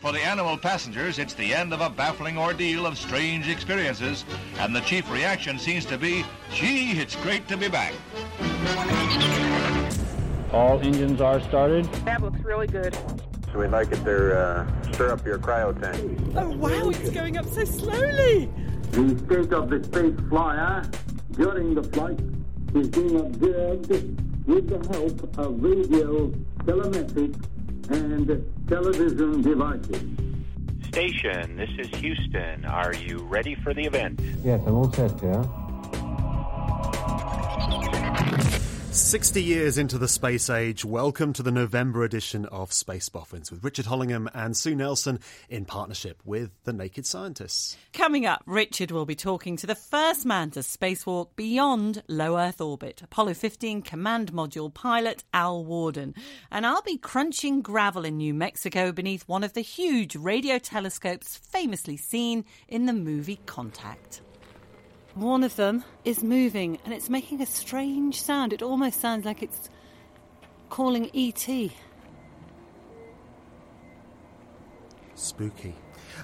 For 0.00 0.12
the 0.12 0.20
animal 0.20 0.56
passengers, 0.56 1.18
it's 1.18 1.34
the 1.34 1.54
end 1.54 1.74
of 1.74 1.82
a 1.82 1.90
baffling 1.90 2.38
ordeal 2.38 2.86
of 2.86 2.96
strange 2.96 3.50
experiences, 3.50 4.24
and 4.58 4.74
the 4.74 4.80
chief 4.80 5.12
reaction 5.12 5.58
seems 5.58 5.84
to 5.84 5.98
be, 5.98 6.24
gee, 6.50 6.92
it's 6.92 7.16
great 7.16 7.46
to 7.48 7.56
be 7.58 7.68
back. 7.68 7.92
All 10.54 10.80
engines 10.80 11.20
are 11.20 11.38
started. 11.42 11.84
That 12.06 12.22
looks 12.22 12.40
really 12.40 12.66
good. 12.66 12.96
So 13.52 13.58
we'd 13.58 13.72
like 13.72 13.92
it 13.92 14.02
to 14.04 14.38
uh, 14.40 14.92
stir 14.92 15.12
up 15.12 15.26
your 15.26 15.38
cryo 15.38 15.78
tank. 15.78 16.18
Oh 16.34 16.48
wow, 16.56 16.88
it's 16.88 17.10
going 17.10 17.36
up 17.36 17.46
so 17.46 17.66
slowly. 17.66 18.48
The 18.92 19.18
state 19.18 19.52
of 19.52 19.68
the 19.68 19.84
space 19.84 20.28
flyer 20.30 20.82
during 21.32 21.74
the 21.74 21.82
flight 21.82 22.18
is 22.74 22.88
being 22.88 23.20
observed 23.20 23.90
with 24.46 24.66
the 24.66 24.96
help 24.96 25.38
of 25.38 25.62
radio, 25.62 26.32
telemetric, 26.64 27.36
and 27.90 28.68
television 28.68 29.42
devices. 29.42 30.02
Station, 30.88 31.56
this 31.56 31.70
is 31.78 31.88
Houston. 32.00 32.64
Are 32.64 32.94
you 32.94 33.18
ready 33.18 33.54
for 33.54 33.74
the 33.74 33.84
event? 33.84 34.20
Yes, 34.42 34.60
I'm 34.66 34.74
all 34.74 34.92
set, 34.92 35.22
yeah. 35.22 35.44
60 38.92 39.40
years 39.40 39.78
into 39.78 39.98
the 39.98 40.08
space 40.08 40.50
age, 40.50 40.84
welcome 40.84 41.32
to 41.34 41.44
the 41.44 41.52
November 41.52 42.02
edition 42.02 42.44
of 42.46 42.72
Space 42.72 43.08
Boffins 43.08 43.48
with 43.48 43.62
Richard 43.62 43.86
Hollingham 43.86 44.28
and 44.34 44.56
Sue 44.56 44.74
Nelson 44.74 45.20
in 45.48 45.64
partnership 45.64 46.20
with 46.24 46.50
the 46.64 46.72
Naked 46.72 47.06
Scientists. 47.06 47.76
Coming 47.92 48.26
up, 48.26 48.42
Richard 48.46 48.90
will 48.90 49.06
be 49.06 49.14
talking 49.14 49.56
to 49.58 49.66
the 49.66 49.76
first 49.76 50.26
man 50.26 50.50
to 50.50 50.60
spacewalk 50.60 51.28
beyond 51.36 52.02
low 52.08 52.36
Earth 52.36 52.60
orbit, 52.60 53.00
Apollo 53.00 53.34
15 53.34 53.82
command 53.82 54.32
module 54.32 54.74
pilot 54.74 55.22
Al 55.32 55.64
Warden. 55.64 56.12
And 56.50 56.66
I'll 56.66 56.82
be 56.82 56.98
crunching 56.98 57.62
gravel 57.62 58.04
in 58.04 58.16
New 58.16 58.34
Mexico 58.34 58.90
beneath 58.90 59.22
one 59.28 59.44
of 59.44 59.52
the 59.52 59.60
huge 59.60 60.16
radio 60.16 60.58
telescopes 60.58 61.36
famously 61.36 61.96
seen 61.96 62.44
in 62.66 62.86
the 62.86 62.92
movie 62.92 63.38
Contact. 63.46 64.20
One 65.14 65.42
of 65.42 65.56
them 65.56 65.84
is 66.04 66.22
moving 66.22 66.78
and 66.84 66.94
it's 66.94 67.08
making 67.08 67.42
a 67.42 67.46
strange 67.46 68.20
sound. 68.22 68.52
It 68.52 68.62
almost 68.62 69.00
sounds 69.00 69.24
like 69.24 69.42
it's 69.42 69.68
calling 70.68 71.10
E.T. 71.12 71.72
Spooky. 75.14 75.74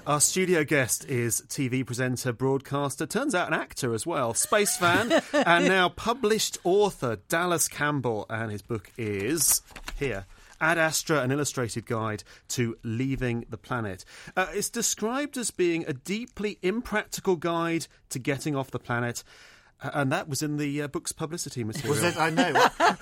Our 0.05 0.21
studio 0.21 0.63
guest 0.63 1.05
is 1.05 1.41
TV 1.49 1.85
presenter, 1.85 2.31
broadcaster, 2.31 3.05
turns 3.05 3.35
out 3.35 3.47
an 3.47 3.53
actor 3.53 3.93
as 3.93 4.05
well, 4.05 4.33
space 4.33 4.77
fan, 4.77 5.21
and 5.33 5.65
now 5.65 5.89
published 5.89 6.57
author 6.63 7.17
Dallas 7.27 7.67
Campbell. 7.67 8.25
And 8.29 8.51
his 8.51 8.61
book 8.61 8.91
is 8.97 9.61
here 9.99 10.25
Ad 10.59 10.77
Astra, 10.77 11.21
an 11.21 11.31
illustrated 11.31 11.85
guide 11.85 12.23
to 12.49 12.77
leaving 12.83 13.45
the 13.49 13.57
planet. 13.57 14.03
Uh, 14.35 14.47
it's 14.53 14.69
described 14.69 15.37
as 15.37 15.51
being 15.51 15.85
a 15.87 15.93
deeply 15.93 16.57
impractical 16.61 17.35
guide 17.35 17.87
to 18.09 18.19
getting 18.19 18.55
off 18.55 18.71
the 18.71 18.79
planet. 18.79 19.23
uh, 19.81 19.91
And 19.93 20.11
that 20.11 20.27
was 20.27 20.41
in 20.41 20.57
the 20.57 20.81
uh, 20.81 20.87
book's 20.87 21.11
publicity 21.11 21.63
material. 21.63 21.93
Was 21.95 22.03
it? 22.03 22.17
I 22.19 22.29
know. 22.31 22.51
I, 22.79 22.95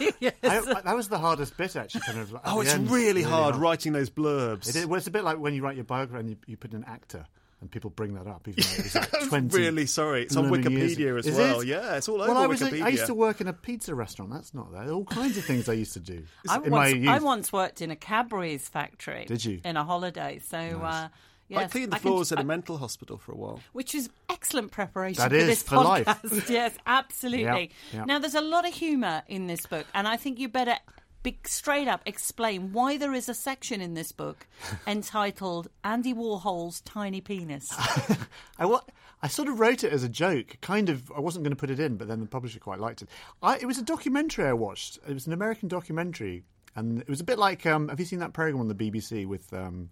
I- 0.44 0.82
that 0.82 0.96
was 0.96 1.08
the 1.10 1.18
hardest 1.20 1.56
bit, 1.58 1.76
actually. 1.76 2.02
Kind 2.02 2.20
of. 2.20 2.36
Oh, 2.46 2.62
it's 2.62 2.74
end. 2.74 2.90
really 2.92 3.24
hard 3.24 3.56
writing 3.56 3.94
those 3.94 4.10
blurbs. 4.10 4.68
It 4.70 4.76
is, 4.76 4.86
well, 4.86 4.98
it's 4.98 5.08
a 5.08 5.12
bit 5.12 5.24
like 5.24 5.38
when 5.40 5.54
you 5.54 5.64
write 5.64 5.76
your 5.76 5.86
biography 5.86 6.20
and 6.20 6.30
you, 6.32 6.38
you 6.48 6.58
put 6.58 6.74
an 6.74 6.84
actor, 6.88 7.26
and 7.66 7.72
people 7.72 7.90
bring 7.90 8.14
that 8.14 8.28
up. 8.28 8.48
Even 8.48 8.64
though 8.64 8.74
it 8.78 8.84
was 8.84 8.96
like 8.96 9.28
20 9.30 9.58
really 9.58 9.86
sorry. 9.88 10.22
It's 10.24 10.36
on 10.36 10.48
blooming 10.50 10.72
years 10.72 10.96
Wikipedia 10.98 11.18
as 11.32 11.36
well. 11.38 11.60
it? 11.62 11.68
Yeah, 11.68 11.96
it's 11.98 12.08
all 12.08 12.20
well, 12.20 12.30
over 12.32 12.40
I 12.40 12.46
was 12.48 12.62
I 12.62 12.70
Wikipedia. 12.70 12.92
used 12.92 13.06
to 13.08 13.14
work 13.16 13.42
in 13.42 13.48
a 13.48 13.54
pizza 13.54 13.96
restaurant. 13.96 14.32
That's 14.32 14.54
not 14.54 14.72
there. 14.72 14.90
All 14.92 15.04
kinds 15.06 15.38
of 15.38 15.44
things 15.46 15.68
I 15.68 15.74
used 15.74 15.94
to 15.94 16.00
do 16.00 16.24
I 16.50 16.58
in 16.58 16.70
my 16.70 16.78
once, 16.92 16.96
youth. 16.96 17.10
I 17.10 17.20
once 17.20 17.52
worked 17.54 17.82
in 17.82 17.90
a 17.92 17.96
Cadbury's 17.96 18.70
factory. 18.70 19.26
Did 19.26 19.44
you? 19.44 19.62
In 19.66 19.78
a 19.78 19.84
holiday. 19.84 20.40
So, 20.48 20.58
uh, 20.58 21.08
yes, 21.48 21.64
I 21.64 21.68
cleaned 21.68 21.92
the 21.92 21.96
can- 21.98 22.02
floors 22.04 22.32
at 22.32 22.38
I- 22.38 22.42
a 22.42 22.46
mental 22.46 22.78
hospital 22.78 23.18
for 23.18 23.32
a 23.32 23.36
while. 23.36 23.60
which 23.74 23.96
is 23.96 24.10
excellent 24.30 24.72
preparation 24.72 25.22
That 25.24 25.32
for 25.32 25.36
is, 25.38 25.48
this 25.48 25.64
for 25.64 25.78
life. 25.78 26.06
podcast. 26.06 26.50
yes, 26.50 26.74
absolutely. 26.86 27.72
Yeah, 27.92 28.00
yeah. 28.00 28.06
Now, 28.06 28.20
there's 28.20 28.36
a 28.36 28.42
lot 28.42 28.68
of 28.68 28.74
humour 28.76 29.24
in 29.28 29.48
this 29.48 29.66
book, 29.66 29.88
and 29.96 30.08
I 30.08 30.18
think 30.18 30.38
you 30.40 30.50
better 30.50 30.76
be 31.26 31.38
straight 31.46 31.88
up 31.88 32.02
explain 32.06 32.72
why 32.72 32.98
there 32.98 33.14
is 33.14 33.28
a 33.28 33.34
section 33.34 33.82
in 33.82 33.96
this 33.96 34.12
book 34.12 34.48
entitled 34.88 35.68
"Andy 35.84 36.14
Warhol's 36.14 36.82
Tiny 36.82 37.20
Penis." 37.20 37.68
I, 38.60 38.80
I 39.22 39.28
sort 39.28 39.50
of 39.50 39.60
wrote 39.60 39.84
it 39.84 39.92
as 39.92 40.04
a 40.04 40.10
joke. 40.10 40.58
Kind 40.62 40.88
of. 40.88 41.12
I 41.12 41.20
wasn't 41.20 41.44
going 41.44 41.52
to 41.52 41.60
put 41.60 41.72
it 41.72 41.80
in, 41.80 41.98
but 41.98 42.08
then 42.08 42.20
the 42.20 42.28
publisher 42.28 42.60
quite 42.60 42.80
liked 42.80 43.02
it. 43.02 43.10
I, 43.42 43.58
it 43.58 43.66
was 43.66 43.80
a 43.80 43.84
documentary 43.84 44.46
I 44.46 44.54
watched. 44.54 45.00
It 45.08 45.14
was 45.14 45.26
an 45.28 45.34
American 45.34 45.68
documentary, 45.68 46.44
and 46.76 47.02
it 47.02 47.10
was 47.10 47.22
a 47.22 47.26
bit 47.26 47.40
like. 47.40 47.66
Um, 47.66 47.90
have 47.90 48.00
you 48.00 48.06
seen 48.06 48.20
that 48.20 48.34
program 48.34 48.62
on 48.62 48.68
the 48.68 48.76
BBC 48.76 49.26
with? 49.26 49.52
Um, 49.52 49.90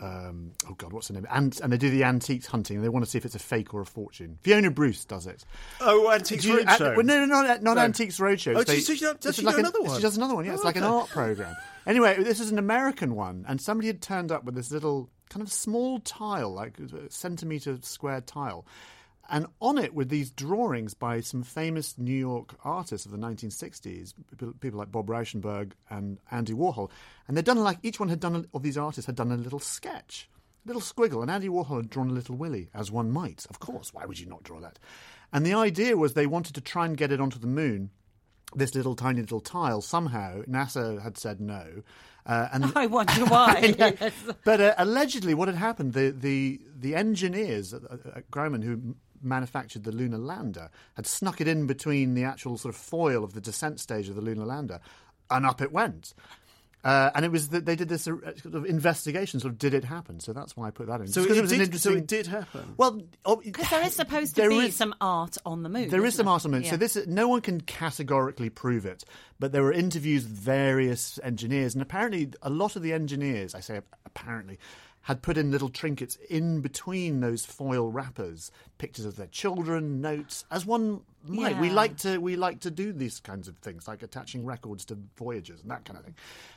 um, 0.00 0.52
oh 0.68 0.74
God, 0.74 0.92
what's 0.92 1.08
the 1.08 1.14
name? 1.14 1.26
And 1.30 1.58
and 1.62 1.72
they 1.72 1.76
do 1.76 1.90
the 1.90 2.04
antiques 2.04 2.46
hunting. 2.46 2.76
and 2.76 2.84
They 2.84 2.88
want 2.88 3.04
to 3.04 3.10
see 3.10 3.18
if 3.18 3.24
it's 3.24 3.34
a 3.34 3.38
fake 3.40 3.72
or 3.74 3.80
a 3.82 3.86
fortune. 3.86 4.38
Fiona 4.42 4.70
Bruce 4.70 5.04
does 5.04 5.26
it. 5.26 5.44
Oh, 5.80 6.10
Antiques 6.10 6.44
you- 6.44 6.58
Roadshow. 6.58 6.92
uh, 6.92 6.94
well, 6.96 7.06
no, 7.06 7.20
no, 7.20 7.26
no, 7.26 7.42
not, 7.42 7.62
not 7.62 7.74
No. 7.76 7.82
Antiques 7.82 8.18
Roadshow. 8.18 8.56
Oh, 8.56 8.64
does 8.64 8.84
she- 8.86 8.96
does 9.20 9.36
she 9.36 9.42
like 9.42 9.54
do 9.54 9.60
an- 9.60 9.66
another 9.66 9.82
one? 9.82 9.96
She 9.96 10.02
does 10.02 10.16
another 10.16 10.34
one. 10.34 10.44
Yeah, 10.44 10.54
it's 10.54 10.64
like 10.64 10.76
an 10.76 10.82
art 10.84 11.08
program. 11.10 11.54
Anyway, 11.86 12.22
this 12.22 12.40
is 12.40 12.50
an 12.50 12.58
American 12.58 13.14
one, 13.14 13.44
and 13.48 13.60
somebody 13.60 13.88
had 13.88 14.00
turned 14.00 14.32
up 14.32 14.44
with 14.44 14.54
this 14.54 14.70
little 14.70 15.10
kind 15.30 15.42
of 15.42 15.52
small 15.52 15.98
tile, 16.00 16.52
like 16.52 16.78
a 16.78 17.10
centimeter 17.10 17.78
square 17.82 18.20
tile. 18.20 18.64
And 19.30 19.46
on 19.60 19.78
it 19.78 19.94
were 19.94 20.04
these 20.04 20.30
drawings 20.30 20.94
by 20.94 21.20
some 21.20 21.42
famous 21.42 21.96
New 21.96 22.16
York 22.16 22.54
artists 22.64 23.06
of 23.06 23.12
the 23.12 23.18
1960s, 23.18 24.14
people- 24.60 24.78
like 24.78 24.92
Bob 24.92 25.06
Rauschenberg 25.08 25.72
and 25.88 26.18
Andy 26.30 26.52
Warhol. 26.52 26.90
And 27.28 27.36
they'd 27.36 27.44
done 27.44 27.58
like 27.58 27.78
each 27.82 28.00
one 28.00 28.08
had 28.08 28.20
done 28.20 28.36
a, 28.36 28.56
of 28.56 28.62
these 28.62 28.76
artists 28.76 29.06
had 29.06 29.14
done 29.16 29.32
a 29.32 29.36
little 29.36 29.60
sketch, 29.60 30.28
a 30.64 30.68
little 30.68 30.82
squiggle. 30.82 31.22
And 31.22 31.30
Andy 31.30 31.48
Warhol 31.48 31.76
had 31.78 31.90
drawn 31.90 32.10
a 32.10 32.14
little 32.14 32.36
Willy, 32.36 32.68
as 32.74 32.90
one 32.90 33.10
might. 33.10 33.46
Of 33.48 33.58
course, 33.60 33.94
why 33.94 34.04
would 34.06 34.18
you 34.18 34.26
not 34.26 34.42
draw 34.42 34.60
that? 34.60 34.78
And 35.32 35.46
the 35.46 35.54
idea 35.54 35.96
was 35.96 36.12
they 36.12 36.26
wanted 36.26 36.54
to 36.56 36.60
try 36.60 36.84
and 36.84 36.96
get 36.96 37.12
it 37.12 37.20
onto 37.20 37.38
the 37.38 37.46
moon 37.46 37.90
this 38.54 38.74
little 38.74 38.94
tiny 38.94 39.20
little 39.20 39.40
tile 39.40 39.80
somehow 39.80 40.42
NASA 40.42 41.00
had 41.00 41.16
said 41.16 41.40
no, 41.40 41.82
uh, 42.26 42.48
and 42.52 42.70
I 42.76 42.84
wonder 42.86 43.24
why. 43.24 43.74
Yes. 43.78 44.12
But 44.44 44.60
uh, 44.60 44.74
allegedly, 44.76 45.32
what 45.32 45.48
had 45.48 45.56
happened 45.56 45.94
the 45.94 46.10
the 46.10 46.60
the 46.78 46.94
engineers 46.94 47.72
at, 47.72 47.82
at 48.14 48.30
Grumman 48.30 48.62
who 48.62 48.94
manufactured 49.22 49.84
the 49.84 49.92
lunar 49.92 50.18
lander 50.18 50.70
had 50.94 51.06
snuck 51.06 51.40
it 51.40 51.48
in 51.48 51.66
between 51.66 52.14
the 52.14 52.24
actual 52.24 52.58
sort 52.58 52.74
of 52.74 52.80
foil 52.80 53.24
of 53.24 53.32
the 53.34 53.40
descent 53.40 53.80
stage 53.80 54.08
of 54.08 54.14
the 54.16 54.22
lunar 54.22 54.44
lander, 54.44 54.80
and 55.30 55.46
up 55.46 55.60
it 55.60 55.72
went. 55.72 56.14
Uh, 56.84 57.12
and 57.14 57.24
it 57.24 57.30
was 57.30 57.50
that 57.50 57.64
they 57.64 57.76
did 57.76 57.88
this 57.88 58.08
uh, 58.08 58.16
sort 58.42 58.56
of 58.56 58.64
investigation. 58.64 59.38
Sort 59.38 59.52
of, 59.52 59.58
did 59.60 59.72
it 59.72 59.84
happen? 59.84 60.18
So 60.18 60.32
that's 60.32 60.56
why 60.56 60.66
I 60.66 60.72
put 60.72 60.88
that 60.88 61.00
in. 61.00 61.06
So 61.06 61.20
Just 61.20 61.28
'cause 61.28 61.38
it, 61.38 61.42
was 61.42 61.52
an 61.52 61.58
did, 61.58 61.64
interesting- 61.66 61.92
so 61.92 61.98
it 61.98 62.06
did 62.08 62.26
happen. 62.26 62.74
Well, 62.76 63.00
oh, 63.24 63.36
Because 63.36 63.70
there 63.70 63.86
is 63.86 63.94
supposed 63.94 64.34
to 64.34 64.40
There 64.40 64.50
be 64.50 64.66
is- 64.66 64.74
some 64.74 64.92
art 65.00 65.38
on 65.46 65.62
the 65.62 65.68
moon. 65.68 65.90
there 65.90 66.04
is 66.04 66.16
some 66.16 66.26
there? 66.26 66.32
art 66.32 66.44
on 66.44 66.50
the 66.50 66.56
moon. 66.56 66.64
Yeah. 66.64 66.70
So 66.72 66.76
this, 66.78 66.98
no 67.06 67.28
one 67.28 67.40
can 67.40 67.60
categorically 67.60 68.50
prove 68.50 68.84
it, 68.84 69.04
but 69.38 69.52
there 69.52 69.62
were 69.62 69.72
interviews 69.72 70.24
with 70.24 70.32
various 70.32 71.20
engineers, 71.22 71.74
and 71.76 71.82
apparently 71.82 72.32
a 72.42 72.50
lot 72.50 72.74
of 72.74 72.82
the 72.82 72.92
engineers, 72.92 73.54
I 73.54 73.60
say 73.60 73.80
apparently, 74.04 74.58
had 75.02 75.20
put 75.20 75.36
in 75.36 75.50
little 75.50 75.68
trinkets 75.68 76.16
in 76.30 76.60
between 76.60 77.20
those 77.20 77.44
foil 77.44 77.90
wrappers, 77.90 78.52
pictures 78.78 79.04
of 79.04 79.16
their 79.16 79.26
children, 79.26 80.00
notes, 80.00 80.44
as 80.50 80.64
one 80.64 81.00
might. 81.26 81.58
We 81.58 81.70
like 81.70 81.96
to 81.98 82.18
we 82.18 82.36
like 82.36 82.60
to 82.60 82.70
do 82.70 82.92
these 82.92 83.18
kinds 83.20 83.48
of 83.48 83.56
things, 83.58 83.88
like 83.88 84.02
attaching 84.02 84.44
records 84.44 84.84
to 84.86 84.98
voyages 85.16 85.60
and 85.60 85.70
that 85.70 85.84
kind 85.84 85.98
of 85.98 86.04
thing. 86.04 86.14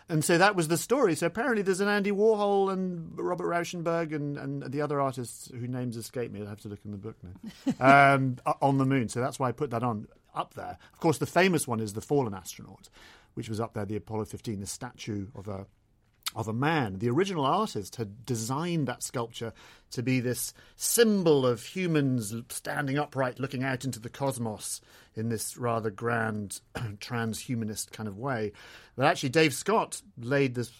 And 0.10 0.24
so 0.24 0.38
that 0.38 0.56
was 0.56 0.68
the 0.68 0.78
story. 0.78 1.16
So 1.16 1.26
apparently 1.26 1.64
there's 1.64 1.82
an 1.82 1.88
Andy 1.88 2.12
Warhol 2.12 2.72
and 2.72 3.18
Robert 3.18 3.48
Rauschenberg 3.48 4.14
and, 4.14 4.38
and 4.38 4.72
the 4.72 4.82
other 4.82 5.02
artists 5.02 5.50
whose 5.52 5.70
names 5.70 5.98
escape 5.98 6.32
me. 6.32 6.42
I'll 6.42 6.48
have 6.48 6.62
to 6.62 6.70
look 6.70 6.80
in 6.86 6.92
the 6.92 6.98
book 6.98 7.18
now. 7.24 8.16
um, 8.16 8.38
on 8.62 8.78
the 8.78 8.86
moon. 8.86 9.10
So 9.10 9.22
that's 9.22 9.40
why 9.40 9.50
I 9.50 9.52
put 9.54 9.72
that 9.72 9.84
on 9.84 10.08
up 10.36 10.54
there. 10.54 10.78
Of 10.94 11.00
course, 11.00 11.18
the 11.18 11.26
famous 11.26 11.68
one 11.68 11.80
is 11.80 11.94
the 11.94 12.02
fallen 12.02 12.36
astronaut, 12.36 12.90
which 13.34 13.50
was 13.50 13.60
up 13.60 13.74
there, 13.74 13.86
the 13.86 13.96
Apollo 13.96 14.26
15, 14.26 14.60
the 14.60 14.68
statue 14.68 15.28
of 15.36 15.48
a 15.48 15.66
of 16.36 16.48
a 16.48 16.54
man. 16.54 17.00
The 17.00 17.10
original 17.10 17.46
artist 17.46 17.96
had 17.96 18.26
designed 18.26 18.88
that 18.88 19.02
sculpture 19.02 19.54
to 19.92 20.04
be 20.04 20.20
this 20.20 20.54
symbol 20.76 21.46
of 21.46 21.64
humans 21.64 22.36
standing 22.50 22.98
upright, 22.98 23.40
looking 23.40 23.64
out 23.64 23.86
into 23.86 24.00
the 24.00 24.10
cosmos 24.10 24.82
in 25.16 25.30
this 25.30 25.58
rather 25.58 25.90
grand 25.90 26.60
transhumanist 26.76 27.92
kind 27.92 28.10
of 28.10 28.18
way. 28.18 28.52
But 28.96 29.06
actually, 29.06 29.30
Dave 29.30 29.54
Scott 29.54 30.02
laid 30.18 30.56
this 30.56 30.72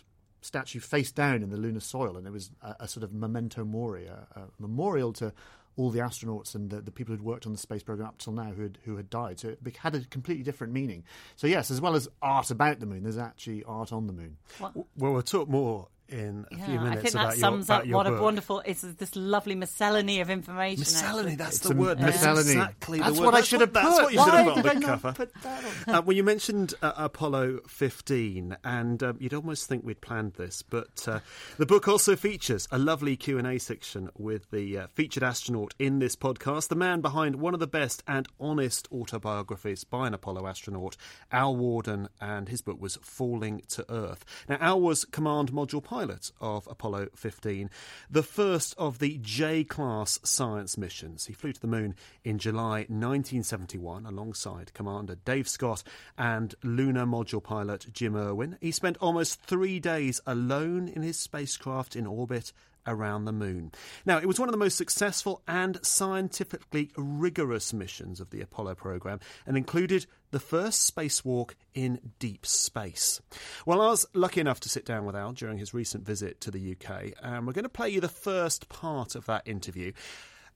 statue 0.42 0.80
face 0.80 1.12
down 1.12 1.42
in 1.42 1.50
the 1.50 1.58
lunar 1.58 1.80
soil, 1.80 2.18
and 2.18 2.28
it 2.28 2.32
was 2.32 2.52
a, 2.62 2.76
a 2.82 2.88
sort 2.88 3.04
of 3.04 3.14
memento 3.14 3.64
mori, 3.64 4.08
a, 4.08 4.28
a 4.36 4.42
memorial 4.60 5.14
to 5.14 5.34
all 5.78 5.90
the 5.90 6.00
astronauts 6.00 6.56
and 6.56 6.70
the, 6.70 6.82
the 6.82 6.92
people 6.92 7.14
who'd 7.14 7.24
worked 7.24 7.46
on 7.46 7.52
the 7.52 7.58
space 7.58 7.84
program 7.84 8.08
up 8.08 8.18
till 8.18 8.34
now 8.34 8.52
who 8.52 8.64
had, 8.64 8.78
who 8.84 8.96
had 8.98 9.10
died. 9.10 9.40
So 9.40 9.50
it 9.50 9.78
had 9.78 9.96
a 9.96 10.02
completely 10.06 10.44
different 10.44 10.74
meaning. 10.74 11.04
So, 11.36 11.48
yes, 11.48 11.70
as 11.70 11.82
well 11.82 11.96
as 11.96 12.08
art 12.22 12.52
about 12.52 12.80
the 12.80 12.86
moon, 12.86 13.04
there's 13.04 13.18
actually 13.18 13.64
art 13.66 13.92
on 13.92 14.08
the 14.08 14.14
moon. 14.14 14.38
Well, 14.60 14.88
we'll 14.96 15.22
talk 15.22 15.50
more 15.50 15.88
in 16.10 16.46
a 16.52 16.56
yeah, 16.56 16.66
few 16.66 16.80
minutes. 16.80 16.98
I 16.98 17.02
think 17.02 17.14
about 17.16 17.30
that 17.32 17.38
sums 17.40 17.68
your, 17.70 17.78
up 17.78 17.88
what 17.88 18.06
book. 18.08 18.20
a 18.20 18.24
wonderful. 18.24 18.62
It's 18.66 18.82
this 18.82 19.16
lovely 19.16 19.56
miscellany 19.56 20.20
of 20.22 20.30
information. 20.30 20.80
Miscellany, 20.82 21.20
actually. 21.32 21.36
that's 21.36 21.56
It's 21.58 21.68
the 21.68 21.74
a 21.74 21.78
word. 21.78 22.00
That's 22.00 22.16
miscellany. 22.18 22.52
exactly 22.52 23.00
That's 23.00 23.14
the 23.16 23.20
word. 23.22 23.26
what 23.26 23.36
I 23.36 23.42
should 23.42 23.62
have 23.62 23.74
That's 23.74 23.96
put. 23.96 24.04
what 24.04 24.14
you 24.14 24.20
Why 24.20 24.26
should 24.26 24.34
have 24.34 24.46
put 24.46 24.56
did 24.56 24.66
on 24.68 24.76
the 24.76 24.80
not 24.88 25.02
cover. 25.02 25.14
put 25.14 25.34
that 25.44 25.64
on? 25.88 25.96
Uh, 25.96 26.02
well, 26.02 26.16
you 26.16 26.24
mentioned 26.24 26.74
uh, 26.82 26.94
Apollo 26.98 27.60
15, 27.68 28.58
and 28.64 29.04
um, 29.04 29.18
you'd 29.20 29.34
almost 29.34 29.68
think 29.68 29.84
we'd 29.86 30.02
planned 30.02 30.34
this, 30.34 30.62
but 30.62 31.08
uh, 31.08 31.20
the 31.58 31.66
book 31.66 31.88
also 31.88 32.16
features 32.16 32.68
a 32.72 32.78
lovely 32.78 33.16
Q&A 33.16 33.58
section 33.60 34.10
with 34.18 34.50
the 34.52 34.78
uh, 34.78 34.88
featured 34.94 35.24
astronaut 35.24 35.74
in 35.80 36.00
this 36.00 36.16
podcast, 36.16 36.68
the 36.70 36.76
man 36.76 37.02
behind 37.02 37.36
one 37.38 37.54
of 37.54 37.60
the 37.60 37.68
best 37.68 38.04
and 38.08 38.28
honest 38.40 38.88
autobiographies 38.92 39.84
by 39.84 40.08
an 40.08 40.14
Apollo 40.14 40.48
astronaut, 40.48 40.98
Al 41.32 41.56
Warden, 41.56 42.10
and 42.22 42.50
his 42.50 42.62
book 42.62 42.80
was 42.80 42.98
Falling 43.02 43.62
to 43.70 43.86
Earth. 43.92 44.24
Now, 44.48 44.58
Al 44.60 44.82
was 44.82 45.06
command 45.06 45.52
module 45.52 45.84
pilot 45.96 46.30
of 46.42 46.68
Apollo 46.68 47.08
15, 47.16 47.70
the 48.12 48.22
first 48.22 48.76
of 48.78 49.00
the 49.00 49.18
J-class 49.22 50.20
science 50.24 50.78
missions. 50.78 51.28
He 51.28 51.34
flew 51.34 51.54
to 51.54 51.62
the 51.62 51.68
moon 51.68 51.96
in 52.26 52.38
July 52.38 52.80
1971 52.80 54.06
alongside 54.06 54.74
Commander 54.74 55.16
Dave 55.24 55.48
Scott 55.48 55.84
and 56.18 56.54
lunar 56.64 57.06
module 57.06 57.42
pilot 57.42 57.86
Jim 57.94 58.14
Irwin. 58.14 58.58
He 58.60 58.72
spent 58.72 58.98
almost 58.98 59.40
three 59.44 59.80
days 59.80 60.20
alone 60.28 60.90
in 60.90 61.02
his 61.02 61.18
spacecraft 61.18 61.96
in 61.96 62.06
orbit 62.06 62.52
around 62.88 63.26
the 63.26 63.32
moon. 63.32 63.72
Now, 64.06 64.18
it 64.18 64.26
was 64.26 64.40
one 64.40 64.50
of 64.50 64.54
the 64.54 64.58
most 64.58 64.78
successful 64.78 65.42
and 65.48 65.84
scientifically 65.86 66.92
rigorous 66.98 67.74
missions 67.74 68.20
of 68.20 68.30
the 68.30 68.42
Apollo 68.42 68.76
program 68.76 69.20
and 69.46 69.58
included 69.58 70.06
the 70.32 70.40
first 70.40 70.94
spacewalk 70.94 71.52
in 71.74 72.00
deep 72.20 72.46
space. 72.46 73.22
Well, 73.66 73.82
I 73.82 73.88
was 73.88 74.06
lucky 74.14 74.42
enough 74.42 74.60
to 74.62 74.70
sit 74.70 74.86
down 74.86 75.06
with 75.06 75.16
Al 75.16 75.32
during 75.32 75.58
his 75.58 75.74
recent 75.74 76.06
visit 76.06 76.42
to 76.42 76.52
the 76.52 76.74
UK, 76.74 77.14
and 77.22 77.48
we're 77.48 77.54
going 77.54 77.64
to 77.64 77.70
play 77.70 77.90
you 77.90 78.02
the 78.02 78.10
first 78.10 78.70
part 78.70 79.16
of 79.16 79.26
that 79.28 79.48
interview. 79.48 79.92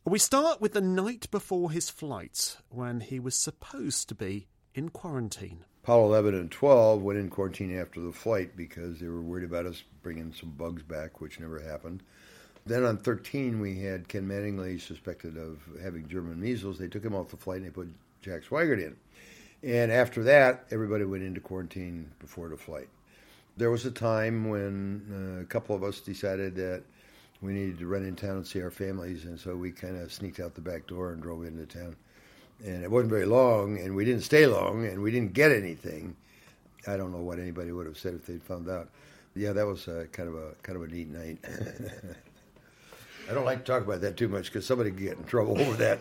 We 0.05 0.19
start 0.19 0.61
with 0.61 0.73
the 0.73 0.81
night 0.81 1.29
before 1.29 1.71
his 1.71 1.89
flight 1.89 2.57
when 2.69 3.01
he 3.01 3.19
was 3.19 3.35
supposed 3.35 4.09
to 4.09 4.15
be 4.15 4.47
in 4.73 4.89
quarantine. 4.89 5.65
Apollo 5.83 6.05
11 6.07 6.35
and 6.35 6.51
12 6.51 7.01
went 7.01 7.19
in 7.19 7.29
quarantine 7.29 7.77
after 7.77 7.99
the 7.99 8.11
flight 8.11 8.55
because 8.55 8.99
they 8.99 9.07
were 9.07 9.21
worried 9.21 9.43
about 9.43 9.65
us 9.65 9.83
bringing 10.01 10.33
some 10.33 10.51
bugs 10.51 10.83
back, 10.83 11.19
which 11.21 11.39
never 11.39 11.59
happened. 11.59 12.03
Then 12.69 12.85
on 12.85 12.97
13, 12.97 13.59
we 13.59 13.79
had 13.79 14.07
Ken 14.07 14.27
Mattingly 14.27 14.79
suspected 14.79 15.37
of 15.37 15.57
having 15.81 16.07
German 16.07 16.39
measles. 16.39 16.77
They 16.77 16.87
took 16.87 17.03
him 17.03 17.15
off 17.15 17.29
the 17.29 17.35
flight 17.35 17.57
and 17.57 17.65
they 17.65 17.71
put 17.71 17.91
Jack 18.21 18.43
Swigert 18.43 18.77
in. 18.77 18.95
And 19.67 19.91
after 19.91 20.21
that, 20.25 20.65
everybody 20.69 21.03
went 21.03 21.23
into 21.23 21.41
quarantine 21.41 22.11
before 22.19 22.47
the 22.47 22.57
flight. 22.57 22.87
There 23.57 23.71
was 23.71 23.87
a 23.87 23.91
time 23.91 24.49
when 24.49 25.01
uh, 25.11 25.41
a 25.41 25.45
couple 25.45 25.75
of 25.75 25.83
us 25.83 25.99
decided 25.99 26.53
that 26.57 26.83
we 27.41 27.53
needed 27.53 27.79
to 27.79 27.87
run 27.87 28.05
in 28.05 28.15
town 28.15 28.37
and 28.37 28.45
see 28.45 28.61
our 28.61 28.69
families, 28.69 29.25
and 29.25 29.39
so 29.39 29.55
we 29.55 29.71
kind 29.71 29.99
of 29.99 30.13
sneaked 30.13 30.39
out 30.39 30.53
the 30.53 30.61
back 30.61 30.85
door 30.85 31.11
and 31.11 31.23
drove 31.23 31.45
into 31.45 31.65
town. 31.65 31.95
And 32.63 32.83
it 32.83 32.91
wasn't 32.91 33.09
very 33.09 33.25
long, 33.25 33.79
and 33.79 33.95
we 33.95 34.05
didn't 34.05 34.21
stay 34.21 34.45
long, 34.45 34.85
and 34.85 35.01
we 35.01 35.09
didn't 35.09 35.33
get 35.33 35.51
anything. 35.51 36.15
I 36.85 36.97
don't 36.97 37.11
know 37.11 37.23
what 37.23 37.39
anybody 37.39 37.71
would 37.71 37.87
have 37.87 37.97
said 37.97 38.13
if 38.13 38.27
they'd 38.27 38.43
found 38.43 38.69
out. 38.69 38.89
Yeah, 39.33 39.53
that 39.53 39.65
was 39.65 39.85
kind 40.11 40.29
of 40.29 40.35
a 40.35 40.51
kind 40.61 40.75
of 40.75 40.83
a 40.83 40.87
neat 40.87 41.09
night. 41.09 41.39
I 43.29 43.33
don't 43.33 43.45
like 43.45 43.63
to 43.63 43.71
talk 43.71 43.83
about 43.83 44.01
that 44.01 44.17
too 44.17 44.27
much 44.27 44.45
because 44.45 44.65
somebody 44.65 44.89
could 44.89 44.99
get 44.99 45.17
in 45.17 45.23
trouble 45.25 45.59
over 45.61 45.77
that. 45.77 45.99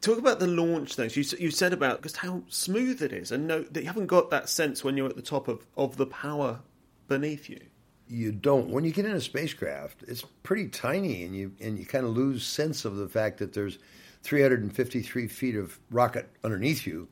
Talk 0.00 0.18
about 0.18 0.40
the 0.40 0.46
launch 0.46 0.94
things. 0.94 1.16
You, 1.16 1.24
you 1.38 1.50
said 1.50 1.72
about 1.72 2.02
just 2.02 2.16
how 2.16 2.42
smooth 2.48 3.02
it 3.02 3.12
is, 3.12 3.30
and 3.30 3.46
no, 3.46 3.62
that 3.62 3.80
you 3.80 3.86
haven't 3.86 4.06
got 4.06 4.30
that 4.30 4.48
sense 4.48 4.82
when 4.82 4.96
you're 4.96 5.08
at 5.08 5.16
the 5.16 5.22
top 5.22 5.46
of, 5.46 5.66
of 5.76 5.96
the 5.96 6.06
power 6.06 6.60
beneath 7.06 7.48
you. 7.48 7.60
You 8.08 8.32
don't. 8.32 8.70
When 8.70 8.84
you 8.84 8.92
get 8.92 9.04
in 9.04 9.12
a 9.12 9.20
spacecraft, 9.20 10.02
it's 10.08 10.24
pretty 10.42 10.68
tiny, 10.68 11.22
and 11.22 11.36
you 11.36 11.52
and 11.60 11.78
you 11.78 11.84
kind 11.84 12.04
of 12.04 12.16
lose 12.16 12.44
sense 12.44 12.84
of 12.84 12.96
the 12.96 13.08
fact 13.08 13.38
that 13.38 13.52
there's 13.52 13.78
353 14.22 15.28
feet 15.28 15.54
of 15.54 15.78
rocket 15.90 16.28
underneath 16.42 16.86
you. 16.86 17.06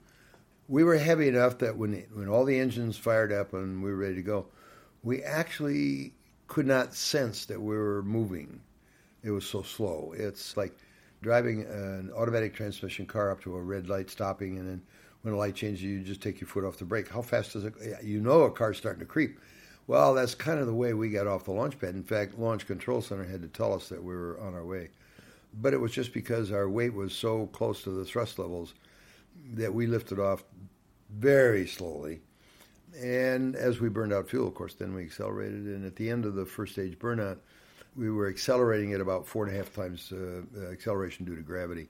We 0.66 0.82
were 0.82 0.96
heavy 0.96 1.28
enough 1.28 1.58
that 1.58 1.76
when 1.76 2.04
when 2.12 2.28
all 2.28 2.44
the 2.44 2.58
engines 2.58 2.96
fired 2.96 3.32
up 3.32 3.52
and 3.52 3.82
we 3.82 3.90
were 3.90 3.96
ready 3.96 4.16
to 4.16 4.22
go, 4.22 4.46
we 5.02 5.22
actually 5.22 6.14
could 6.48 6.66
not 6.66 6.94
sense 6.94 7.44
that 7.46 7.60
we 7.60 7.76
were 7.76 8.02
moving. 8.02 8.60
It 9.22 9.30
was 9.30 9.46
so 9.46 9.62
slow. 9.62 10.14
It's 10.16 10.56
like 10.56 10.76
driving 11.22 11.62
an 11.62 12.10
automatic 12.16 12.54
transmission 12.54 13.06
car 13.06 13.30
up 13.30 13.40
to 13.42 13.56
a 13.56 13.62
red 13.62 13.88
light, 13.88 14.10
stopping, 14.10 14.58
and 14.58 14.68
then 14.68 14.82
when 15.22 15.34
the 15.34 15.38
light 15.38 15.54
changes, 15.54 15.82
you 15.82 16.00
just 16.00 16.22
take 16.22 16.40
your 16.40 16.48
foot 16.48 16.64
off 16.64 16.78
the 16.78 16.84
brake. 16.84 17.08
How 17.08 17.22
fast 17.22 17.52
does 17.52 17.64
it? 17.64 17.74
You 18.02 18.20
know 18.20 18.42
a 18.42 18.50
car's 18.50 18.78
starting 18.78 19.00
to 19.00 19.06
creep. 19.06 19.38
Well, 19.86 20.14
that's 20.14 20.34
kind 20.34 20.60
of 20.60 20.66
the 20.66 20.74
way 20.74 20.92
we 20.92 21.10
got 21.10 21.26
off 21.26 21.44
the 21.44 21.52
launch 21.52 21.78
pad. 21.78 21.94
In 21.94 22.02
fact, 22.02 22.38
Launch 22.38 22.66
Control 22.66 23.00
Center 23.00 23.24
had 23.24 23.42
to 23.42 23.48
tell 23.48 23.72
us 23.72 23.88
that 23.88 24.02
we 24.02 24.14
were 24.14 24.38
on 24.40 24.54
our 24.54 24.64
way. 24.64 24.90
But 25.60 25.72
it 25.72 25.80
was 25.80 25.92
just 25.92 26.12
because 26.12 26.52
our 26.52 26.68
weight 26.68 26.92
was 26.92 27.14
so 27.14 27.46
close 27.46 27.82
to 27.82 27.90
the 27.90 28.04
thrust 28.04 28.38
levels 28.38 28.74
that 29.54 29.72
we 29.72 29.86
lifted 29.86 30.18
off 30.18 30.44
very 31.10 31.66
slowly. 31.66 32.20
And 32.96 33.54
as 33.56 33.80
we 33.80 33.88
burned 33.88 34.12
out 34.12 34.28
fuel, 34.28 34.48
of 34.48 34.54
course, 34.54 34.74
then 34.74 34.94
we 34.94 35.04
accelerated. 35.04 35.66
And 35.66 35.84
at 35.84 35.96
the 35.96 36.10
end 36.10 36.24
of 36.24 36.34
the 36.34 36.46
first 36.46 36.72
stage 36.72 36.98
burnout, 36.98 37.38
we 37.96 38.10
were 38.10 38.28
accelerating 38.28 38.92
at 38.92 39.00
about 39.00 39.26
four 39.26 39.46
and 39.46 39.54
a 39.54 39.56
half 39.56 39.74
times 39.74 40.12
uh, 40.12 40.70
acceleration 40.70 41.24
due 41.24 41.36
to 41.36 41.42
gravity. 41.42 41.88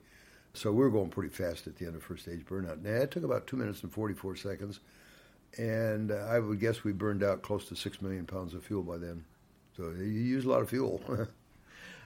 So 0.55 0.73
we 0.73 0.79
were 0.79 0.91
going 0.91 1.11
pretty 1.11 1.29
fast 1.29 1.67
at 1.67 1.77
the 1.77 1.87
end 1.87 1.95
of 1.95 2.03
first 2.03 2.23
stage 2.23 2.45
burnout. 2.45 2.83
Now, 2.83 3.03
it 3.03 3.11
took 3.11 3.25
about 3.25 3.47
two 3.47 3.57
minutes 3.57 3.83
and 3.83 3.93
44 3.93 4.37
seconds. 4.37 4.81
And 5.57 6.11
uh, 6.11 6.17
I 6.29 6.39
would 6.39 6.61
guess 6.61 6.85
we 6.85 6.93
burned 6.93 7.23
out 7.23 7.43
close 7.43 7.69
to 7.69 7.77
six 7.77 8.03
million 8.03 8.27
pounds 8.27 8.55
of 8.55 8.65
fuel 8.65 8.83
by 8.83 8.99
then. 8.99 9.25
So 9.77 9.91
you 9.97 10.05
use 10.05 10.45
a 10.45 10.49
lot 10.49 10.63
of 10.63 10.71
fuel. 10.71 11.01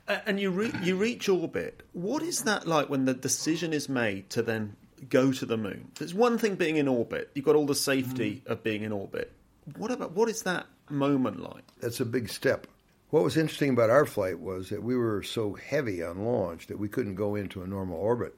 Uh, 0.08 0.18
and 0.26 0.40
you 0.40 0.50
re- 0.50 0.72
you 0.82 0.96
reach 0.96 1.28
orbit. 1.28 1.84
What 1.92 2.24
is 2.24 2.42
that 2.42 2.66
like 2.66 2.88
when 2.88 3.04
the 3.04 3.14
decision 3.14 3.72
is 3.72 3.88
made 3.88 4.30
to 4.30 4.42
then 4.42 4.74
go 5.08 5.32
to 5.32 5.46
the 5.46 5.56
moon? 5.56 5.90
There's 5.99 6.14
one 6.14 6.38
thing 6.38 6.54
being 6.54 6.76
in 6.76 6.88
orbit. 6.88 7.31
You've 7.34 7.44
got 7.44 7.56
all 7.56 7.66
the 7.66 7.75
safety 7.75 8.43
mm. 8.44 8.50
of 8.50 8.62
being 8.62 8.82
in 8.82 8.93
orbit. 8.93 9.32
What 9.76 9.90
about 9.90 10.12
what 10.12 10.28
is 10.28 10.43
that 10.43 10.66
moment 10.90 11.40
like? 11.40 11.64
That's 11.81 12.00
a 12.00 12.04
big 12.04 12.28
step. 12.28 12.66
What 13.11 13.25
was 13.25 13.37
interesting 13.37 13.71
about 13.71 13.90
our 13.90 14.06
flight 14.06 14.40
was 14.40 14.71
that 14.71 14.82
we 14.82 14.97
were 14.97 15.23
so 15.23 15.52
heavy 15.52 16.02
on 16.02 16.25
launch 16.25 16.66
that 16.68 16.78
we 16.78 16.88
couldn't 16.88 17.14
go 17.14 17.35
into 17.35 17.62
a 17.62 17.66
normal 17.66 17.99
orbit. 17.99 18.35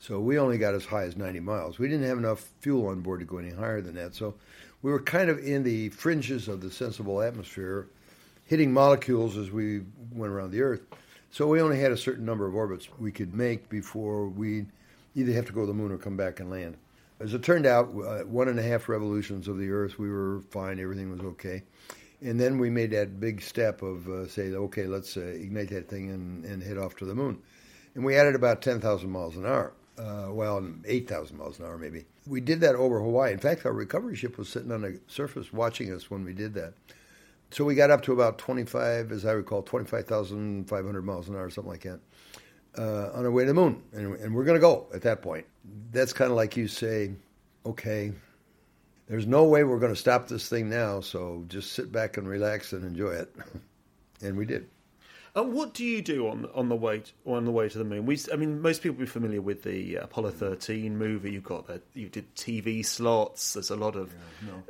So 0.00 0.20
we 0.20 0.38
only 0.38 0.58
got 0.58 0.74
as 0.74 0.84
high 0.84 1.04
as 1.04 1.16
90 1.16 1.40
miles. 1.40 1.78
We 1.78 1.88
didn't 1.88 2.06
have 2.06 2.18
enough 2.18 2.50
fuel 2.60 2.88
on 2.88 3.00
board 3.00 3.20
to 3.20 3.26
go 3.26 3.38
any 3.38 3.50
higher 3.50 3.80
than 3.80 3.94
that. 3.94 4.14
So 4.14 4.34
we 4.82 4.92
were 4.92 5.00
kind 5.00 5.28
of 5.28 5.38
in 5.38 5.64
the 5.64 5.88
fringes 5.90 6.48
of 6.48 6.60
the 6.60 6.70
sensible 6.70 7.20
atmosphere, 7.20 7.88
hitting 8.44 8.72
molecules 8.72 9.36
as 9.36 9.50
we 9.50 9.82
went 10.12 10.32
around 10.32 10.50
the 10.50 10.62
Earth. 10.62 10.82
So 11.30 11.46
we 11.46 11.60
only 11.60 11.80
had 11.80 11.92
a 11.92 11.96
certain 11.96 12.24
number 12.24 12.46
of 12.46 12.54
orbits 12.54 12.88
we 12.98 13.12
could 13.12 13.34
make 13.34 13.68
before 13.68 14.28
we 14.28 14.66
either 15.18 15.32
have 15.32 15.46
to 15.46 15.52
go 15.52 15.62
to 15.62 15.66
the 15.66 15.74
moon 15.74 15.92
or 15.92 15.98
come 15.98 16.16
back 16.16 16.40
and 16.40 16.50
land. 16.50 16.76
As 17.20 17.34
it 17.34 17.42
turned 17.42 17.66
out, 17.66 17.88
uh, 17.88 18.20
one 18.20 18.48
and 18.48 18.58
a 18.58 18.62
half 18.62 18.88
revolutions 18.88 19.48
of 19.48 19.58
the 19.58 19.70
Earth, 19.70 19.98
we 19.98 20.08
were 20.08 20.40
fine, 20.50 20.78
everything 20.78 21.10
was 21.10 21.20
okay. 21.20 21.62
And 22.20 22.40
then 22.40 22.58
we 22.58 22.70
made 22.70 22.90
that 22.92 23.20
big 23.20 23.42
step 23.42 23.82
of 23.82 24.08
uh, 24.08 24.26
say, 24.28 24.52
okay, 24.52 24.86
let's 24.86 25.16
uh, 25.16 25.20
ignite 25.20 25.70
that 25.70 25.88
thing 25.88 26.10
and, 26.10 26.44
and 26.44 26.62
head 26.62 26.78
off 26.78 26.96
to 26.96 27.04
the 27.04 27.14
moon. 27.14 27.38
And 27.94 28.04
we 28.04 28.16
added 28.16 28.34
about 28.34 28.62
10,000 28.62 29.10
miles 29.10 29.36
an 29.36 29.46
hour. 29.46 29.72
Uh, 29.98 30.28
well, 30.30 30.64
8,000 30.86 31.36
miles 31.36 31.58
an 31.58 31.64
hour 31.64 31.76
maybe. 31.76 32.04
We 32.26 32.40
did 32.40 32.60
that 32.60 32.76
over 32.76 33.00
Hawaii. 33.00 33.32
In 33.32 33.38
fact, 33.38 33.66
our 33.66 33.72
recovery 33.72 34.14
ship 34.14 34.38
was 34.38 34.48
sitting 34.48 34.70
on 34.70 34.82
the 34.82 35.00
surface 35.08 35.52
watching 35.52 35.92
us 35.92 36.10
when 36.10 36.24
we 36.24 36.32
did 36.32 36.54
that. 36.54 36.74
So 37.50 37.64
we 37.64 37.74
got 37.74 37.90
up 37.90 38.02
to 38.02 38.12
about 38.12 38.38
25, 38.38 39.10
as 39.10 39.24
I 39.24 39.32
recall, 39.32 39.62
25,500 39.62 41.02
miles 41.02 41.28
an 41.28 41.34
hour, 41.34 41.48
something 41.50 41.70
like 41.70 41.82
that, 41.82 42.00
uh, 42.76 43.10
on 43.14 43.24
our 43.24 43.30
way 43.30 43.44
to 43.44 43.48
the 43.48 43.54
moon. 43.54 43.82
And, 43.92 44.14
and 44.16 44.34
we're 44.34 44.44
going 44.44 44.56
to 44.56 44.60
go 44.60 44.86
at 44.94 45.02
that 45.02 45.22
point. 45.22 45.46
That's 45.92 46.12
kind 46.12 46.30
of 46.30 46.36
like 46.36 46.56
you 46.56 46.68
say, 46.68 47.12
okay, 47.64 48.12
there's 49.08 49.26
no 49.26 49.44
way 49.44 49.64
we're 49.64 49.78
going 49.78 49.94
to 49.94 50.00
stop 50.00 50.28
this 50.28 50.48
thing 50.48 50.68
now, 50.68 51.00
so 51.00 51.44
just 51.48 51.72
sit 51.72 51.90
back 51.90 52.16
and 52.16 52.28
relax 52.28 52.72
and 52.72 52.84
enjoy 52.84 53.12
it. 53.12 53.34
and 54.22 54.36
we 54.36 54.44
did. 54.44 54.68
And 55.34 55.52
what 55.52 55.72
do 55.72 55.84
you 55.84 56.02
do 56.02 56.28
on 56.28 56.48
on 56.54 56.68
the 56.68 56.74
way 56.74 56.98
to, 57.00 57.12
on 57.26 57.44
the 57.44 57.52
way 57.52 57.68
to 57.68 57.78
the 57.78 57.84
moon? 57.84 58.06
We, 58.06 58.18
I 58.32 58.36
mean, 58.36 58.60
most 58.60 58.82
people 58.82 58.96
will 58.96 59.04
be 59.04 59.10
familiar 59.10 59.40
with 59.40 59.62
the 59.62 59.98
uh, 59.98 60.04
Apollo 60.04 60.32
thirteen 60.32 60.96
movie. 60.96 61.30
You've 61.30 61.44
got 61.44 61.66
that. 61.68 61.82
You 61.94 62.08
did 62.08 62.34
TV 62.34 62.84
slots. 62.84 63.52
There's 63.52 63.70
a 63.70 63.76
lot 63.76 63.94
of, 63.94 64.12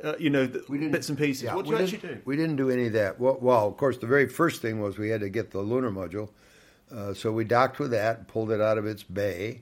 uh, 0.03 0.13
you 0.19 0.29
know, 0.29 0.45
the, 0.45 0.59
bits 0.89 1.09
and 1.09 1.17
pieces. 1.17 1.43
Yeah, 1.43 1.55
what 1.55 1.65
do 1.65 1.71
we 1.71 1.77
you 1.77 1.83
actually 1.83 1.97
didn't- 1.99 2.17
do? 2.17 2.21
We 2.25 2.35
didn't 2.35 2.57
do 2.57 2.69
any 2.69 2.87
of 2.87 2.93
that. 2.93 3.19
Well, 3.19 3.39
well, 3.41 3.67
of 3.67 3.77
course, 3.77 3.97
the 3.97 4.05
very 4.05 4.27
first 4.27 4.61
thing 4.61 4.79
was 4.79 4.97
we 4.97 5.09
had 5.09 5.21
to 5.21 5.29
get 5.29 5.51
the 5.51 5.59
lunar 5.59 5.91
module. 5.91 6.29
Uh, 6.93 7.13
so 7.13 7.31
we 7.31 7.43
docked 7.43 7.79
with 7.79 7.91
that, 7.91 8.27
pulled 8.27 8.51
it 8.51 8.61
out 8.61 8.77
of 8.77 8.85
its 8.85 9.03
bay, 9.03 9.61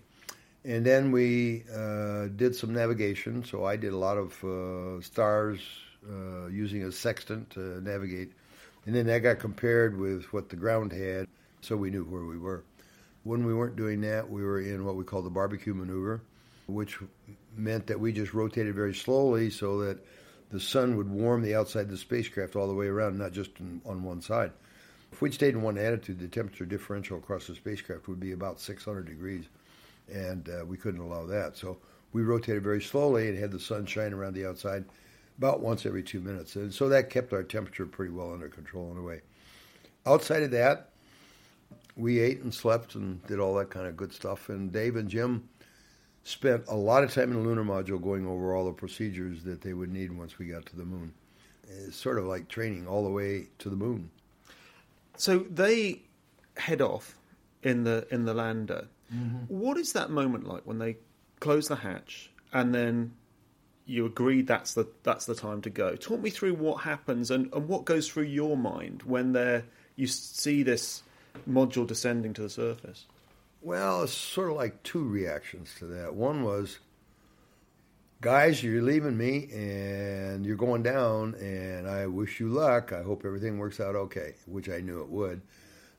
and 0.64 0.86
then 0.86 1.12
we 1.12 1.64
uh, 1.74 2.28
did 2.36 2.56
some 2.56 2.74
navigation. 2.74 3.44
So 3.44 3.66
I 3.66 3.76
did 3.76 3.94
a 3.94 3.98
lot 3.98 4.18
of 4.18 4.44
uh, 4.44 5.02
stars 5.02 5.60
uh, 6.10 6.48
using 6.48 6.84
a 6.84 6.92
sextant 6.92 7.50
to 7.52 7.82
navigate. 7.82 8.32
And 8.86 8.96
then 8.96 9.08
that 9.08 9.20
got 9.20 9.40
compared 9.40 10.00
with 10.00 10.32
what 10.32 10.48
the 10.48 10.56
ground 10.56 10.94
had, 10.94 11.28
so 11.62 11.76
we 11.76 11.90
knew 11.90 12.06
where 12.06 12.24
we 12.24 12.38
were. 12.38 12.64
When 13.24 13.46
we 13.46 13.54
weren't 13.54 13.76
doing 13.76 14.00
that, 14.02 14.30
we 14.30 14.42
were 14.42 14.62
in 14.62 14.86
what 14.86 14.96
we 14.96 15.04
call 15.04 15.22
the 15.22 15.30
barbecue 15.30 15.74
maneuver, 15.74 16.22
which 16.68 16.98
meant 17.58 17.88
that 17.88 18.00
we 18.00 18.14
just 18.14 18.34
rotated 18.34 18.74
very 18.74 18.94
slowly 18.94 19.50
so 19.50 19.80
that 19.82 20.06
the 20.50 20.60
sun 20.62 20.96
would 20.96 21.10
warm 21.10 21.42
the 21.42 21.56
outside 21.56 21.82
of 21.82 21.92
the 21.92 21.98
spacecraft 21.98 22.56
all 22.56 22.68
the 22.68 22.74
way 22.74 22.88
around, 22.88 23.18
not 23.18 23.34
just 23.34 23.52
on 23.86 24.04
one 24.04 24.22
side. 24.22 24.54
If 25.12 25.22
we'd 25.22 25.34
stayed 25.34 25.54
in 25.54 25.62
one 25.62 25.78
attitude, 25.78 26.20
the 26.20 26.28
temperature 26.28 26.66
differential 26.66 27.18
across 27.18 27.48
the 27.48 27.56
spacecraft 27.56 28.08
would 28.08 28.20
be 28.20 28.34
about 28.34 28.60
600 28.60 29.06
degrees, 29.06 29.46
and 30.12 30.48
uh, 30.50 30.66
we 30.66 30.78
couldn't 30.78 31.02
allow 31.02 31.26
that. 31.26 31.58
So 31.58 31.78
we 32.14 32.22
rotated 32.22 32.64
very 32.64 32.82
slowly 32.82 33.30
and 33.30 33.38
had 33.38 33.52
the 33.52 33.60
sun 33.60 33.86
shine 33.86 34.14
around 34.14 34.34
the 34.34 34.46
outside 34.48 34.86
about 35.38 35.62
once 35.62 35.86
every 35.86 36.04
two 36.04 36.20
minutes. 36.20 36.56
And 36.56 36.74
so 36.74 36.90
that 36.90 37.10
kept 37.10 37.34
our 37.34 37.44
temperature 37.44 37.86
pretty 37.86 38.12
well 38.12 38.34
under 38.34 38.50
control 38.50 38.92
in 38.92 38.98
a 38.98 39.02
way. 39.02 39.22
Outside 40.06 40.44
of 40.44 40.52
that, 40.52 40.90
we 41.96 42.20
ate 42.20 42.42
and 42.42 42.54
slept 42.54 42.96
and 42.96 43.26
did 43.28 43.40
all 43.40 43.56
that 43.56 43.70
kind 43.70 43.88
of 43.88 43.98
good 43.98 44.14
stuff. 44.14 44.50
And 44.50 44.72
Dave 44.72 44.96
and 44.96 45.10
Jim 45.10 45.48
spent 46.24 46.64
a 46.68 46.76
lot 46.76 47.04
of 47.04 47.14
time 47.14 47.32
in 47.32 47.42
the 47.42 47.48
lunar 47.48 47.64
module 47.64 48.02
going 48.02 48.26
over 48.28 48.56
all 48.56 48.66
the 48.66 48.72
procedures 48.72 49.44
that 49.44 49.62
they 49.62 49.74
would 49.74 49.92
need 49.92 50.12
once 50.12 50.38
we 50.38 50.48
got 50.48 50.66
to 50.68 50.76
the 50.76 50.86
moon. 50.86 51.14
It's 51.68 51.98
sort 51.98 52.18
of 52.18 52.26
like 52.26 52.48
training 52.48 52.88
all 52.88 53.04
the 53.04 53.10
way 53.10 53.48
to 53.60 53.70
the 53.70 53.76
moon. 53.76 54.10
So 55.18 55.40
they 55.40 56.02
head 56.56 56.82
off 56.82 57.18
in 57.64 57.84
the 57.84 58.08
in 58.12 58.26
the 58.26 58.34
lander. 58.34 58.88
Mm-hmm. 59.14 59.46
What 59.48 59.78
is 59.78 59.94
that 59.94 60.10
moment 60.10 60.48
like 60.48 60.62
when 60.66 60.80
they 60.80 60.98
close 61.40 61.68
the 61.68 61.76
hatch 61.76 62.32
and 62.54 62.74
then 62.74 63.14
you 63.86 64.06
agree 64.06 64.42
that's 64.42 64.74
the 64.74 64.88
that's 65.04 65.26
the 65.26 65.36
time 65.36 65.62
to 65.64 65.70
go? 65.70 65.96
Talk 65.96 66.22
me 66.22 66.30
through 66.30 66.56
what 66.56 66.82
happens 66.82 67.32
and, 67.32 67.54
and 67.54 67.68
what 67.68 67.86
goes 67.86 68.08
through 68.08 68.24
your 68.24 68.58
mind 68.58 69.04
when 69.04 69.34
they 69.34 69.64
you 69.96 70.08
see 70.08 70.64
this 70.64 71.04
module 71.50 71.86
descending 71.86 72.34
to 72.34 72.42
the 72.44 72.50
surface. 72.50 73.06
Well, 73.62 74.04
it's 74.04 74.14
sort 74.14 74.52
of 74.52 74.56
like 74.56 74.84
two 74.84 75.04
reactions 75.04 75.74
to 75.80 75.86
that. 75.86 76.14
One 76.14 76.44
was, 76.44 76.80
guys, 78.20 78.64
you're 78.64 78.82
leaving 78.82 79.16
me 79.16 79.48
and 79.54 80.46
you're 80.46 80.56
going 80.56 80.82
down, 80.82 81.36
and 81.36 81.88
I 81.88 82.08
wish 82.08 82.40
you 82.40 82.50
luck. 82.50 82.92
I 82.92 83.04
hope 83.04 83.24
everything 83.26 83.60
works 83.60 83.80
out 83.80 83.96
okay, 83.96 84.36
which 84.46 84.70
I 84.70 84.80
knew 84.80 85.02
it 85.02 85.10
would. 85.10 85.42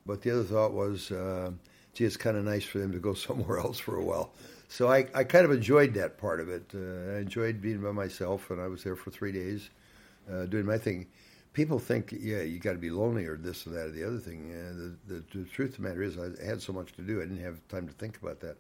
But 0.04 0.22
the 0.22 0.32
other 0.32 0.44
thought 0.44 0.72
was, 0.72 1.12
uh, 1.12 1.52
gee, 1.94 2.04
it's 2.04 2.16
kind 2.16 2.37
of 2.37 2.44
nice 2.44 2.64
for 2.64 2.78
them 2.78 2.92
to 2.92 2.98
go 2.98 3.14
somewhere 3.26 3.58
else 3.58 3.78
for 3.78 3.96
a 3.96 4.04
while. 4.04 4.32
So 4.68 4.88
I, 4.88 5.06
I 5.14 5.25
kind 5.25 5.44
of 5.44 5.52
enjoyed 5.52 5.94
that 5.94 6.18
part 6.18 6.40
of 6.40 6.48
it. 6.48 6.72
Uh, 6.75 7.14
I 7.14 7.18
enjoyed 7.20 7.60
being 7.60 7.80
by 7.80 7.92
myself, 7.92 8.50
and 8.50 8.60
I 8.60 8.66
was 8.66 8.82
there 8.82 8.96
for 8.96 9.10
three 9.10 9.32
days 9.32 9.70
uh, 10.30 10.46
doing 10.46 10.66
my 10.66 10.76
thing. 10.76 11.06
People 11.52 11.78
think, 11.78 12.12
yeah, 12.18 12.42
you 12.42 12.58
got 12.58 12.72
to 12.72 12.78
be 12.78 12.90
lonely 12.90 13.26
or 13.26 13.37
this 13.37 13.66
or 13.66 13.70
that 13.70 13.87
or 13.87 13.90
the 13.90 14.04
other 14.04 14.18
thing. 14.18 14.52
Uh, 14.52 15.08
the, 15.08 15.14
the, 15.14 15.38
the 15.38 15.44
truth 15.46 15.70
of 15.70 15.76
the 15.76 15.88
matter 15.88 16.02
is, 16.02 16.18
I 16.18 16.44
had 16.44 16.60
so 16.60 16.72
much 16.72 16.92
to 16.94 17.02
do, 17.02 17.20
I 17.20 17.25
didn't 17.25 17.42
have 17.42 17.66
time 17.68 17.87
to 17.87 17.94
think 17.94 18.18
about 18.20 18.40
that. 18.40 18.56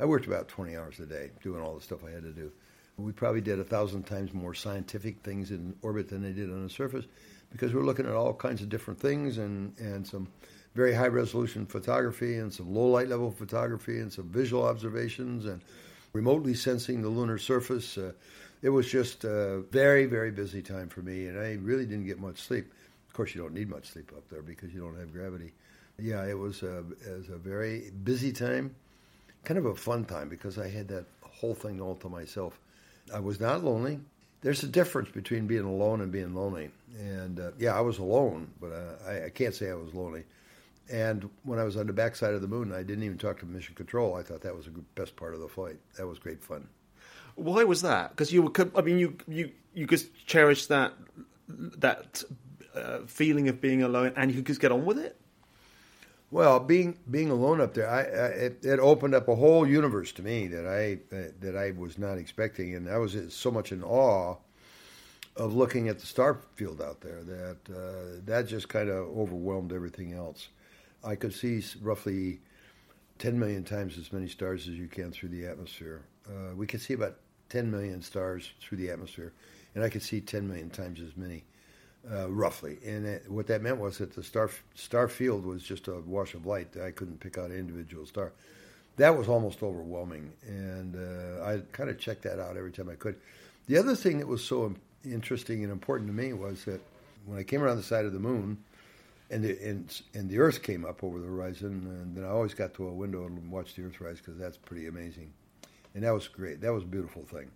I 0.00 0.04
worked 0.06 0.26
about 0.26 0.48
20 0.48 0.76
hours 0.76 0.98
a 0.98 1.06
day 1.06 1.30
doing 1.42 1.62
all 1.62 1.74
the 1.74 1.80
stuff 1.80 2.00
I 2.04 2.10
had 2.10 2.22
to 2.22 2.32
do. 2.32 2.50
We 2.96 3.12
probably 3.12 3.40
did 3.40 3.58
a 3.58 3.64
thousand 3.64 4.04
times 4.04 4.32
more 4.32 4.54
scientific 4.54 5.20
things 5.20 5.50
in 5.50 5.74
orbit 5.82 6.08
than 6.08 6.22
they 6.22 6.32
did 6.32 6.50
on 6.50 6.62
the 6.62 6.70
surface 6.70 7.04
because 7.50 7.74
we're 7.74 7.82
looking 7.84 8.06
at 8.06 8.12
all 8.12 8.34
kinds 8.34 8.62
of 8.62 8.68
different 8.68 9.00
things 9.00 9.38
and, 9.38 9.76
and 9.78 10.06
some 10.06 10.28
very 10.74 10.92
high 10.92 11.06
resolution 11.06 11.66
photography 11.66 12.36
and 12.36 12.52
some 12.52 12.74
low 12.74 12.86
light 12.86 13.08
level 13.08 13.30
photography 13.30 14.00
and 14.00 14.12
some 14.12 14.28
visual 14.28 14.64
observations 14.64 15.44
and 15.44 15.60
remotely 16.12 16.54
sensing 16.54 17.02
the 17.02 17.08
lunar 17.08 17.38
surface. 17.38 17.96
Uh, 17.96 18.12
it 18.62 18.70
was 18.70 18.90
just 18.90 19.24
a 19.24 19.62
very, 19.70 20.06
very 20.06 20.30
busy 20.30 20.62
time 20.62 20.88
for 20.88 21.02
me, 21.02 21.26
and 21.26 21.38
I 21.38 21.54
really 21.60 21.84
didn't 21.84 22.06
get 22.06 22.18
much 22.18 22.40
sleep. 22.40 22.72
Of 23.06 23.12
course, 23.12 23.34
you 23.34 23.42
don't 23.42 23.52
need 23.52 23.68
much 23.68 23.86
sleep 23.86 24.10
up 24.16 24.28
there 24.30 24.42
because 24.42 24.72
you 24.72 24.80
don't 24.80 24.98
have 24.98 25.12
gravity. 25.12 25.52
Yeah, 25.98 26.24
it 26.24 26.38
was 26.38 26.62
a, 26.62 26.78
it 26.78 27.18
was 27.18 27.28
a 27.28 27.36
very 27.36 27.90
busy 28.02 28.32
time, 28.32 28.74
kind 29.44 29.58
of 29.58 29.66
a 29.66 29.74
fun 29.74 30.04
time 30.04 30.28
because 30.28 30.58
I 30.58 30.68
had 30.68 30.88
that 30.88 31.04
whole 31.22 31.54
thing 31.54 31.80
all 31.80 31.94
to 31.96 32.08
myself. 32.08 32.58
I 33.12 33.20
was 33.20 33.40
not 33.40 33.64
lonely. 33.64 34.00
There's 34.40 34.62
a 34.62 34.68
difference 34.68 35.10
between 35.10 35.46
being 35.46 35.64
alone 35.64 36.00
and 36.00 36.12
being 36.12 36.34
lonely. 36.34 36.70
And 36.98 37.40
uh, 37.40 37.50
yeah, 37.58 37.76
I 37.76 37.80
was 37.80 37.98
alone, 37.98 38.50
but 38.60 38.72
uh, 38.72 39.10
I, 39.10 39.24
I 39.26 39.30
can't 39.30 39.54
say 39.54 39.70
I 39.70 39.74
was 39.74 39.94
lonely. 39.94 40.24
And 40.90 41.28
when 41.44 41.58
I 41.58 41.64
was 41.64 41.76
on 41.76 41.86
the 41.86 41.92
backside 41.92 42.34
of 42.34 42.42
the 42.42 42.48
moon, 42.48 42.72
I 42.72 42.82
didn't 42.82 43.04
even 43.04 43.16
talk 43.16 43.40
to 43.40 43.46
Mission 43.46 43.74
Control. 43.74 44.14
I 44.14 44.22
thought 44.22 44.42
that 44.42 44.54
was 44.54 44.66
the 44.66 44.72
best 44.94 45.16
part 45.16 45.34
of 45.34 45.40
the 45.40 45.48
flight. 45.48 45.76
That 45.96 46.06
was 46.06 46.18
great 46.18 46.42
fun. 46.42 46.68
Why 47.36 47.64
was 47.64 47.82
that? 47.82 48.10
Because 48.10 48.32
you 48.32 48.42
were, 48.42 48.52
I 48.76 48.82
mean, 48.82 48.98
you 48.98 49.16
you 49.26 49.50
you 49.72 49.86
just 49.86 50.14
cherish 50.26 50.66
that 50.66 50.92
that 51.48 52.22
uh, 52.74 52.98
feeling 53.06 53.48
of 53.48 53.60
being 53.60 53.82
alone, 53.82 54.12
and 54.16 54.30
you 54.30 54.36
could 54.36 54.46
just 54.46 54.60
get 54.60 54.72
on 54.72 54.84
with 54.84 54.98
it. 54.98 55.18
Well, 56.34 56.58
being 56.58 56.98
being 57.08 57.30
alone 57.30 57.60
up 57.60 57.74
there, 57.74 57.88
I, 57.88 58.00
I 58.00 58.26
it, 58.46 58.64
it, 58.64 58.80
opened 58.80 59.14
up 59.14 59.28
a 59.28 59.36
whole 59.36 59.64
universe 59.64 60.10
to 60.14 60.22
me 60.22 60.48
that 60.48 60.66
I 60.66 60.98
that 61.38 61.56
I 61.56 61.70
was 61.70 61.96
not 61.96 62.18
expecting, 62.18 62.74
and 62.74 62.90
I 62.90 62.98
was 62.98 63.16
so 63.32 63.52
much 63.52 63.70
in 63.70 63.84
awe 63.84 64.34
of 65.36 65.54
looking 65.54 65.88
at 65.88 66.00
the 66.00 66.06
star 66.06 66.40
field 66.56 66.82
out 66.82 67.00
there 67.02 67.22
that 67.22 67.58
uh, 67.72 68.20
that 68.24 68.48
just 68.48 68.68
kind 68.68 68.88
of 68.88 69.16
overwhelmed 69.16 69.72
everything 69.72 70.12
else. 70.12 70.48
I 71.04 71.14
could 71.14 71.32
see 71.32 71.62
roughly 71.80 72.40
10 73.20 73.38
million 73.38 73.62
times 73.62 73.96
as 73.96 74.12
many 74.12 74.26
stars 74.26 74.66
as 74.66 74.74
you 74.74 74.88
can 74.88 75.12
through 75.12 75.28
the 75.28 75.46
atmosphere. 75.46 76.02
Uh, 76.28 76.52
we 76.56 76.66
could 76.66 76.80
see 76.80 76.94
about 76.94 77.14
10 77.50 77.70
million 77.70 78.02
stars 78.02 78.50
through 78.60 78.78
the 78.78 78.90
atmosphere, 78.90 79.32
and 79.76 79.84
I 79.84 79.88
could 79.88 80.02
see 80.02 80.20
10 80.20 80.48
million 80.48 80.68
times 80.68 81.00
as 81.00 81.16
many, 81.16 81.44
uh, 82.10 82.30
roughly. 82.30 82.78
And 82.84 83.06
it, 83.06 83.30
what 83.30 83.46
that 83.48 83.62
meant 83.62 83.78
was 83.78 83.98
that 83.98 84.14
the 84.14 84.22
star 84.22 84.50
star 84.74 85.08
field 85.08 85.44
was 85.44 85.62
just 85.62 85.88
a 85.88 86.00
wash 86.00 86.34
of 86.34 86.46
light. 86.46 86.76
I 86.76 86.90
couldn't 86.90 87.20
pick 87.20 87.38
out 87.38 87.50
an 87.50 87.58
individual 87.58 88.06
star. 88.06 88.32
That 88.96 89.16
was 89.18 89.28
almost 89.28 89.62
overwhelming, 89.62 90.32
and 90.46 90.94
uh, 90.94 91.44
I 91.44 91.62
kind 91.72 91.90
of 91.90 91.98
checked 91.98 92.22
that 92.22 92.38
out 92.38 92.56
every 92.56 92.70
time 92.70 92.88
I 92.88 92.94
could. 92.94 93.16
The 93.66 93.76
other 93.76 93.96
thing 93.96 94.18
that 94.18 94.28
was 94.28 94.44
so 94.44 94.72
interesting 95.04 95.64
and 95.64 95.72
important 95.72 96.08
to 96.08 96.14
me 96.14 96.32
was 96.32 96.64
that 96.66 96.80
when 97.26 97.38
I 97.38 97.42
came 97.42 97.60
around 97.62 97.78
the 97.78 97.82
side 97.82 98.04
of 98.04 98.12
the 98.12 98.20
moon, 98.20 98.56
and 99.30 99.42
the, 99.42 99.58
and, 99.68 100.00
and 100.14 100.30
the 100.30 100.38
Earth 100.38 100.62
came 100.62 100.84
up 100.84 101.02
over 101.02 101.18
the 101.18 101.26
horizon, 101.26 101.86
and 101.88 102.16
then 102.16 102.24
I 102.24 102.28
always 102.28 102.54
got 102.54 102.74
to 102.74 102.86
a 102.86 102.92
window 102.92 103.26
and 103.26 103.50
watched 103.50 103.74
the 103.74 103.82
Earth 103.82 104.00
rise 104.00 104.18
because 104.18 104.38
that's 104.38 104.58
pretty 104.58 104.86
amazing, 104.86 105.32
and 105.94 106.04
that 106.04 106.14
was 106.14 106.28
great. 106.28 106.60
That 106.60 106.72
was 106.72 106.84
a 106.84 106.86
beautiful 106.86 107.24
thing. 107.24 107.50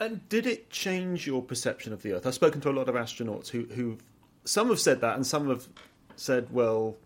And 0.00 0.28
did 0.28 0.46
it 0.46 0.70
change 0.70 1.26
your 1.26 1.42
perception 1.42 1.92
of 1.92 2.02
the 2.02 2.12
Earth? 2.12 2.26
I've 2.26 2.34
spoken 2.34 2.60
to 2.62 2.70
a 2.70 2.72
lot 2.72 2.88
of 2.88 2.94
astronauts 2.94 3.48
who 3.48 3.64
who 3.66 3.98
some 4.44 4.68
have 4.68 4.80
said 4.80 5.00
that, 5.00 5.14
and 5.16 5.26
some 5.26 5.48
have 5.48 5.66
said, 6.16 6.48
well, 6.52 6.96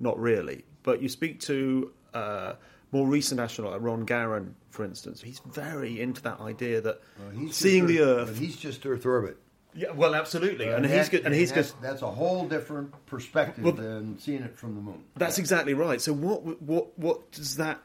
not 0.00 0.18
really. 0.18 0.64
But 0.82 1.02
you 1.02 1.08
speak 1.08 1.40
to 1.40 1.92
uh, 2.14 2.52
more 2.92 3.06
recent 3.06 3.40
astronaut, 3.40 3.72
like 3.72 3.82
Ron 3.82 4.06
Garan, 4.06 4.52
for 4.70 4.84
instance. 4.84 5.20
He's 5.20 5.40
very 5.40 6.00
into 6.00 6.22
that 6.22 6.40
idea 6.40 6.80
that 6.80 7.00
well, 7.18 7.52
seeing 7.52 7.86
the 7.86 8.00
Earth, 8.00 8.30
Earth, 8.30 8.38
he's 8.38 8.56
just 8.56 8.86
Earth 8.86 9.04
orbit. 9.04 9.36
Yeah, 9.74 9.90
well, 9.90 10.14
absolutely, 10.14 10.68
Uh, 10.70 10.76
and 10.76 10.84
that- 10.86 10.96
he's 10.96 11.08
good, 11.10 11.26
and 11.26 11.34
he's 11.34 11.52
that's, 11.52 11.72
just 11.72 11.82
that's 11.82 12.00
a 12.02 12.10
whole 12.10 12.46
different 12.48 12.94
perspective 13.06 13.62
Well, 13.64 13.74
than 13.74 14.18
seeing 14.18 14.42
it 14.42 14.56
from 14.56 14.74
the 14.74 14.80
moon. 14.80 15.02
that's 15.16 15.38
exactly 15.38 15.74
right. 15.74 16.00
So 16.00 16.12
what 16.14 16.62
what 16.62 16.98
what 16.98 17.30
does 17.32 17.56
that 17.56 17.80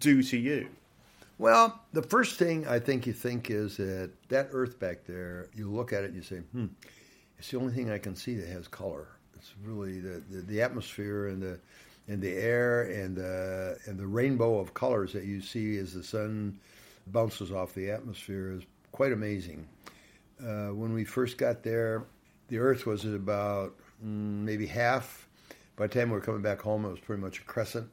do 0.00 0.22
to 0.24 0.36
you? 0.36 0.68
Well, 1.42 1.80
the 1.92 2.04
first 2.04 2.38
thing 2.38 2.68
I 2.68 2.78
think 2.78 3.04
you 3.04 3.12
think 3.12 3.50
is 3.50 3.76
that 3.78 4.12
that 4.28 4.50
Earth 4.52 4.78
back 4.78 5.04
there, 5.04 5.48
you 5.56 5.68
look 5.68 5.92
at 5.92 6.04
it 6.04 6.12
you 6.12 6.22
say, 6.22 6.36
hmm, 6.36 6.66
it's 7.36 7.50
the 7.50 7.58
only 7.58 7.72
thing 7.72 7.90
I 7.90 7.98
can 7.98 8.14
see 8.14 8.36
that 8.36 8.46
has 8.46 8.68
color. 8.68 9.08
It's 9.34 9.52
really 9.64 9.98
the, 9.98 10.22
the, 10.30 10.42
the 10.42 10.62
atmosphere 10.62 11.26
and 11.26 11.42
the 11.42 11.58
and 12.06 12.22
the 12.22 12.32
air 12.32 12.82
and 12.82 13.16
the 13.16 13.76
and 13.86 13.98
the 13.98 14.06
rainbow 14.06 14.60
of 14.60 14.72
colors 14.72 15.12
that 15.14 15.24
you 15.24 15.40
see 15.40 15.78
as 15.78 15.94
the 15.94 16.04
sun 16.04 16.60
bounces 17.08 17.50
off 17.50 17.74
the 17.74 17.90
atmosphere 17.90 18.52
is 18.52 18.62
quite 18.92 19.10
amazing. 19.10 19.66
Uh, 20.40 20.68
when 20.68 20.94
we 20.94 21.04
first 21.04 21.38
got 21.38 21.64
there, 21.64 22.04
the 22.50 22.58
Earth 22.58 22.86
was 22.86 23.04
at 23.04 23.14
about 23.14 23.74
mm, 24.00 24.44
maybe 24.44 24.64
half. 24.64 25.26
By 25.74 25.88
the 25.88 25.98
time 25.98 26.10
we 26.10 26.14
were 26.14 26.20
coming 26.20 26.42
back 26.42 26.60
home, 26.60 26.84
it 26.84 26.90
was 26.90 27.00
pretty 27.00 27.20
much 27.20 27.40
a 27.40 27.42
crescent. 27.42 27.90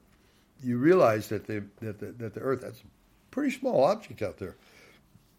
You 0.64 0.78
realize 0.78 1.30
that 1.30 1.48
the 1.48 1.64
that 1.82 1.98
the, 1.98 2.12
that 2.12 2.36
the 2.36 2.42
Earth 2.42 2.62
that's 2.62 2.84
pretty 3.32 3.52
small 3.52 3.84
object 3.84 4.22
out 4.22 4.38
there, 4.38 4.56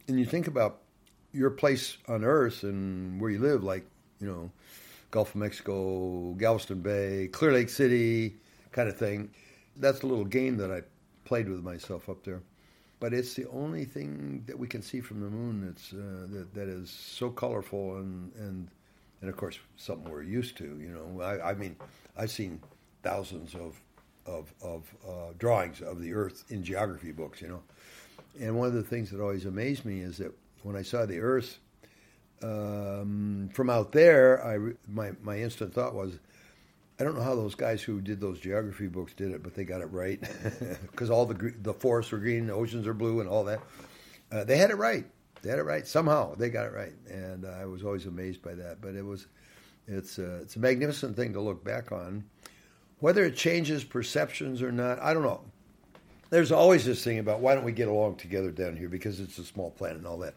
and 0.09 0.19
you 0.19 0.25
think 0.25 0.47
about 0.47 0.81
your 1.33 1.51
place 1.51 1.97
on 2.09 2.25
Earth 2.25 2.63
and 2.63 3.21
where 3.21 3.31
you 3.31 3.39
live, 3.39 3.63
like 3.63 3.85
you 4.21 4.27
know, 4.27 4.51
Gulf 5.11 5.31
of 5.31 5.37
Mexico, 5.37 6.33
Galveston 6.35 6.81
Bay, 6.81 7.29
Clear 7.33 7.53
Lake 7.53 7.69
City, 7.69 8.37
kind 8.73 8.89
of 8.89 8.97
thing. 8.97 9.31
That's 9.77 10.03
a 10.03 10.07
little 10.07 10.25
game 10.25 10.57
that 10.59 10.71
I 10.71 10.83
played 11.25 11.49
with 11.49 11.63
myself 11.63 12.09
up 12.09 12.25
there. 12.25 12.43
But 12.99 13.15
it's 13.15 13.35
the 13.35 13.49
only 13.49 13.87
thing 13.87 14.45
that 14.47 14.59
we 14.59 14.69
can 14.69 14.83
see 14.83 15.01
from 15.01 15.21
the 15.21 15.31
moon 15.31 15.67
that's 15.67 15.93
uh, 15.93 16.27
that, 16.37 16.55
that 16.55 16.69
is 16.69 16.91
so 16.91 17.31
colorful 17.31 17.97
and, 17.97 18.31
and 18.35 18.69
and 19.23 19.31
of 19.31 19.37
course 19.37 19.59
something 19.77 20.11
we're 20.11 20.23
used 20.23 20.57
to. 20.59 20.65
You 20.65 20.91
know, 20.91 21.23
I, 21.23 21.51
I 21.51 21.55
mean, 21.55 21.77
I've 22.17 22.31
seen 22.31 22.61
thousands 23.03 23.55
of 23.55 23.81
of, 24.27 24.53
of 24.63 24.95
uh, 25.09 25.33
drawings 25.39 25.81
of 25.83 26.01
the 26.01 26.13
Earth 26.15 26.45
in 26.51 26.65
geography 26.65 27.13
books. 27.13 27.41
You 27.43 27.49
know, 27.49 27.63
and 28.41 28.57
one 28.59 28.69
of 28.69 28.75
the 28.75 28.83
things 28.83 29.11
that 29.11 29.21
always 29.21 29.47
amazed 29.47 29.85
me 29.85 30.01
is 30.01 30.19
that 30.19 30.33
when 30.63 30.77
I 30.77 30.83
saw 30.83 31.07
the 31.07 31.21
Earth 31.21 31.59
Um, 32.43 33.51
from 33.53 33.71
out 33.71 33.93
there, 33.93 34.45
I 34.45 34.59
my 34.89 35.13
my 35.23 35.39
instant 35.41 35.75
thought 35.75 35.95
was, 35.95 36.19
I 36.99 37.05
don't 37.05 37.15
know 37.17 37.23
how 37.23 37.35
those 37.35 37.55
guys 37.55 37.83
who 37.83 38.01
did 38.01 38.21
those 38.21 38.41
geography 38.41 38.87
books 38.89 39.13
did 39.15 39.33
it, 39.33 39.43
but 39.43 39.55
they 39.55 39.65
got 39.65 39.81
it 39.83 39.87
right 39.93 40.21
because 40.93 41.11
all 41.11 41.27
the 41.27 41.55
the 41.63 41.75
forests 41.75 42.13
were 42.13 42.19
green, 42.19 42.47
the 42.47 42.55
oceans 42.55 42.87
are 42.87 42.95
blue, 42.95 43.21
and 43.21 43.29
all 43.29 43.45
that. 43.45 43.61
Uh, 44.33 44.45
they 44.45 44.57
had 44.59 44.71
it 44.71 44.77
right. 44.77 45.05
They 45.43 45.51
had 45.51 45.59
it 45.59 45.65
right 45.65 45.87
somehow. 45.87 46.35
They 46.35 46.51
got 46.51 46.67
it 46.67 46.73
right, 46.73 46.95
and 47.09 47.47
I 47.47 47.67
was 47.67 47.85
always 47.85 48.07
amazed 48.07 48.43
by 48.43 48.55
that. 48.55 48.81
But 48.81 48.95
it 48.95 49.05
was, 49.05 49.27
it's 49.87 50.19
a, 50.19 50.37
it's 50.43 50.57
a 50.57 50.61
magnificent 50.61 51.17
thing 51.17 51.33
to 51.35 51.41
look 51.41 51.65
back 51.65 51.93
on. 51.93 52.25
Whether 53.01 53.25
it 53.25 53.37
changes 53.37 53.83
perceptions 53.83 54.63
or 54.63 54.71
not, 54.71 55.01
I 55.01 55.13
don't 55.13 55.23
know. 55.23 55.41
There's 56.29 56.53
always 56.53 56.85
this 56.85 57.03
thing 57.03 57.19
about 57.19 57.41
why 57.41 57.55
don't 57.55 57.65
we 57.65 57.73
get 57.73 57.89
along 57.89 58.17
together 58.17 58.51
down 58.51 58.77
here 58.77 58.89
because 58.89 59.19
it's 59.19 59.39
a 59.39 59.45
small 59.45 59.71
planet 59.71 59.99
and 59.99 60.07
all 60.07 60.19
that. 60.19 60.35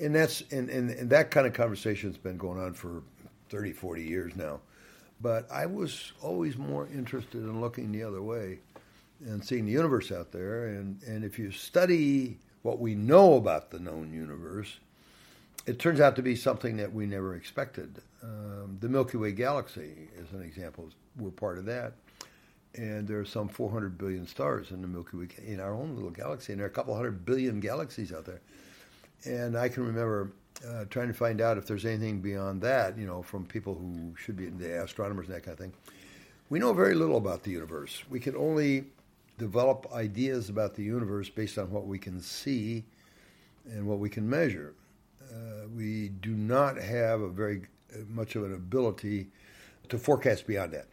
And 0.00 0.14
that's 0.14 0.42
and, 0.52 0.70
and, 0.70 0.90
and 0.90 1.10
that 1.10 1.30
kind 1.30 1.46
of 1.46 1.52
conversation 1.52 2.08
has 2.08 2.16
been 2.16 2.38
going 2.38 2.58
on 2.58 2.72
for 2.72 3.02
30, 3.50 3.72
40 3.72 4.02
years 4.02 4.36
now. 4.36 4.60
But 5.20 5.50
I 5.50 5.66
was 5.66 6.12
always 6.22 6.56
more 6.56 6.88
interested 6.94 7.42
in 7.42 7.60
looking 7.60 7.90
the 7.90 8.04
other 8.04 8.22
way 8.22 8.60
and 9.26 9.44
seeing 9.44 9.66
the 9.66 9.72
universe 9.72 10.12
out 10.12 10.30
there. 10.30 10.68
And, 10.68 11.02
and 11.02 11.24
if 11.24 11.38
you 11.38 11.50
study 11.50 12.38
what 12.62 12.78
we 12.78 12.94
know 12.94 13.34
about 13.34 13.70
the 13.70 13.80
known 13.80 14.12
universe, 14.12 14.78
it 15.68 15.78
turns 15.78 16.00
out 16.00 16.16
to 16.16 16.22
be 16.22 16.34
something 16.34 16.78
that 16.78 16.94
we 16.94 17.04
never 17.04 17.34
expected. 17.36 18.00
Um, 18.22 18.78
the 18.80 18.88
Milky 18.88 19.18
Way 19.18 19.32
galaxy 19.32 20.08
is 20.16 20.32
an 20.32 20.42
example. 20.42 20.88
We're 21.18 21.30
part 21.30 21.58
of 21.58 21.66
that. 21.66 21.92
And 22.74 23.06
there 23.06 23.20
are 23.20 23.26
some 23.26 23.48
400 23.48 23.98
billion 23.98 24.26
stars 24.26 24.70
in 24.70 24.80
the 24.80 24.88
Milky 24.88 25.18
Way, 25.18 25.28
in 25.46 25.60
our 25.60 25.74
own 25.74 25.94
little 25.94 26.10
galaxy, 26.10 26.52
and 26.52 26.60
there 26.60 26.66
are 26.66 26.70
a 26.70 26.72
couple 26.72 26.94
hundred 26.94 27.26
billion 27.26 27.60
galaxies 27.60 28.14
out 28.14 28.24
there. 28.24 28.40
And 29.24 29.58
I 29.58 29.68
can 29.68 29.84
remember 29.84 30.30
uh, 30.66 30.86
trying 30.88 31.08
to 31.08 31.14
find 31.14 31.42
out 31.42 31.58
if 31.58 31.66
there's 31.66 31.84
anything 31.84 32.20
beyond 32.20 32.62
that, 32.62 32.96
you 32.96 33.06
know, 33.06 33.20
from 33.20 33.44
people 33.44 33.74
who 33.74 34.14
should 34.16 34.36
be 34.36 34.46
the 34.46 34.82
astronomers 34.82 35.26
and 35.26 35.36
that 35.36 35.42
kind 35.42 35.52
of 35.52 35.58
thing. 35.58 35.74
We 36.48 36.60
know 36.60 36.72
very 36.72 36.94
little 36.94 37.18
about 37.18 37.42
the 37.42 37.50
universe. 37.50 38.02
We 38.08 38.20
can 38.20 38.36
only 38.36 38.84
develop 39.36 39.86
ideas 39.92 40.48
about 40.48 40.76
the 40.76 40.82
universe 40.82 41.28
based 41.28 41.58
on 41.58 41.70
what 41.70 41.86
we 41.86 41.98
can 41.98 42.22
see 42.22 42.84
and 43.66 43.86
what 43.86 43.98
we 43.98 44.08
can 44.08 44.28
measure. 44.28 44.72
Uh, 45.30 45.68
we 45.74 46.08
do 46.08 46.30
not 46.30 46.76
have 46.76 47.20
a 47.20 47.28
very 47.28 47.62
uh, 47.92 47.98
much 48.08 48.36
of 48.36 48.44
an 48.44 48.54
ability 48.54 49.28
to 49.88 49.98
forecast 49.98 50.46
beyond 50.46 50.72
that. 50.72 50.86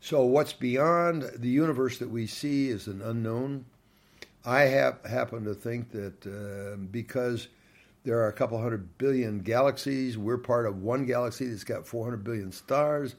So, 0.00 0.24
what's 0.24 0.52
beyond 0.52 1.30
the 1.36 1.48
universe 1.48 1.98
that 1.98 2.10
we 2.10 2.26
see 2.26 2.68
is 2.68 2.86
an 2.88 3.02
unknown. 3.02 3.66
I 4.44 4.62
have, 4.62 5.04
happen 5.04 5.44
to 5.44 5.54
think 5.54 5.92
that 5.92 6.26
uh, 6.26 6.76
because 6.76 7.48
there 8.04 8.18
are 8.18 8.28
a 8.28 8.32
couple 8.32 8.60
hundred 8.60 8.98
billion 8.98 9.40
galaxies, 9.40 10.18
we're 10.18 10.38
part 10.38 10.66
of 10.66 10.82
one 10.82 11.06
galaxy 11.06 11.46
that's 11.46 11.62
got 11.62 11.86
400 11.86 12.24
billion 12.24 12.50
stars, 12.50 13.14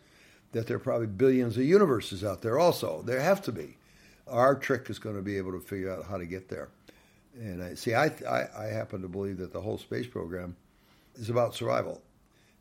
that 0.52 0.68
there 0.68 0.76
are 0.76 0.80
probably 0.80 1.08
billions 1.08 1.56
of 1.58 1.64
universes 1.64 2.24
out 2.24 2.42
there 2.42 2.60
also. 2.60 3.02
There 3.02 3.22
have 3.22 3.42
to 3.44 3.52
be. 3.52 3.78
Our 4.28 4.56
trick 4.56 4.90
is 4.90 5.00
going 5.00 5.16
to 5.16 5.22
be 5.22 5.38
able 5.38 5.54
to 5.54 5.60
figure 5.60 5.92
out 5.92 6.06
how 6.06 6.18
to 6.18 6.26
get 6.26 6.50
there. 6.50 6.70
And 7.36 7.64
I 7.64 7.74
see, 7.74 7.96
I, 7.96 8.08
I, 8.30 8.48
I 8.58 8.66
happen 8.66 9.02
to 9.02 9.08
believe 9.08 9.38
that 9.38 9.52
the 9.52 9.62
whole 9.62 9.78
space 9.78 10.08
program 10.08 10.56
is 11.16 11.30
about 11.30 11.56
survival, 11.56 12.02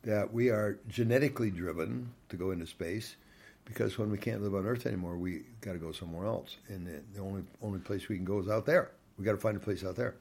that 0.03 0.33
we 0.33 0.49
are 0.49 0.79
genetically 0.87 1.51
driven 1.51 2.11
to 2.29 2.37
go 2.37 2.51
into 2.51 2.65
space 2.65 3.15
because 3.65 3.97
when 3.97 4.11
we 4.11 4.17
can't 4.17 4.41
live 4.41 4.55
on 4.55 4.65
Earth 4.65 4.85
anymore, 4.85 5.17
we 5.17 5.43
got 5.61 5.73
to 5.73 5.77
go 5.77 5.91
somewhere 5.91 6.25
else, 6.25 6.57
and 6.67 6.87
the, 7.13 7.21
only 7.21 7.43
only 7.61 7.79
place 7.79 8.09
we 8.09 8.15
can 8.15 8.25
go 8.25 8.39
is 8.39 8.49
out 8.49 8.65
there. 8.65 8.91
We 9.17 9.25
got 9.25 9.31
to 9.31 9.37
find 9.37 9.55
a 9.55 9.59
place 9.59 9.83
out 9.83 9.95
there. 9.95 10.15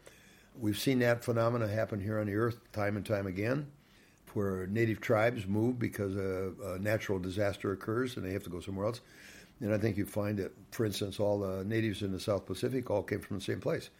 We've 0.59 0.79
seen 0.79 0.99
that 1.01 1.25
phenomena 1.25 1.67
happen 1.67 2.01
here 2.01 2.21
on 2.21 2.27
the 2.27 2.35
Earth 2.35 2.59
time 2.73 2.97
and 2.97 3.05
time 3.05 3.27
again, 3.27 3.67
where 4.35 4.67
native 4.67 5.01
tribes 5.01 5.47
move 5.47 5.79
because 5.79 6.15
a, 6.17 6.53
a 6.75 6.79
natural 6.79 7.19
disaster 7.19 7.73
occurs 7.73 8.17
and 8.17 8.25
they 8.25 8.33
have 8.33 8.45
to 8.45 8.51
go 8.51 8.61
somewhere 8.61 8.87
else. 8.87 9.01
And 9.61 9.73
I 9.73 9.79
think 9.79 9.97
you 9.97 10.05
find 10.07 10.39
that, 10.39 10.53
for 10.71 10.85
instance, 10.85 11.21
all 11.21 11.39
the 11.39 11.65
natives 11.65 12.03
in 12.03 12.13
the 12.13 12.21
South 12.21 12.47
Pacific 12.47 12.91
all 12.91 13.03
came 13.03 13.21
from 13.21 13.39
the 13.39 13.45
same 13.45 13.61
place, 13.61 13.91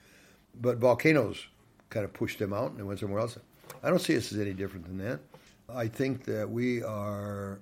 but 0.61 0.79
volcanoes 0.79 1.47
kind 1.91 2.05
of 2.05 2.13
pushed 2.13 2.39
them 2.39 2.53
out 2.53 2.71
and 2.71 2.79
they 2.79 2.83
went 2.83 3.01
somewhere 3.01 3.21
else. 3.21 3.39
I 3.83 3.91
don't 3.91 4.01
see 4.01 4.17
us 4.17 4.33
as 4.33 4.39
any 4.39 4.53
different 4.53 4.87
than 4.87 4.99
that. 4.99 5.21
I 5.69 5.89
think 5.89 6.25
that 6.25 6.49
we 6.51 6.83
are 6.83 7.59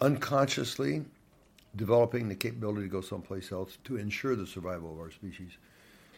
unconsciously 0.00 1.04
developing 1.76 2.28
the 2.28 2.34
capability 2.34 2.82
to 2.82 2.88
go 2.88 3.00
someplace 3.00 3.52
else 3.52 3.78
to 3.84 3.96
ensure 3.96 4.36
the 4.36 4.46
survival 4.46 4.92
of 4.92 4.98
our 4.98 5.10
species. 5.10 5.52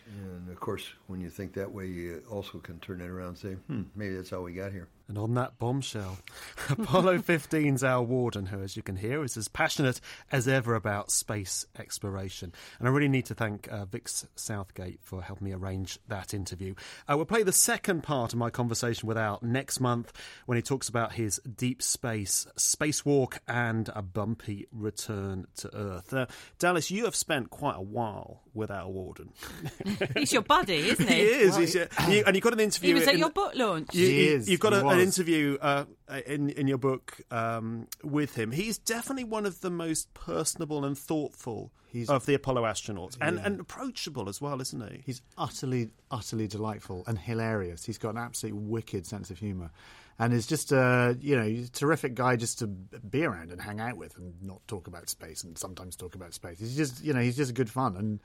And 0.07 0.49
of 0.49 0.59
course, 0.59 0.89
when 1.07 1.21
you 1.21 1.31
think 1.31 1.53
that 1.55 1.71
way, 1.71 1.87
you 1.87 2.23
also 2.31 2.59
can 2.59 2.79
turn 2.81 3.01
it 3.01 3.09
around 3.09 3.29
and 3.29 3.39
say, 3.39 3.53
hmm, 3.53 3.83
maybe 3.95 4.17
that's 4.17 4.31
how 4.31 4.41
we 4.41 4.53
got 4.53 4.73
here. 4.73 4.89
And 5.11 5.19
on 5.19 5.35
that 5.35 5.59
bombshell, 5.59 6.19
Apollo 6.69 7.19
15's 7.19 7.83
Al 7.83 8.07
Warden, 8.07 8.47
who, 8.47 8.63
as 8.63 8.77
you 8.77 8.83
can 8.85 8.95
hear, 8.95 9.25
is 9.25 9.37
as 9.37 9.49
passionate 9.49 10.01
as 10.31 10.47
ever 10.47 10.77
about 10.77 11.11
space 11.11 11.67
exploration. 11.77 12.53
And 12.79 12.87
I 12.87 12.93
really 12.93 13.09
need 13.09 13.27
to 13.27 13.35
thank 13.35 13.67
uh, 13.73 13.87
Vix 13.87 14.25
Southgate 14.37 15.01
for 15.03 15.21
helping 15.21 15.47
me 15.49 15.53
arrange 15.53 15.99
that 16.07 16.33
interview. 16.33 16.77
Uh, 17.11 17.17
we'll 17.17 17.27
play 17.27 17.43
the 17.43 17.51
second 17.51 18.05
part 18.05 18.33
of 18.33 18.39
my 18.39 18.51
conversation 18.51 19.09
with 19.09 19.19
Al 19.19 19.41
next 19.43 19.81
month 19.81 20.13
when 20.47 20.55
he 20.55 20.63
talks 20.63 20.89
about 20.89 21.15
his 21.15 21.41
deep 21.57 21.83
space 21.83 22.47
spacewalk 22.57 23.39
and 23.49 23.91
a 23.97 24.03
bumpy 24.03 24.69
return 24.71 25.49
to 25.57 25.77
Earth. 25.77 26.15
Uh, 26.15 26.27
Dallas, 26.61 26.89
you 26.93 27.07
have 27.07 27.17
spent 27.17 27.51
quite 27.51 27.75
a 27.77 27.83
while 27.83 28.43
with 28.55 28.71
Al 28.71 28.93
Warden. 28.93 29.31
He's 30.17 30.33
your 30.33 30.43
buddy, 30.43 30.89
isn't 30.91 31.09
he? 31.09 31.15
he 31.17 31.21
is. 31.23 31.57
He's 31.57 31.75
your- 31.75 31.89
you- 32.09 32.23
and 32.25 32.37
you 32.37 32.41
got 32.41 32.53
an 32.53 32.61
interview. 32.61 32.91
He 32.91 32.95
was 32.95 33.09
at 33.09 33.15
in- 33.15 33.19
your 33.19 33.31
book 33.31 33.55
launch. 33.57 33.93
You, 33.93 34.07
He 34.07 34.29
is, 34.29 34.49
You've 34.49 34.61
got 34.61 34.73
a, 34.73 34.87
an 34.87 35.00
was. 35.01 35.19
interview 35.19 35.59
uh, 35.61 35.85
in 36.27 36.51
in 36.51 36.67
your 36.69 36.79
book 36.79 37.21
um, 37.31 37.87
with 38.03 38.35
him. 38.37 38.53
He's 38.53 38.79
definitely 38.79 39.25
one 39.25 39.47
of 39.47 39.61
the 39.61 39.71
most 39.71 40.13
personable 40.15 40.85
and 40.85 40.97
thoughtful 40.97 41.73
He's- 41.89 42.09
of 42.09 42.25
the 42.27 42.35
Apollo 42.35 42.63
astronauts, 42.63 43.17
and, 43.21 43.37
Yeah. 43.37 43.43
and 43.47 43.61
approachable 43.61 44.29
as 44.29 44.41
well, 44.41 44.61
isn't 44.61 44.81
he? 44.93 45.03
He's 45.05 45.23
utterly, 45.37 45.91
utterly 46.11 46.47
delightful 46.47 47.03
and 47.09 47.19
hilarious. 47.19 47.85
He's 47.85 47.99
got 47.99 48.11
an 48.11 48.19
absolutely 48.19 48.61
wicked 48.61 49.07
sense 49.07 49.31
of 49.31 49.39
humour, 49.39 49.71
and 50.19 50.33
is 50.33 50.47
just 50.47 50.71
a 50.71 51.17
you 51.21 51.35
know 51.37 51.45
he's 51.45 51.69
a 51.69 51.73
terrific 51.73 52.15
guy 52.15 52.37
just 52.37 52.59
to 52.61 52.67
be 52.69 53.25
around 53.25 53.51
and 53.51 53.61
hang 53.61 53.81
out 53.81 53.97
with 53.97 54.17
and 54.19 54.35
not 54.43 54.61
talk 54.69 54.87
about 54.87 55.09
space 55.09 55.43
and 55.43 55.59
sometimes 55.59 55.97
talk 55.97 56.15
about 56.15 56.33
space. 56.35 56.61
He's 56.61 56.77
just 56.77 57.03
you 57.03 57.13
know 57.13 57.21
he's 57.21 57.37
just 57.37 57.55
good 57.55 57.71
fun 57.71 57.97
and 57.97 58.21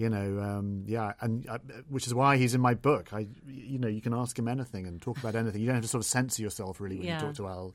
you 0.00 0.08
know 0.08 0.40
um, 0.40 0.84
yeah 0.86 1.12
and 1.20 1.46
uh, 1.48 1.58
which 1.88 2.06
is 2.06 2.14
why 2.14 2.36
he's 2.38 2.54
in 2.54 2.60
my 2.60 2.74
book. 2.74 3.12
I 3.12 3.28
you 3.46 3.78
know 3.78 3.88
you 3.88 4.00
can 4.00 4.14
ask 4.14 4.38
him 4.38 4.48
anything 4.48 4.86
and 4.86 5.00
talk 5.00 5.18
about 5.18 5.34
anything. 5.34 5.60
You 5.60 5.66
don't 5.66 5.76
have 5.76 5.84
to 5.84 5.88
sort 5.96 6.02
of 6.04 6.06
censor 6.06 6.42
yourself 6.42 6.80
really 6.80 6.96
when 6.98 7.06
Yeah. 7.06 7.14
you 7.20 7.26
talk 7.26 7.34
to 7.36 7.46
Al. 7.46 7.74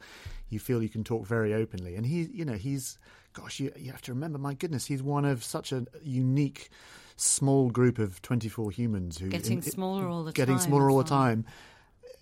You 0.49 0.59
feel 0.59 0.81
you 0.81 0.89
can 0.89 1.03
talk 1.03 1.25
very 1.27 1.53
openly, 1.53 1.95
and 1.95 2.05
he 2.05 2.23
you 2.39 2.45
know 2.45 2.53
he's 2.67 2.97
gosh 3.33 3.59
you 3.59 3.71
you 3.77 3.91
have 3.91 4.01
to 4.01 4.13
remember 4.13 4.39
my 4.39 4.53
goodness 4.53 4.85
he's 4.85 5.03
one 5.03 5.25
of 5.25 5.43
such 5.43 5.71
a 5.71 5.85
unique 6.01 6.69
small 7.17 7.69
group 7.69 7.99
of 7.99 8.21
24 8.21 8.71
humans 8.71 9.17
who 9.19 9.29
Getting 9.29 9.61
smaller 9.61 10.07
all 10.07 10.23
the 10.23 10.31
getting 10.31 10.57
time 10.57 10.65
smaller 10.67 10.89
all 10.89 10.97
the 10.97 11.03
time 11.03 11.45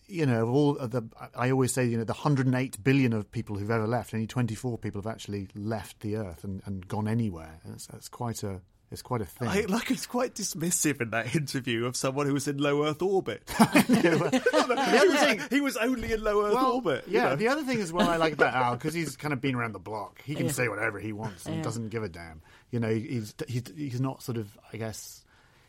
you 0.08 0.26
know 0.26 0.44
of 0.44 0.50
all 0.50 0.74
the 0.74 1.04
i 1.36 1.50
always 1.52 1.74
say 1.74 1.86
you 1.86 1.98
know 1.98 2.04
the 2.04 2.14
108 2.14 2.84
billion 2.84 3.14
of 3.14 3.32
people 3.32 3.58
who've 3.58 3.72
ever 3.72 3.88
left 3.88 4.14
only 4.14 4.28
24 4.28 4.78
people 4.78 5.02
have 5.02 5.12
actually 5.12 5.48
left 5.56 6.00
the 6.02 6.16
earth 6.16 6.44
and, 6.44 6.62
and 6.66 6.88
gone 6.88 7.08
anywhere 7.08 7.60
that's, 7.66 7.88
that's 7.88 8.10
quite 8.10 8.44
a 8.44 8.62
it's 8.94 9.02
quite 9.02 9.22
a 9.22 9.26
thing 9.26 9.48
I, 9.50 9.62
like 9.68 9.92
it's 9.92 10.06
quite 10.06 10.36
dismissive 10.36 11.02
in 11.02 11.10
that 11.10 11.36
interview 11.36 11.86
of 11.86 11.98
someone 11.98 12.28
who 12.28 12.34
was 12.34 12.48
in 12.48 12.58
low 12.58 12.86
Earth 12.86 13.02
orbit. 13.02 13.50
he, 13.88 14.10
was, 14.10 15.48
he 15.50 15.62
was 15.62 15.78
only 15.78 16.14
in 16.14 16.24
low 16.24 16.46
Earth 16.46 16.54
well, 16.54 16.72
orbit. 16.74 17.04
you 17.08 17.16
yeah. 17.16 17.30
know. 17.30 17.36
The 17.36 17.48
other 17.50 17.64
thing 17.64 17.82
as 17.82 17.92
well 17.92 18.10
I 18.10 18.18
like 18.18 18.34
about 18.34 18.54
Al 18.54 18.76
because 18.76 18.94
he's 18.94 19.16
kind 19.18 19.34
of 19.34 19.42
been 19.42 19.56
around 19.56 19.74
the 19.74 19.80
block. 19.80 20.22
He 20.24 20.36
can 20.36 20.46
Yeah. 20.46 20.52
say 20.52 20.68
whatever 20.70 21.00
he 21.00 21.12
wants 21.12 21.46
and 21.46 21.58
Yeah. 21.58 21.62
doesn't 21.64 21.90
give 21.90 22.04
a 22.04 22.10
damn. 22.10 22.42
You 22.72 22.80
know, 22.80 22.94
he's 22.94 23.34
he's 23.48 23.64
he's 23.76 24.02
not 24.02 24.24
sort 24.24 24.38
of 24.38 24.58
I 24.72 24.78
guess 24.78 25.24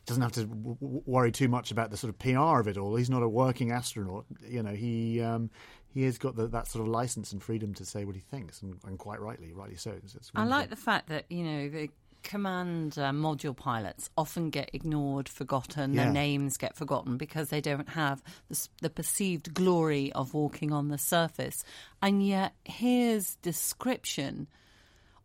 doesn't 0.06 0.22
have 0.22 0.32
to 0.32 0.44
w- 0.44 0.76
w- 0.80 1.02
worry 1.06 1.32
too 1.32 1.48
much 1.48 1.70
about 1.70 1.90
the 1.90 1.96
sort 1.96 2.10
of 2.12 2.18
PR 2.18 2.60
of 2.60 2.68
it 2.68 2.76
all. 2.76 2.94
He's 2.94 3.08
not 3.10 3.22
a 3.22 3.28
working 3.28 3.72
astronaut. 3.72 4.26
You 4.46 4.62
know, 4.62 4.72
he 4.74 5.20
um, 5.22 5.50
he 5.94 6.02
has 6.02 6.18
got 6.18 6.36
the, 6.36 6.46
that 6.48 6.66
sort 6.66 6.82
of 6.82 6.88
license 6.88 7.32
and 7.32 7.42
freedom 7.42 7.72
to 7.74 7.84
say 7.84 8.04
what 8.04 8.14
he 8.14 8.20
thinks, 8.20 8.60
and, 8.62 8.78
and 8.84 8.98
quite 8.98 9.20
rightly, 9.20 9.52
rightly 9.52 9.76
so. 9.76 9.92
It's, 10.04 10.14
it's 10.14 10.30
I 10.34 10.44
like 10.44 10.68
the 10.68 10.76
fact 10.76 11.08
that 11.08 11.24
you 11.30 11.44
know 11.44 11.68
the 11.70 11.88
command 12.24 12.98
uh, 12.98 13.10
module 13.12 13.56
pilots 13.56 14.10
often 14.16 14.50
get 14.50 14.70
ignored, 14.72 15.28
forgotten. 15.28 15.92
Yeah. 15.94 16.04
Their 16.04 16.12
names 16.12 16.56
get 16.56 16.74
forgotten 16.76 17.16
because 17.16 17.50
they 17.50 17.60
don't 17.60 17.90
have 17.90 18.22
the, 18.48 18.68
the 18.82 18.90
perceived 18.90 19.54
glory 19.54 20.10
of 20.12 20.34
walking 20.34 20.72
on 20.72 20.88
the 20.88 20.98
surface. 20.98 21.62
And 22.02 22.26
yet, 22.26 22.54
his 22.64 23.36
description 23.36 24.48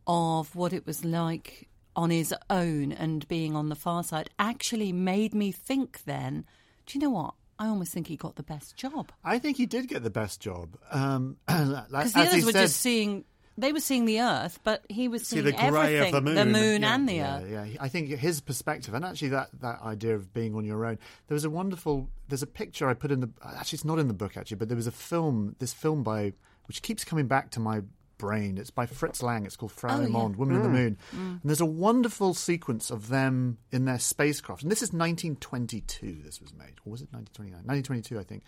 of 0.08 0.56
what 0.56 0.74
it 0.74 0.86
was 0.86 1.04
like 1.06 1.68
on 1.96 2.10
his 2.10 2.34
own 2.50 2.92
and 2.92 3.28
being 3.28 3.56
on 3.56 3.70
the 3.70 3.76
far 3.76 4.04
side 4.04 4.30
actually 4.40 4.92
made 4.92 5.34
me 5.34 5.52
think. 5.52 6.04
Then, 6.06 6.46
do 6.86 6.98
you 6.98 7.04
know 7.04 7.10
what? 7.12 7.34
I 7.62 7.68
almost 7.68 7.92
think 7.92 8.08
he 8.08 8.16
got 8.16 8.38
the 8.38 8.44
best 8.44 8.78
job 8.78 9.12
I 9.22 9.38
think 9.38 9.58
he 9.58 9.66
did 9.66 9.90
get 9.90 10.02
the 10.02 10.10
best 10.10 10.40
job. 10.40 10.78
Um, 10.92 11.36
like- 11.50 11.90
because 11.90 12.14
the 12.14 12.20
others 12.22 12.46
were 12.46 12.52
said- 12.54 12.62
just 12.62 12.78
seeing 12.78 13.26
They 13.60 13.74
were 13.74 13.80
seeing 13.80 14.06
the 14.06 14.22
Earth, 14.22 14.60
but 14.64 14.84
he 14.90 15.08
was 15.08 15.28
See 15.28 15.36
seeing 15.36 15.46
the 15.46 15.52
grey 15.52 15.98
of 15.98 16.08
everything, 16.08 16.12
the 16.14 16.22
moon. 16.22 16.36
the 16.36 16.46
moon 16.46 16.82
Yeah. 16.82 16.96
and 16.96 17.10
the 17.10 17.14
yeah, 17.14 17.38
Earth. 17.42 17.50
yeah. 17.50 17.66
I 17.82 17.90
think 17.90 18.10
his 18.10 18.42
perspective, 18.42 18.94
and 18.94 19.04
actually 19.06 19.30
that, 19.30 19.50
that 19.62 19.82
idea 19.82 20.16
of 20.16 20.34
being 20.34 20.56
on 20.56 20.66
your 20.66 20.86
own. 20.86 20.98
There 21.28 21.36
was 21.36 21.46
a 21.46 21.50
wonderful. 21.50 22.10
There's 22.28 22.44
a 22.44 22.48
picture 22.48 22.88
I 22.88 22.94
put 22.94 23.12
in 23.12 23.20
the. 23.20 23.30
Actually, 23.44 23.78
it's 23.78 23.86
not 23.86 24.00
in 24.00 24.08
the 24.08 24.14
book 24.14 24.38
actually, 24.38 24.58
but 24.58 24.68
there 24.70 24.78
was 24.78 24.88
a 24.88 24.92
film. 24.92 25.56
This 25.60 25.74
film 25.74 26.04
by 26.04 26.34
which 26.68 26.82
keeps 26.82 27.04
coming 27.04 27.28
back 27.28 27.50
to 27.52 27.60
my 27.60 27.82
brain. 28.20 28.58
It's 28.58 28.70
by 28.70 28.86
Fritz 28.86 29.24
Lang. 29.24 29.46
It's 29.46 29.56
called 29.56 29.72
Frau 29.72 29.98
Oh, 29.98 30.02
yeah. 30.02 30.08
Monde, 30.10 30.36
Women 30.36 30.58
in 30.58 30.62
the 30.62 30.68
Mm. 30.68 30.74
Moon. 30.74 30.98
Mm. 31.16 31.20
And 31.20 31.42
there's 31.46 31.62
a 31.62 31.66
wonderful 31.66 32.34
sequence 32.34 32.92
of 32.92 33.08
them 33.08 33.58
in 33.72 33.86
their 33.86 33.98
spacecraft. 33.98 34.62
And 34.62 34.70
this 34.72 34.82
is 34.82 34.92
1922. 34.92 36.22
This 36.24 36.42
was 36.42 36.54
made, 36.54 36.76
or 36.86 36.92
was 36.92 37.02
it 37.02 37.08
1929? 37.14 37.66
1922, 37.66 38.20
I 38.20 38.24
think. 38.24 38.44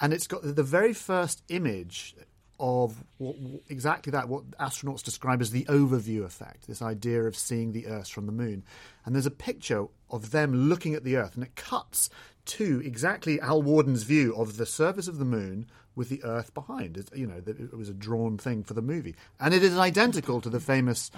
And 0.00 0.12
it's 0.12 0.26
got 0.28 0.42
the 0.42 0.62
very 0.62 0.92
first 0.92 1.42
image 1.48 2.14
of 2.58 3.04
what, 3.18 3.36
exactly 3.68 4.10
that, 4.10 4.28
what 4.28 4.50
astronauts 4.52 5.02
describe 5.02 5.40
as 5.40 5.50
the 5.50 5.64
overview 5.64 6.24
effect, 6.24 6.66
this 6.66 6.82
idea 6.82 7.22
of 7.22 7.36
seeing 7.36 7.72
the 7.72 7.86
Earth 7.86 8.08
from 8.08 8.26
the 8.26 8.32
moon. 8.32 8.64
And 9.04 9.14
there's 9.14 9.26
a 9.26 9.30
picture 9.30 9.86
of 10.10 10.30
them 10.30 10.68
looking 10.68 10.94
at 10.94 11.04
the 11.04 11.16
Earth, 11.16 11.34
and 11.34 11.44
it 11.44 11.54
cuts 11.56 12.10
to 12.46 12.82
exactly 12.84 13.40
Al 13.40 13.62
Warden's 13.62 14.04
view 14.04 14.34
of 14.34 14.56
the 14.56 14.66
surface 14.66 15.06
of 15.06 15.18
the 15.18 15.24
moon 15.24 15.66
with 15.94 16.08
the 16.08 16.22
Earth 16.24 16.54
behind. 16.54 17.04
You 17.14 17.26
know, 17.26 17.42
it 17.46 17.76
was 17.76 17.88
a 17.88 17.94
drawn 17.94 18.38
thing 18.38 18.64
for 18.64 18.74
the 18.74 18.82
movie, 18.82 19.14
and 19.38 19.52
it 19.52 19.62
is 19.62 19.76
identical 19.76 20.40
to 20.40 20.48
the 20.48 20.60
famous 20.60 21.10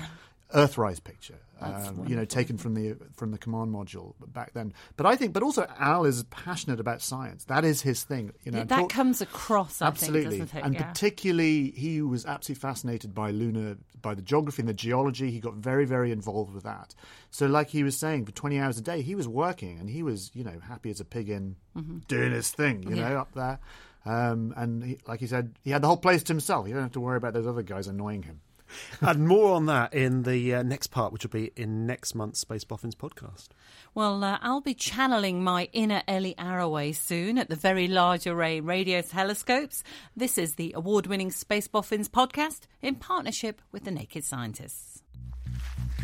Earthrise 0.54 1.02
picture, 1.02 1.38
um, 1.60 2.04
you 2.08 2.16
know, 2.16 2.24
taken 2.24 2.58
from 2.58 2.74
the 2.74 2.96
from 3.14 3.30
the 3.30 3.38
command 3.38 3.72
module 3.72 4.14
back 4.32 4.52
then. 4.52 4.72
But 4.96 5.06
I 5.06 5.14
think, 5.14 5.32
but 5.32 5.42
also 5.44 5.66
Al 5.78 6.04
is 6.04 6.24
passionate 6.24 6.80
about 6.80 7.02
science. 7.02 7.44
That 7.44 7.64
is 7.64 7.82
his 7.82 8.02
thing. 8.02 8.32
You 8.44 8.52
know, 8.52 8.58
Yeah, 8.58 8.64
that 8.64 8.76
talk- 8.80 8.90
comes 8.90 9.20
across, 9.20 9.80
I 9.80 9.86
absolutely, 9.86 10.38
think, 10.38 10.50
doesn't 10.50 10.58
it? 10.58 10.64
and 10.64 10.74
yeah. 10.74 10.82
particularly 10.84 11.70
he 11.70 12.02
was 12.02 12.26
absolutely 12.26 12.60
fascinated 12.60 13.14
by 13.14 13.30
lunar, 13.30 13.76
by 14.02 14.14
the 14.14 14.22
geography 14.22 14.62
and 14.62 14.68
the 14.68 14.74
geology. 14.74 15.30
He 15.30 15.38
got 15.38 15.54
very, 15.54 15.84
very 15.84 16.10
involved 16.10 16.52
with 16.52 16.64
that. 16.64 16.94
So, 17.30 17.46
like 17.46 17.68
he 17.70 17.84
was 17.84 17.96
saying, 17.96 18.26
for 18.26 18.32
twenty 18.32 18.58
hours 18.58 18.76
a 18.78 18.82
day, 18.82 19.02
he 19.02 19.14
was 19.14 19.28
working, 19.28 19.78
and 19.78 19.88
he 19.88 20.02
was, 20.02 20.30
you 20.34 20.42
know, 20.42 20.58
happy 20.66 20.90
as 20.90 20.98
a 21.00 21.04
pig 21.04 21.28
in 21.28 21.56
Mhm. 21.76 22.06
doing 22.08 22.32
his 22.32 22.50
thing, 22.50 22.82
you 22.82 22.96
Yeah. 22.96 23.08
know, 23.10 23.16
up 23.18 23.32
there. 23.34 23.60
Um, 24.06 24.54
and 24.56 24.82
he, 24.82 24.98
like 25.06 25.20
he 25.20 25.26
said, 25.26 25.58
he 25.62 25.70
had 25.70 25.82
the 25.82 25.86
whole 25.86 25.96
place 25.98 26.22
to 26.24 26.32
himself. 26.32 26.64
He 26.66 26.72
didn't 26.72 26.84
have 26.84 26.92
to 26.92 27.00
worry 27.00 27.18
about 27.18 27.34
those 27.34 27.46
other 27.46 27.62
guys 27.62 27.86
annoying 27.86 28.22
him. 28.22 28.40
and 29.00 29.26
more 29.26 29.54
on 29.54 29.66
that 29.66 29.94
in 29.94 30.22
the 30.22 30.54
uh, 30.54 30.62
next 30.62 30.88
part, 30.88 31.12
which 31.12 31.24
will 31.24 31.30
be 31.30 31.52
in 31.56 31.86
next 31.86 32.14
month's 32.14 32.40
Space 32.40 32.64
Boffins 32.64 32.94
podcast. 32.94 33.48
Well, 33.94 34.22
uh, 34.22 34.38
I'll 34.42 34.60
be 34.60 34.74
channeling 34.74 35.42
my 35.42 35.68
inner 35.72 36.02
Ellie 36.06 36.34
Arroway 36.38 36.94
soon 36.94 37.38
at 37.38 37.48
the 37.48 37.56
Very 37.56 37.88
Large 37.88 38.26
Array 38.26 38.60
Radio 38.60 39.02
Telescopes. 39.02 39.82
This 40.16 40.38
is 40.38 40.54
the 40.54 40.72
award 40.76 41.06
winning 41.06 41.30
Space 41.30 41.68
Boffins 41.68 42.08
podcast 42.08 42.62
in 42.82 42.96
partnership 42.96 43.60
with 43.72 43.84
the 43.84 43.90
Naked 43.90 44.24
Scientists. 44.24 44.89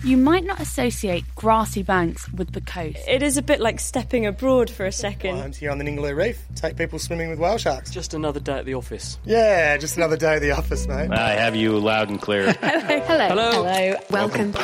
You 0.04 0.16
might 0.16 0.44
not 0.44 0.60
associate 0.60 1.24
grassy 1.34 1.82
banks 1.82 2.30
with 2.32 2.52
the 2.52 2.60
coast. 2.60 2.98
It 3.08 3.22
is 3.22 3.36
a 3.36 3.42
bit 3.42 3.60
like 3.60 3.80
stepping 3.80 4.26
abroad 4.26 4.70
for 4.70 4.86
a 4.86 4.92
second. 4.92 5.36
I'm 5.36 5.52
here 5.52 5.70
on 5.70 5.78
the 5.78 5.84
Ningaloo 5.84 6.16
Reef. 6.16 6.40
Take 6.54 6.76
people 6.76 6.98
swimming 6.98 7.28
with 7.28 7.38
whale 7.38 7.58
sharks. 7.58 7.90
Just 7.90 8.14
another 8.14 8.40
day 8.40 8.58
at 8.58 8.66
the 8.66 8.74
office. 8.74 9.18
Yeah, 9.24 9.76
just 9.76 9.96
another 9.96 10.16
day 10.16 10.36
at 10.36 10.42
the 10.42 10.52
office, 10.52 10.86
mate. 10.86 11.10
I 11.10 11.32
have 11.32 11.56
you 11.56 11.78
loud 11.78 12.08
and 12.08 12.20
clear. 12.20 12.52
Hello. 12.60 13.28
Hello. 13.28 13.50
Hello. 13.64 13.96
Welcome. 14.10 14.54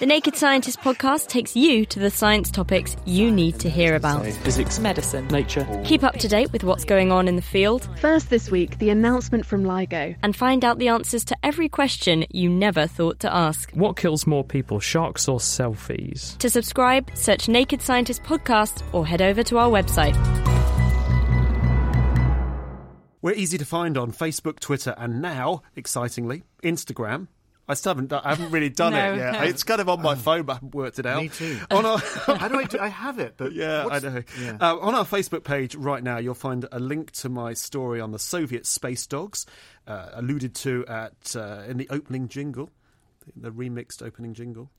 The 0.00 0.06
Naked 0.06 0.34
Scientist 0.34 0.80
podcast 0.80 1.26
takes 1.26 1.54
you 1.54 1.84
to 1.84 1.98
the 1.98 2.10
science 2.10 2.50
topics 2.50 2.96
you 3.04 3.30
need 3.30 3.60
to 3.60 3.68
hear 3.68 3.96
about. 3.96 4.24
Physics, 4.24 4.78
medicine, 4.78 5.28
nature. 5.28 5.68
Keep 5.84 6.04
up 6.04 6.14
to 6.20 6.26
date 6.26 6.50
with 6.54 6.64
what's 6.64 6.86
going 6.86 7.12
on 7.12 7.28
in 7.28 7.36
the 7.36 7.42
field. 7.42 7.86
First 7.98 8.30
this 8.30 8.50
week, 8.50 8.78
the 8.78 8.88
announcement 8.88 9.44
from 9.44 9.62
LIGO. 9.62 10.16
And 10.22 10.34
find 10.34 10.64
out 10.64 10.78
the 10.78 10.88
answers 10.88 11.22
to 11.26 11.36
every 11.42 11.68
question 11.68 12.24
you 12.30 12.48
never 12.48 12.86
thought 12.86 13.20
to 13.20 13.30
ask. 13.30 13.72
What 13.72 13.98
kills 13.98 14.26
more 14.26 14.42
people, 14.42 14.80
sharks 14.80 15.28
or 15.28 15.38
selfies? 15.38 16.38
To 16.38 16.48
subscribe, 16.48 17.10
search 17.12 17.46
Naked 17.46 17.82
Scientist 17.82 18.22
Podcast 18.22 18.82
or 18.94 19.06
head 19.06 19.20
over 19.20 19.42
to 19.42 19.58
our 19.58 19.68
website. 19.68 20.16
We're 23.20 23.34
easy 23.34 23.58
to 23.58 23.66
find 23.66 23.98
on 23.98 24.12
Facebook, 24.12 24.60
Twitter, 24.60 24.94
and 24.96 25.20
now, 25.20 25.60
excitingly, 25.76 26.44
Instagram. 26.64 27.28
I 27.70 27.74
still 27.74 27.90
haven't, 27.90 28.08
done, 28.08 28.22
I 28.24 28.30
haven't 28.30 28.50
really 28.50 28.68
done 28.68 28.92
No, 28.92 29.12
it 29.12 29.16
yet. 29.16 29.32
no. 29.32 29.42
It's 29.42 29.62
kind 29.62 29.80
of 29.80 29.88
on 29.88 30.02
my 30.02 30.14
phone, 30.14 30.42
but 30.42 30.52
I 30.52 30.56
haven't 30.56 30.74
worked 30.74 30.98
it 30.98 31.06
out. 31.06 31.22
Me 31.22 31.28
too. 31.28 31.58
On 31.70 31.86
our, 31.86 31.98
How 32.26 32.48
do 32.48 32.58
I 32.58 32.64
do? 32.64 32.78
I 32.78 32.88
have 32.88 33.18
it, 33.18 33.34
but 33.36 33.52
yeah, 33.52 33.82
I 33.82 33.84
what's- 33.86 34.04
know. 34.04 34.22
yeah. 34.42 34.56
Uh, 34.60 34.76
on 34.78 34.94
our 34.94 35.04
Facebook 35.04 35.44
page 35.44 35.74
right 35.74 36.02
now, 36.02 36.18
you'll 36.18 36.34
find 36.34 36.66
a 36.72 36.78
link 36.80 37.12
to 37.12 37.28
my 37.28 37.54
story 37.54 38.00
on 38.00 38.10
the 38.12 38.18
Soviet 38.18 38.66
space 38.66 39.06
dogs, 39.06 39.46
uh, 39.86 40.10
alluded 40.14 40.54
to 40.56 40.84
at 40.86 41.34
uh, 41.36 41.62
in 41.68 41.76
the 41.76 41.86
opening 41.90 42.28
jingle, 42.28 42.70
the 43.36 43.50
remixed 43.50 44.02
opening 44.04 44.34
jingle. 44.34 44.70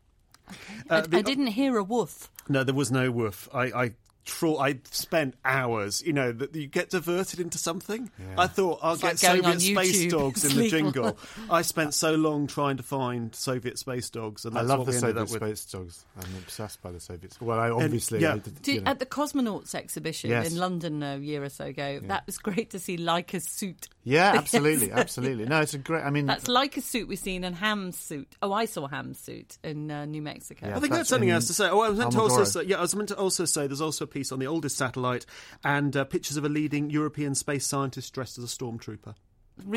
I, 0.89 0.97
Uh, 0.97 1.01
the- 1.01 1.17
I 1.17 1.21
didn't 1.21 1.47
hear 1.47 1.77
a 1.77 1.84
woof. 1.84 2.30
No, 2.49 2.63
there 2.63 2.75
was 2.75 2.91
no 2.91 3.10
woof. 3.12 3.47
I, 3.54 3.63
I, 3.84 3.91
tra- 4.25 4.55
I 4.55 4.79
spent 4.91 5.36
hours. 5.45 6.01
You 6.05 6.13
know 6.13 6.31
that 6.31 6.55
you 6.55 6.67
get 6.67 6.89
diverted 6.89 7.39
into 7.39 7.57
something. 7.57 8.10
I 8.38 8.47
thought 8.47 8.79
I'll 8.81 8.93
It's 8.93 9.01
get 9.01 9.07
like 9.10 9.17
Soviet 9.17 9.62
space 9.62 10.05
YouTube. 10.05 10.10
dogs 10.12 10.45
in 10.45 10.57
the 10.57 10.69
jingle. 10.69 11.17
I 11.49 11.62
spent 11.62 11.93
so 11.93 12.13
long 12.15 12.47
trying 12.47 12.77
to 12.77 12.84
find 12.84 13.34
Soviet 13.36 13.77
space 13.79 14.10
dogs, 14.10 14.45
and 14.45 14.57
I 14.57 14.62
love 14.62 14.79
what 14.79 14.86
the 14.86 14.91
we 14.93 14.97
Soviet 14.99 15.29
space 15.29 15.65
dogs. 15.65 16.05
I'm 16.17 16.36
obsessed 16.43 16.81
by 16.81 16.91
the 16.91 16.99
Soviets. 16.99 17.39
Well, 17.41 17.60
I 17.60 17.69
obviously, 17.69 18.19
yeah. 18.21 18.34
I 18.36 18.38
did, 18.39 18.62
Did, 18.62 18.75
you 18.75 18.81
know. 18.81 18.91
At 18.91 18.99
the 18.99 19.05
cosmonauts 19.05 19.75
exhibition 19.75 20.29
Yes. 20.29 20.51
in 20.51 20.57
London 20.57 21.03
a 21.03 21.17
year 21.17 21.43
or 21.43 21.49
so 21.49 21.65
ago, 21.65 21.99
that 22.03 22.25
was 22.25 22.38
great 22.38 22.71
to 22.71 22.79
see 22.79 22.97
Laika's 22.97 23.47
suit. 23.49 23.88
yeah, 24.03 24.34
absolutely, 24.38 24.91
absolutely. 24.91 25.45
No, 25.45 25.62
it's 25.62 25.73
a 25.73 25.77
great. 25.77 26.03
I 26.03 26.10
mean, 26.10 26.25
That's 26.25 26.47
Laika's 26.47 26.86
suit 26.86 27.07
we've 27.07 27.19
seen 27.19 27.43
and 27.43 27.55
Ham's 27.55 27.97
suit. 27.97 28.36
Oh, 28.41 28.53
I 28.53 28.65
saw 28.65 28.88
Ham's 28.88 29.19
suit 29.19 29.57
in 29.63 29.89
uh, 29.91 30.05
New 30.05 30.21
Mexico. 30.21 30.71
I 30.73 30.79
think 30.79 30.93
that's 30.93 31.10
something 31.10 31.29
else 31.29 31.47
to 31.47 31.53
say. 31.53 31.69
Oh, 31.69 31.81
I 31.81 31.89
was 31.89 31.97
meant 31.99 32.12
to 32.13 32.21
also 32.21 32.43
say, 32.43 32.63
yeah, 32.63 32.77
I 32.77 32.81
was 32.81 32.95
meant 32.95 33.10
to 33.10 33.17
also 33.17 33.45
say 33.45 33.67
there's 33.67 33.81
also 33.81 34.05
a 34.05 34.07
piece 34.12 34.32
on 34.32 34.39
the 34.39 34.45
oldest 34.47 34.78
satellite 34.78 35.26
and 35.63 35.95
uh, 35.97 36.04
pictures 36.06 36.38
of 36.38 36.45
a 36.45 36.50
leading 36.50 36.89
European 36.89 37.34
space 37.36 37.65
scientist 37.65 38.13
dressed 38.13 38.38
as 38.38 38.43
a 38.43 38.47
stormtrooper. 38.47 39.15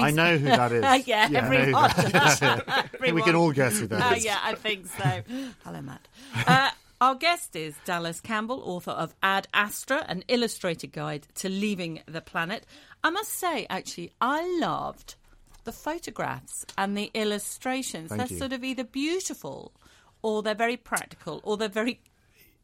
I 0.01 0.11
know 0.13 0.37
who 0.39 0.47
that 0.47 0.73
is. 0.73 0.83
yeah, 1.07 1.29
Yeah, 1.31 1.47
I 1.47 1.49
know 1.49 1.49
who 1.49 1.55
everyone. 1.57 1.91
that 1.97 2.05
is. 2.05 2.43
I 2.69 2.83
think 3.01 3.15
we 3.15 3.23
can 3.23 3.35
all 3.35 3.53
guess 3.53 3.79
who 3.79 3.87
that 3.89 4.13
Uh, 4.13 4.15
is. 4.17 4.25
yeah, 4.25 4.39
I 4.43 4.55
think 4.55 4.87
so. 4.87 5.23
Hello, 5.65 5.83
Matt. 5.83 6.07
Uh, 6.47 6.71
our 7.01 7.15
guest 7.17 7.55
is 7.57 7.75
Dallas 7.85 8.21
Campbell, 8.21 8.63
author 8.65 8.93
of 8.93 9.15
Ad 9.23 9.47
Astra, 9.53 10.05
an 10.09 10.25
illustrated 10.29 10.93
guide 10.93 11.27
to 11.37 11.49
leaving 11.49 12.01
the 12.07 12.21
planet. 12.23 12.65
I 13.03 13.11
must 13.11 13.33
say, 13.33 13.67
actually, 13.69 14.13
I 14.21 14.59
loved 14.61 15.17
the 15.65 15.73
photographs 15.73 16.65
and 16.79 16.97
the 16.97 17.11
illustrations. 17.13 18.09
Thank 18.11 18.21
they're 18.21 18.33
you. 18.33 18.39
sort 18.39 18.53
of 18.53 18.65
either 18.65 18.85
beautiful 18.85 19.73
or 20.23 20.43
they're 20.43 20.55
very 20.55 20.77
practical 20.79 21.41
or 21.43 21.57
they're 21.59 21.69
very 21.69 22.01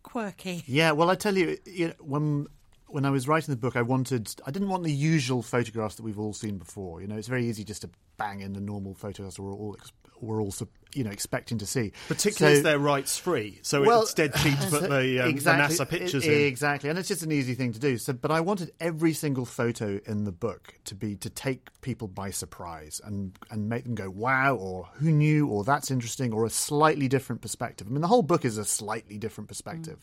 quirky. 0.02 0.64
Yeah, 0.66 0.92
well, 0.92 1.10
I 1.10 1.14
tell 1.14 1.36
you, 1.36 1.58
you 1.64 1.88
know, 1.88 1.94
when 2.00 2.46
when 2.86 3.04
I 3.04 3.10
was 3.10 3.28
writing 3.28 3.54
the 3.54 3.60
book, 3.60 3.76
I 3.76 3.82
wanted, 3.82 4.34
I 4.44 4.50
didn't 4.50 4.68
want 4.68 4.82
the 4.82 4.92
usual 4.92 5.42
photographs 5.42 5.94
that 5.94 6.02
we've 6.02 6.18
all 6.18 6.32
seen 6.32 6.58
before. 6.58 7.00
You 7.00 7.06
know, 7.06 7.16
it's 7.16 7.28
very 7.28 7.46
easy 7.46 7.62
just 7.62 7.82
to 7.82 7.90
bang 8.16 8.40
in 8.40 8.52
the 8.52 8.60
normal 8.60 8.94
photographs 8.94 9.38
we're 9.38 9.52
all 9.52 9.74
we're 10.20 10.40
all 10.42 10.52
you 10.94 11.04
know 11.04 11.10
expecting 11.10 11.58
to 11.58 11.66
see. 11.66 11.92
Particularly 12.08 12.56
So- 12.56 12.58
as 12.58 12.62
they're 12.64 12.78
rights 12.78 13.16
free, 13.16 13.60
so 13.62 13.82
Well, 13.82 14.02
it's 14.02 14.14
dead 14.14 14.34
cheap 14.34 14.58
to 14.58 14.66
put 14.68 14.82
the, 14.90 15.20
um, 15.20 15.30
exactly, 15.30 15.76
the 15.76 15.84
NASA 15.84 15.88
pictures 15.88 16.26
e- 16.26 16.28
in. 16.42 16.46
Exactly, 16.48 16.90
and 16.90 16.98
it's 16.98 17.08
just 17.08 17.22
an 17.22 17.30
easy 17.32 17.54
thing 17.54 17.72
to 17.72 17.78
do. 17.78 17.96
So, 17.98 18.12
but 18.12 18.30
I 18.30 18.40
wanted 18.40 18.72
every 18.80 19.12
single 19.12 19.44
photo 19.44 20.00
in 20.06 20.24
the 20.24 20.32
book 20.32 20.74
to 20.86 20.94
be 20.94 21.16
to 21.16 21.30
take 21.30 21.68
people 21.80 22.08
by 22.08 22.30
surprise 22.30 23.00
and 23.04 23.38
and 23.50 23.68
make 23.68 23.84
them 23.84 23.94
go 23.94 24.10
wow 24.10 24.56
or 24.56 24.88
who 24.94 25.12
knew 25.12 25.46
or 25.48 25.64
that's 25.64 25.90
interesting 25.90 26.32
or 26.32 26.44
a 26.44 26.50
slightly 26.50 27.08
different 27.08 27.40
perspective. 27.42 27.86
I 27.86 27.90
mean, 27.90 28.00
the 28.00 28.08
whole 28.08 28.22
book 28.22 28.44
is 28.44 28.58
a 28.58 28.64
slightly 28.64 29.18
different 29.18 29.48
perspective. 29.48 29.98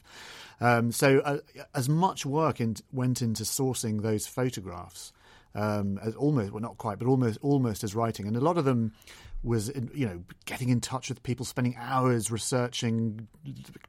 Um, 0.60 0.92
so, 0.92 1.20
uh, 1.20 1.40
as 1.76 1.88
much 1.88 2.26
work 2.26 2.60
in, 2.60 2.78
went 2.92 3.22
into 3.22 3.44
sourcing 3.44 4.02
those 4.02 4.26
photographs 4.26 5.12
um, 5.56 6.00
as 6.04 6.16
almost 6.16 6.52
well 6.52 6.62
not 6.62 6.78
quite 6.78 7.00
but 7.00 7.08
almost 7.08 7.40
almost 7.42 7.84
as 7.84 7.96
writing 7.96 8.28
and 8.28 8.36
a 8.36 8.40
lot 8.40 8.58
of 8.58 8.66
them 8.66 8.94
was 9.43 9.71
you 9.93 10.06
know 10.06 10.23
getting 10.45 10.69
in 10.69 10.82
touch 10.82 11.10
with 11.10 11.21
people 11.23 11.45
spending 11.45 11.76
hours 11.78 12.32
researching 12.32 13.28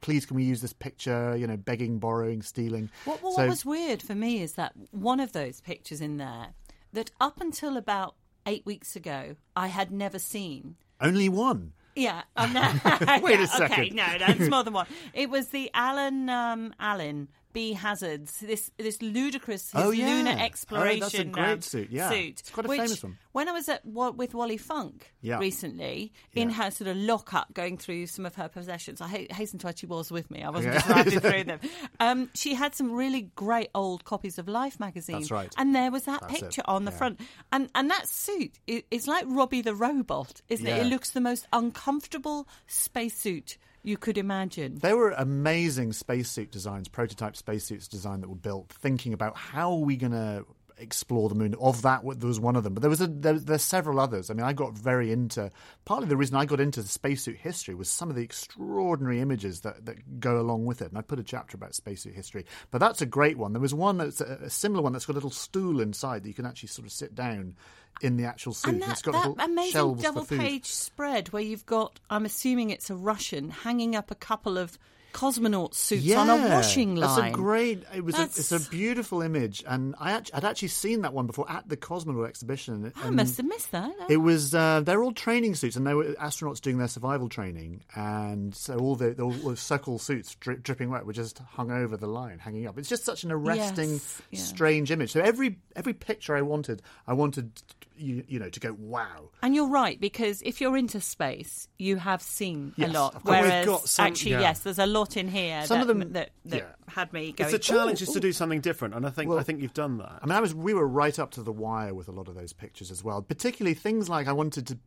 please 0.01 0.25
can 0.25 0.35
we 0.35 0.43
use 0.43 0.61
this 0.61 0.73
picture 0.73 1.35
you 1.35 1.47
know 1.47 1.57
begging 1.57 1.99
borrowing 1.99 2.41
stealing 2.41 2.89
What, 3.05 3.21
what, 3.23 3.33
So- 3.33 3.41
what 3.41 3.49
was 3.49 3.65
weird 3.65 4.01
for 4.01 4.15
me 4.15 4.41
is 4.41 4.53
that 4.53 4.73
one 4.91 5.19
of 5.19 5.33
those 5.33 5.59
pictures 5.61 6.01
in 6.01 6.17
there 6.17 6.49
that 6.93 7.11
up 7.19 7.41
until 7.41 7.77
about 7.77 8.15
eight 8.45 8.65
weeks 8.65 8.95
ago 8.95 9.35
I 9.55 9.67
had 9.67 9.91
never 9.91 10.19
seen. 10.19 10.75
only 11.01 11.29
one 11.29 11.73
Yeah, 11.95 12.21
um, 12.37 12.53
Wait 13.21 13.39
a 13.39 13.43
Okay, 13.43 13.45
second. 13.47 13.95
no, 13.95 14.05
no, 14.17 14.25
it's 14.29 14.49
more 14.49 14.63
than 14.63 14.73
one. 14.73 14.87
It 15.13 15.29
was 15.29 15.47
the 15.47 15.69
Alan 15.73 16.29
um, 16.29 16.73
Allen 16.79 17.27
B 17.53 17.73
hazards. 17.73 18.37
This 18.39 18.71
this 18.77 19.01
ludicrous 19.01 19.71
Oh, 19.73 19.91
yeah. 19.91 20.05
lunar 20.07 20.19
Oh, 20.19 20.23
that's 20.35 20.41
a 20.41 20.45
exploration 20.45 21.31
great 21.31 21.63
suit, 21.63 21.89
yeah. 21.91 22.09
suit, 22.09 22.39
It's 22.41 22.49
quite 22.51 22.65
a 22.65 22.69
which, 22.69 22.79
famous 22.79 23.03
one. 23.03 23.17
When 23.31 23.47
I 23.49 23.51
was 23.51 23.67
at 23.69 23.85
with 23.85 24.33
Wally 24.33 24.57
Funk 24.57 25.13
Yeah. 25.21 25.39
recently 25.39 26.13
in 26.33 26.49
her 26.51 26.71
sort 26.71 26.89
of 26.89 26.97
lockup, 26.97 27.53
going 27.53 27.77
through 27.77 28.07
some 28.07 28.25
of 28.25 28.35
her 28.35 28.49
possessions, 28.49 29.01
I 29.01 29.07
ha- 29.07 29.27
hasten 29.33 29.59
to 29.59 29.67
add 29.67 29.79
she 29.79 29.85
was 29.85 30.11
with 30.11 30.29
me. 30.29 30.43
I 30.43 30.49
wasn't 30.49 30.73
just 30.75 30.87
rifling 30.89 31.19
through 31.21 31.43
them. 31.45 31.59
Um, 31.99 32.29
she 32.35 32.53
had 32.53 32.75
some 32.75 32.91
really 32.91 33.31
great 33.35 33.69
old 33.73 34.03
copies 34.05 34.37
of 34.37 34.47
Life 34.47 34.79
magazine. 34.79 35.17
That's 35.19 35.31
right. 35.31 35.53
And 35.57 35.73
there 35.75 35.91
was 35.91 36.03
that 36.03 36.21
That's 36.21 36.33
it, 36.35 36.41
picture 36.41 36.63
on 36.65 36.85
the 36.85 36.91
yeah. 36.91 36.97
front, 36.97 37.19
and 37.51 37.69
and 37.75 37.89
that 37.89 38.07
suit 38.07 38.59
is 38.67 39.07
like 39.07 39.25
Robby 39.27 39.61
the 39.61 39.75
robot, 39.75 40.41
isn't 40.49 40.65
it? 40.67 40.85
It 40.85 40.87
looks 40.87 41.11
the 41.11 41.21
most 41.21 41.47
uncomfortable 41.53 42.47
spacesuit 42.67 43.57
you 43.89 43.97
could 43.97 44.17
imagine. 44.17 44.75
There 44.75 44.95
were 44.95 45.11
amazing 45.11 45.93
spacesuit 45.93 46.51
designs, 46.51 46.87
prototype 46.87 47.35
spacesuits 47.35 47.87
design 47.87 48.21
that 48.21 48.29
were 48.29 48.35
built, 48.35 48.69
thinking 48.69 49.13
about 49.13 49.35
how 49.35 49.71
are 49.71 49.79
we 49.79 49.97
going 49.97 50.13
to 50.13 50.45
explore 50.79 51.29
the 51.29 51.35
moon. 51.35 51.55
Of 51.59 51.81
that, 51.83 52.01
there 52.03 52.27
was 52.27 52.39
one 52.39 52.55
of 52.55 52.63
them, 52.63 52.73
but 52.73 52.81
there 52.81 52.89
was 52.89 53.01
a, 53.01 53.07
there, 53.07 53.37
there's 53.37 53.63
several 53.63 53.99
others. 53.99 54.29
I 54.29 54.33
mean, 54.33 54.45
I 54.45 54.53
got 54.53 54.77
very 54.77 55.11
into. 55.11 55.51
Partly 55.85 56.07
the 56.07 56.17
reason 56.17 56.35
I 56.35 56.45
got 56.45 56.59
into 56.59 56.83
spacesuit 56.83 57.37
history 57.37 57.75
was 57.75 57.89
some 57.89 58.09
of 58.09 58.15
the 58.15 58.23
extraordinary 58.23 59.19
images 59.21 59.61
that, 59.61 59.85
that 59.85 60.19
go 60.19 60.39
along 60.39 60.65
with 60.65 60.81
it. 60.81 60.89
And 60.89 60.97
I 60.97 61.01
put 61.01 61.19
a 61.19 61.23
chapter 61.23 61.55
about 61.57 61.75
spacesuit 61.75 62.15
history, 62.15 62.45
but 62.71 62.79
that's 62.79 63.01
a 63.01 63.05
great 63.05 63.37
one. 63.37 63.53
There 63.53 63.61
was 63.61 63.73
one 63.73 63.97
that's 63.97 64.21
a, 64.21 64.39
a 64.43 64.49
similar 64.49 64.81
one 64.81 64.93
that's 64.93 65.05
got 65.05 65.13
a 65.13 65.19
little 65.19 65.29
stool 65.29 65.81
inside 65.81 66.23
that 66.23 66.27
you 66.27 66.33
can 66.33 66.45
actually 66.45 66.69
sort 66.69 66.85
of 66.85 66.91
sit 66.91 67.15
down 67.15 67.55
in 68.01 68.17
the 68.17 68.25
actual 68.25 68.53
suit. 68.53 68.73
And 68.73 68.81
that, 68.83 68.91
it's 68.91 69.01
got 69.01 69.35
that 69.35 69.45
amazing 69.45 69.95
double 69.95 70.25
page 70.25 70.65
spread 70.65 71.29
where 71.29 71.41
you've 71.41 71.65
got, 71.65 71.99
I'm 72.09 72.25
assuming 72.25 72.69
it's 72.69 72.89
a 72.89 72.95
Russian, 72.95 73.49
hanging 73.49 73.95
up 73.95 74.11
a 74.11 74.15
couple 74.15 74.57
of 74.57 74.77
cosmonaut 75.13 75.73
suits 75.73 76.13
on 76.13 76.29
a 76.29 76.49
washing 76.49 76.95
line. 76.95 77.17
That's 77.21 77.33
a 77.33 77.37
great. 77.37 77.83
It 77.93 78.03
was. 78.03 78.17
A, 78.17 78.23
it's 78.23 78.51
a 78.51 78.59
beautiful 78.59 79.21
image, 79.21 79.63
and 79.67 79.95
I 79.99 80.15
I'd 80.33 80.45
actually 80.45 80.67
seen 80.69 81.01
that 81.01 81.13
one 81.13 81.27
before 81.27 81.49
at 81.49 81.67
the 81.67 81.77
Cosmonaut 81.77 82.27
exhibition. 82.27 82.91
I 82.95 83.09
must 83.09 83.37
have 83.37 83.45
missed 83.45 83.71
that. 83.71 83.91
It 84.09 84.17
was. 84.17 84.53
Uh, 84.53 84.81
they're 84.81 85.03
all 85.03 85.11
training 85.13 85.55
suits, 85.55 85.75
and 85.75 85.85
they 85.85 85.93
were 85.93 86.05
astronauts 86.13 86.61
doing 86.61 86.77
their 86.77 86.87
survival 86.87 87.29
training, 87.29 87.83
and 87.95 88.53
so 88.55 88.77
all 88.77 88.95
the 88.95 89.19
all 89.21 89.31
the 89.31 89.57
Sokol 89.57 89.99
suits 89.99 90.35
dri- 90.35 90.57
dripping 90.57 90.89
wet 90.89 91.05
were 91.05 91.13
just 91.13 91.39
hung 91.39 91.71
over 91.71 91.97
the 91.97 92.07
line, 92.07 92.39
hanging 92.39 92.67
up. 92.67 92.77
It's 92.77 92.89
just 92.89 93.05
such 93.05 93.23
an 93.23 93.31
arresting, 93.31 93.91
Yes, 93.93 94.21
yeah. 94.31 94.39
strange 94.39 94.91
image. 94.91 95.11
So 95.11 95.21
every 95.21 95.57
every 95.75 95.93
picture 95.93 96.35
I 96.35 96.41
wanted, 96.41 96.81
I 97.07 97.13
wanted 97.13 97.51
you, 97.99 98.23
you 98.27 98.39
know 98.39 98.49
to 98.49 98.59
go 98.59 98.73
wow. 98.79 99.29
And 99.41 99.53
you're 99.53 99.67
right 99.69 99.99
because 99.99 100.41
if 100.43 100.61
you're 100.61 100.77
into 100.77 100.99
space, 101.01 101.67
you 101.77 101.97
have 101.97 102.21
seen 102.21 102.73
Yes, 102.77 102.89
a 102.89 102.93
lot. 102.93 103.15
of 103.15 103.23
course. 103.23 103.35
We've 103.41 103.45
Whereas, 103.49 103.65
got 103.65 103.87
some- 103.89 104.05
actually, 104.07 104.31
yeah. 104.31 104.41
yes, 104.41 104.59
there's 104.61 104.79
a 104.79 104.85
lot 104.85 105.17
in 105.17 105.27
here 105.27 105.65
Some 105.65 105.79
that, 105.79 105.81
of 105.81 105.87
them- 105.99 106.13
that, 106.13 106.29
that 106.45 106.57
yeah. 106.57 106.63
had 106.87 107.11
me 107.13 107.31
going. 107.31 107.47
It's 107.47 107.53
a 107.55 107.59
challenge 107.59 108.01
"Ooh, 108.01 108.05
is 108.05 108.11
to 108.11 108.19
do 108.19 108.31
something 108.31 108.61
different, 108.61 108.95
and 108.95 109.05
I 109.05 109.09
think 109.09 109.29
Well- 109.29 109.39
I 109.39 109.43
think 109.43 109.61
you've 109.61 109.73
done 109.73 109.97
that. 109.97 110.19
I 110.21 110.25
mean, 110.25 110.35
I 110.35 110.41
was 110.41 110.53
we 110.55 110.73
were 110.73 110.87
right 110.87 111.17
up 111.19 111.31
to 111.31 111.43
the 111.43 111.51
wire 111.53 111.93
with 111.93 112.07
a 112.07 112.11
lot 112.11 112.27
of 112.27 112.35
those 112.35 112.53
pictures 112.53 112.91
as 112.91 113.03
well. 113.03 113.21
Particularly 113.21 113.73
things 113.75 114.09
like 114.09 114.27
I 114.27 114.33
wanted 114.33 114.67
to 114.67 114.77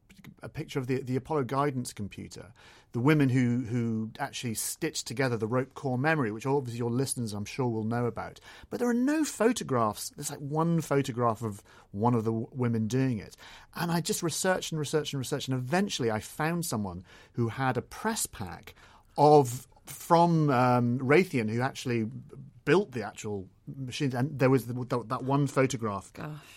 a 0.43 0.49
picture 0.49 0.79
of 0.79 0.87
the 0.87 1.03
the 1.03 1.17
Apollo 1.17 1.45
guidance 1.45 1.93
computer, 1.93 2.53
the 2.93 3.01
women 3.01 3.29
who 3.29 3.65
who 3.69 4.11
actually 4.19 4.55
stitched 4.55 5.07
together 5.07 5.37
the 5.37 5.47
rope 5.47 5.75
core 5.75 5.99
memory, 5.99 6.31
which 6.33 6.47
obviously 6.47 6.79
your 6.79 6.91
listeners 6.91 7.33
I'm 7.33 7.45
sure 7.45 7.69
will 7.69 7.85
know 7.85 8.07
about. 8.07 8.41
But 8.71 8.81
there 8.81 8.89
are 8.89 8.95
no 8.95 9.25
photographs. 9.25 10.11
There's 10.11 10.31
like 10.31 10.41
one 10.41 10.81
photograph 10.81 11.43
of 11.43 11.63
one 11.91 12.15
of 12.15 12.25
the 12.25 12.33
w- 12.33 12.49
women 12.53 12.89
doing 12.89 13.19
it, 13.19 13.37
and 13.75 13.91
I 13.91 14.01
just 14.01 14.23
researched 14.23 14.73
and 14.73 14.79
researched 14.79 15.13
and 15.13 15.19
researched, 15.19 15.49
and 15.49 15.57
eventually 15.59 16.11
I 16.11 16.21
found 16.21 16.65
someone 16.65 17.05
who 17.35 17.49
had 17.49 17.77
a 17.77 17.83
press 17.83 18.27
pack 18.27 18.75
of 19.17 19.67
from 19.87 20.51
um, 20.51 20.99
Raytheon 20.99 21.51
who 21.51 21.61
actually 21.61 22.07
built 22.65 22.93
the 22.93 23.03
actual 23.03 23.49
machines, 23.77 24.15
and 24.15 24.39
there 24.39 24.51
was 24.51 24.67
the, 24.67 25.05
that 25.09 25.25
one 25.25 25.47
photograph 25.47 26.13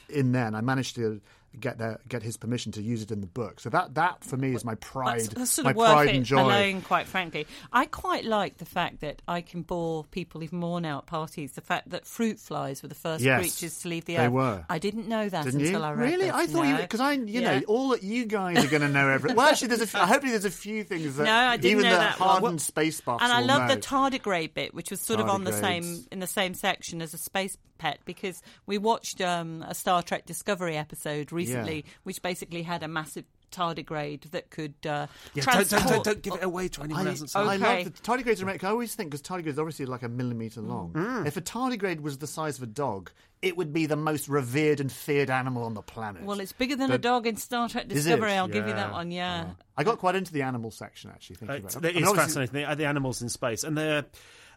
in 0.10 0.32
there, 0.32 0.45
and 0.45 0.56
I 0.56 0.62
managed 0.62 0.95
to 0.95 1.21
get 1.59 1.77
their, 1.77 1.99
get 2.07 2.23
his 2.23 2.37
permission 2.37 2.71
to 2.73 2.81
use 2.81 3.01
it 3.01 3.11
in 3.11 3.21
the 3.21 3.27
book. 3.27 3.59
So 3.59 3.69
that 3.69 3.95
that 3.95 4.23
for 4.23 4.37
me 4.37 4.53
is 4.53 4.63
my 4.65 4.75
pride, 4.75 5.21
That's, 5.21 5.27
that's 5.33 5.51
sort 5.51 5.65
my 5.65 5.71
of 5.71 5.77
worth 5.77 5.91
pride 5.91 6.09
and 6.15 6.25
joy. 6.25 6.41
alone, 6.41 6.81
quite 6.81 7.07
frankly. 7.07 7.47
I 7.71 7.85
quite 7.85 8.25
like 8.25 8.57
the 8.57 8.65
fact 8.65 9.01
that 9.01 9.21
I 9.27 9.41
can 9.41 9.61
bore 9.61 10.03
people 10.05 10.43
even 10.43 10.59
more 10.59 10.79
now 10.81 10.99
at 10.99 11.05
parties. 11.05 11.53
The 11.53 11.61
fact 11.61 11.89
that 11.89 12.05
fruit 12.05 12.39
flies 12.39 12.81
were 12.81 12.89
the 12.89 12.95
first 12.95 13.23
Yes, 13.23 13.39
creatures 13.41 13.79
to 13.79 13.87
leave 13.89 14.05
the 14.05 14.17
earth. 14.17 14.23
they 14.23 14.27
were. 14.29 14.65
I 14.69 14.79
didn't 14.79 15.07
know 15.07 15.27
that 15.29 15.45
Didn't 15.45 15.61
until 15.61 15.79
you? 15.81 15.85
I 15.85 15.91
read 15.93 16.07
it. 16.07 16.11
really? 16.11 16.25
this. 16.25 16.33
I 16.35 16.45
thought 16.47 16.67
you 16.67 16.75
because 16.77 16.99
I, 16.99 17.11
you 17.13 17.41
Yeah. 17.41 17.59
know, 17.59 17.65
all 17.67 17.89
that 17.89 18.03
you 18.03 18.25
guys 18.25 18.63
are 18.63 18.67
going 18.69 18.81
to 18.81 18.89
know 18.89 19.07
everything. 19.09 19.37
well, 19.37 19.47
actually, 19.49 19.69
there's 19.69 19.81
a. 19.81 19.87
few- 19.87 19.99
Hopefully, 19.99 20.31
there's 20.31 20.45
a 20.45 20.51
few 20.51 20.83
things 20.83 21.15
that 21.17 21.23
No, 21.25 21.33
I 21.33 21.57
didn't 21.57 21.71
even 21.79 21.83
know 21.83 21.89
the 21.91 21.97
that 21.97 22.11
hardened 22.15 22.43
Well, 22.43 22.57
space 22.59 23.01
buffs 23.01 23.23
And 23.23 23.31
I 23.33 23.41
love 23.41 23.67
know. 23.67 23.75
the 23.75 23.81
tardigrade 23.81 24.53
bit, 24.53 24.73
which 24.73 24.91
was 24.91 25.01
sort 25.01 25.19
of 25.19 25.29
on 25.29 25.43
the 25.43 25.53
same 25.53 26.05
in 26.11 26.19
the 26.19 26.27
same 26.27 26.53
section 26.53 27.01
as 27.01 27.13
a 27.13 27.17
space 27.17 27.57
pet, 27.77 27.99
because 28.05 28.41
we 28.65 28.77
watched 28.77 29.19
um, 29.21 29.63
a 29.67 29.73
Star 29.75 30.01
Trek 30.01 30.25
Discovery 30.25 30.77
episode 30.77 31.31
recently, 31.31 31.44
Yeah. 31.49 31.81
which 32.03 32.21
basically 32.21 32.63
had 32.63 32.84
a 32.84 32.88
massive 32.88 33.25
tardigrade 33.51 34.29
that 34.31 34.49
could 34.49 34.73
uh, 34.86 35.08
Yeah, 35.34 35.43
don't, 35.43 35.43
transport. 35.43 35.81
don't, 35.84 35.91
don't, 35.91 36.03
don't 36.05 36.21
give 36.21 36.34
it 36.36 36.43
away 36.43 36.67
to 36.69 36.84
anyone 36.84 37.01
I, 37.01 37.03
who 37.03 37.10
hasn't 37.10 37.36
I 37.36 37.55
love 37.55 37.86
the 37.86 37.91
tardigrades 37.91 38.43
are. 38.43 38.49
I 38.49 38.69
always 38.69 38.93
think 38.95 39.12
because 39.12 39.21
tardigrades 39.21 39.53
is 39.53 39.60
obviously 39.60 39.86
like 39.86 40.03
a 40.03 40.10
millimeter 40.10 40.62
long. 40.62 40.91
Mm. 40.93 41.25
If 41.27 41.38
a 41.38 41.41
tardigrade 41.41 42.01
was 42.01 42.17
the 42.17 42.27
size 42.27 42.58
of 42.58 42.63
a 42.63 42.67
dog, 42.67 43.12
it 43.41 43.55
would 43.55 43.71
be 43.71 43.86
the 43.86 43.95
most 43.95 44.27
revered 44.27 44.79
and 44.79 44.91
feared 44.91 45.29
animal 45.29 45.63
on 45.63 45.73
the 45.73 45.81
planet. 45.81 46.23
Well, 46.23 46.39
it's 46.39 46.51
bigger 46.51 46.75
than 46.75 46.91
a 46.91 46.97
dog 46.97 47.27
in 47.27 47.38
Star 47.38 47.69
Trek 47.69 47.88
Discovery. 47.88 48.34
I'll 48.34 48.47
give 48.47 48.67
you 48.67 48.73
that 48.73 48.91
one. 48.91 49.12
Yeah. 49.12 49.51
I 49.77 49.84
got 49.84 49.99
quite 49.99 50.15
into 50.15 50.34
the 50.34 50.41
animal 50.41 50.71
section 50.71 51.12
actually. 51.12 51.38
Uh, 51.38 51.39
Thinking 51.39 51.65
it's, 51.65 51.75
about 51.75 51.86
it. 51.86 51.88
it 51.88 51.91
I 51.91 51.93
mean, 51.95 52.03
is 52.03 52.10
obviously- 52.10 52.45
fascinating. 52.45 52.69
The, 52.69 52.75
the 52.75 52.86
animals 52.86 53.21
in 53.21 53.29
space, 53.29 53.63
and 53.63 53.77
they're, 53.77 54.05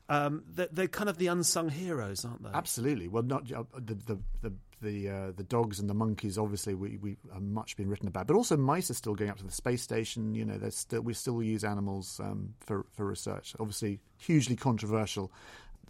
um, 0.09 0.43
they're 0.49 0.69
they're 0.73 0.89
kind 0.89 1.11
of 1.11 1.19
the 1.19 1.27
unsung 1.27 1.69
heroes, 1.69 2.25
aren't 2.25 2.43
they? 2.43 2.51
Absolutely. 2.55 3.09
Well, 3.09 3.25
not 3.25 3.53
uh, 3.53 3.65
the 3.77 3.95
the 3.95 4.19
the 4.43 4.53
the, 4.81 5.09
uh, 5.09 5.33
the 5.37 5.43
dogs 5.43 5.81
and 5.81 5.89
the 5.89 5.95
monkeys. 5.95 6.39
Obviously, 6.39 6.75
we 6.75 6.97
we 6.99 7.17
have 7.33 7.43
much 7.43 7.77
been 7.77 7.89
written 7.89 8.09
about, 8.09 8.27
but 8.27 8.37
also 8.37 8.57
mice 8.57 8.91
are 8.91 8.95
still 8.95 9.15
going 9.15 9.31
up 9.31 9.39
to 9.39 9.45
the 9.45 9.53
space 9.53 9.83
station. 9.83 10.35
You 10.35 10.45
know, 10.45 10.59
there's 10.59 10.77
still 10.77 11.03
we 11.03 11.15
still 11.15 11.43
use 11.43 11.65
animals 11.65 12.21
um, 12.21 12.55
for 12.61 12.87
for 12.93 13.05
research. 13.07 13.55
Obviously, 13.59 14.01
hugely 14.19 14.57
controversial. 14.57 15.33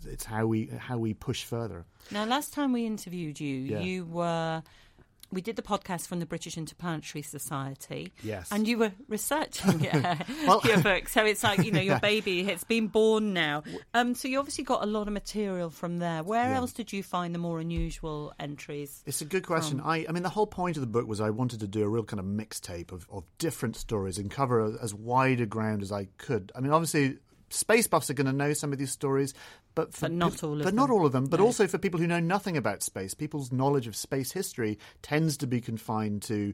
It's 0.07 0.25
how 0.25 0.47
we 0.47 0.67
how 0.79 0.97
we 0.99 1.15
push 1.15 1.45
further. 1.45 1.85
Now, 2.11 2.25
last 2.25 2.53
time 2.53 2.73
we 2.73 2.87
interviewed 2.87 3.41
you, 3.41 3.57
Yeah. 3.57 3.81
you 3.81 4.05
were. 4.07 4.63
We 5.31 5.43
did 5.43 5.57
the 5.57 5.63
podcast 5.63 6.07
from 6.07 6.21
the 6.21 6.27
British 6.27 6.57
Interplanetary 6.57 7.21
Society. 7.21 8.13
Yes. 8.23 8.49
And 8.51 8.67
you 8.67 8.79
were 8.79 8.93
researching 9.09 9.87
uh, 9.93 10.17
Well- 10.47 10.61
your 10.65 10.79
book. 10.83 11.09
So 11.09 11.25
it's 11.25 11.43
like, 11.45 11.65
you 11.65 11.71
know, 11.73 11.81
your 11.81 11.99
baby, 12.01 12.41
it's 12.49 12.65
been 12.65 12.87
born 12.89 13.35
now. 13.35 13.63
Um, 13.93 14.15
so 14.15 14.27
you 14.29 14.39
obviously 14.39 14.65
got 14.65 14.83
a 14.83 14.87
lot 14.87 15.07
of 15.07 15.13
material 15.13 15.69
from 15.71 15.99
there. 15.99 16.23
Where 16.23 16.49
Yeah. 16.51 16.57
else 16.57 16.73
did 16.73 16.93
you 16.93 17.03
find 17.03 17.35
the 17.35 17.39
more 17.39 17.61
unusual 17.61 18.33
entries? 18.41 19.03
It's 19.07 19.21
a 19.21 19.27
good 19.27 19.47
question. 19.47 19.81
I, 19.85 20.07
I 20.09 20.13
mean, 20.13 20.23
the 20.23 20.29
whole 20.31 20.47
point 20.47 20.77
of 20.77 20.81
the 20.81 20.87
book 20.87 21.07
was 21.07 21.21
I 21.21 21.31
wanted 21.31 21.61
to 21.61 21.67
do 21.69 21.83
a 21.83 21.89
real 21.89 22.05
kind 22.05 22.21
of 22.21 22.27
mixtape 22.27 22.91
of, 22.93 23.07
of 23.13 23.25
different 23.39 23.77
stories 23.77 24.17
and 24.19 24.31
cover 24.31 24.79
as 24.81 24.95
wide 24.95 25.41
a 25.43 25.47
ground 25.47 25.83
as 25.83 25.93
I 25.93 26.09
could. 26.17 26.53
I 26.57 26.61
mean, 26.61 26.73
obviously, 26.73 27.19
space 27.51 27.87
buffs 27.87 28.09
are 28.11 28.15
going 28.15 28.27
to 28.27 28.33
know 28.33 28.53
some 28.55 28.73
of 28.73 28.79
these 28.79 28.93
stories, 28.93 29.35
but 29.79 29.95
for 29.95 30.07
But 30.09 30.13
not 30.13 30.43
all 30.43 30.55
of 30.55 30.59
but 30.59 30.65
them. 30.67 30.75
not 30.75 30.91
all 30.91 31.07
of 31.07 31.13
them. 31.13 31.27
But 31.27 31.39
No. 31.39 31.47
also 31.47 31.69
for 31.69 31.79
people 31.79 32.01
who 32.01 32.07
know 32.09 32.19
nothing 32.19 32.57
about 32.57 32.83
space, 32.83 33.15
people's 33.15 33.53
knowledge 33.53 33.87
of 33.87 33.95
space 33.95 34.33
history 34.33 34.77
tends 35.03 35.37
to 35.37 35.47
be 35.47 35.61
confined 35.61 36.23
to 36.23 36.53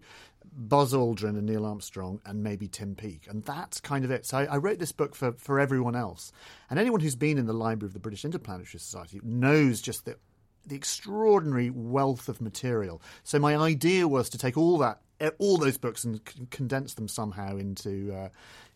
Buzz 0.56 0.92
Aldrin 0.92 1.30
and 1.38 1.46
Neil 1.46 1.64
Armstrong 1.64 2.20
and 2.26 2.42
maybe 2.42 2.68
Tim 2.68 2.94
Peake, 2.94 3.26
and 3.28 3.42
that's 3.44 3.80
kind 3.80 4.04
of 4.04 4.10
it. 4.10 4.26
So 4.26 4.37
I, 4.38 4.44
I 4.44 4.56
wrote 4.58 4.78
this 4.78 4.92
book 4.92 5.14
for 5.14 5.32
for 5.32 5.58
everyone 5.58 5.96
else, 5.96 6.32
and 6.68 6.78
anyone 6.78 7.00
who's 7.00 7.16
been 7.16 7.38
in 7.38 7.46
the 7.46 7.54
library 7.54 7.88
of 7.88 7.94
the 7.94 7.98
British 7.98 8.24
Interplanetary 8.26 8.78
Society 8.78 9.20
knows 9.24 9.80
just 9.80 10.04
that 10.04 10.18
the 10.66 10.76
extraordinary 10.76 11.70
wealth 11.70 12.28
of 12.28 12.40
material. 12.42 13.00
So 13.22 13.38
my 13.38 13.56
idea 13.56 14.06
was 14.06 14.28
to 14.30 14.38
take 14.38 14.56
all 14.56 14.78
that, 14.78 15.00
eh, 15.20 15.30
all 15.38 15.56
those 15.58 15.76
books, 15.78 16.04
and 16.04 16.20
c- 16.28 16.46
condense 16.50 16.94
them 16.94 17.08
somehow 17.08 17.56
into 17.56 18.14
uh, 18.14 18.28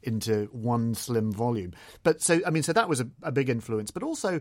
into 0.03 0.49
one 0.53 0.95
slim 0.95 1.33
volume. 1.33 1.73
But 2.03 2.23
so 2.23 2.41
I 2.47 2.51
mean, 2.51 2.63
so 2.63 2.73
that 2.73 2.89
was 2.89 3.01
a, 3.01 3.09
a 3.23 3.33
big 3.33 3.49
influence. 3.49 3.91
But 3.91 4.03
also 4.03 4.41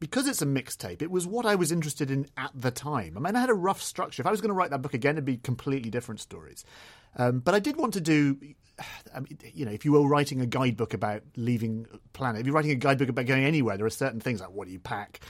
because 0.00 0.26
it's 0.26 0.42
a 0.42 0.46
mixtape, 0.46 1.02
it 1.02 1.10
was 1.10 1.26
what 1.26 1.46
I 1.46 1.54
was 1.54 1.72
interested 1.72 2.10
in 2.10 2.26
at 2.36 2.50
the 2.54 2.70
time. 2.70 3.16
I 3.16 3.20
mean, 3.20 3.36
I 3.36 3.40
had 3.40 3.50
a 3.50 3.54
rough 3.54 3.80
structure. 3.80 4.22
If 4.22 4.26
I 4.26 4.30
was 4.30 4.40
going 4.40 4.50
to 4.50 4.54
write 4.54 4.70
that 4.70 4.82
book 4.82 4.94
again, 4.94 5.14
it'd 5.14 5.24
be 5.24 5.36
completely 5.36 5.90
different 5.90 6.20
stories. 6.20 6.64
Um, 7.16 7.38
but 7.40 7.54
I 7.54 7.58
did 7.60 7.76
want 7.76 7.94
to 7.94 8.00
do, 8.00 8.36
I 9.14 9.20
mean, 9.20 9.38
you 9.52 9.64
know, 9.64 9.70
if 9.70 9.84
you 9.84 9.92
were 9.92 10.06
writing 10.06 10.40
a 10.40 10.46
guidebook 10.46 10.94
about 10.94 11.22
leaving 11.36 11.86
planet, 12.12 12.40
if 12.40 12.46
you're 12.46 12.54
writing 12.54 12.72
a 12.72 12.76
guidebook 12.76 13.08
about 13.08 13.26
going 13.26 13.44
anywhere, 13.44 13.76
there 13.76 13.86
are 13.86 13.90
certain 13.90 14.20
things 14.20 14.40
like 14.40 14.50
what 14.50 14.66
do 14.66 14.72
you 14.72 14.80
pack, 14.80 15.20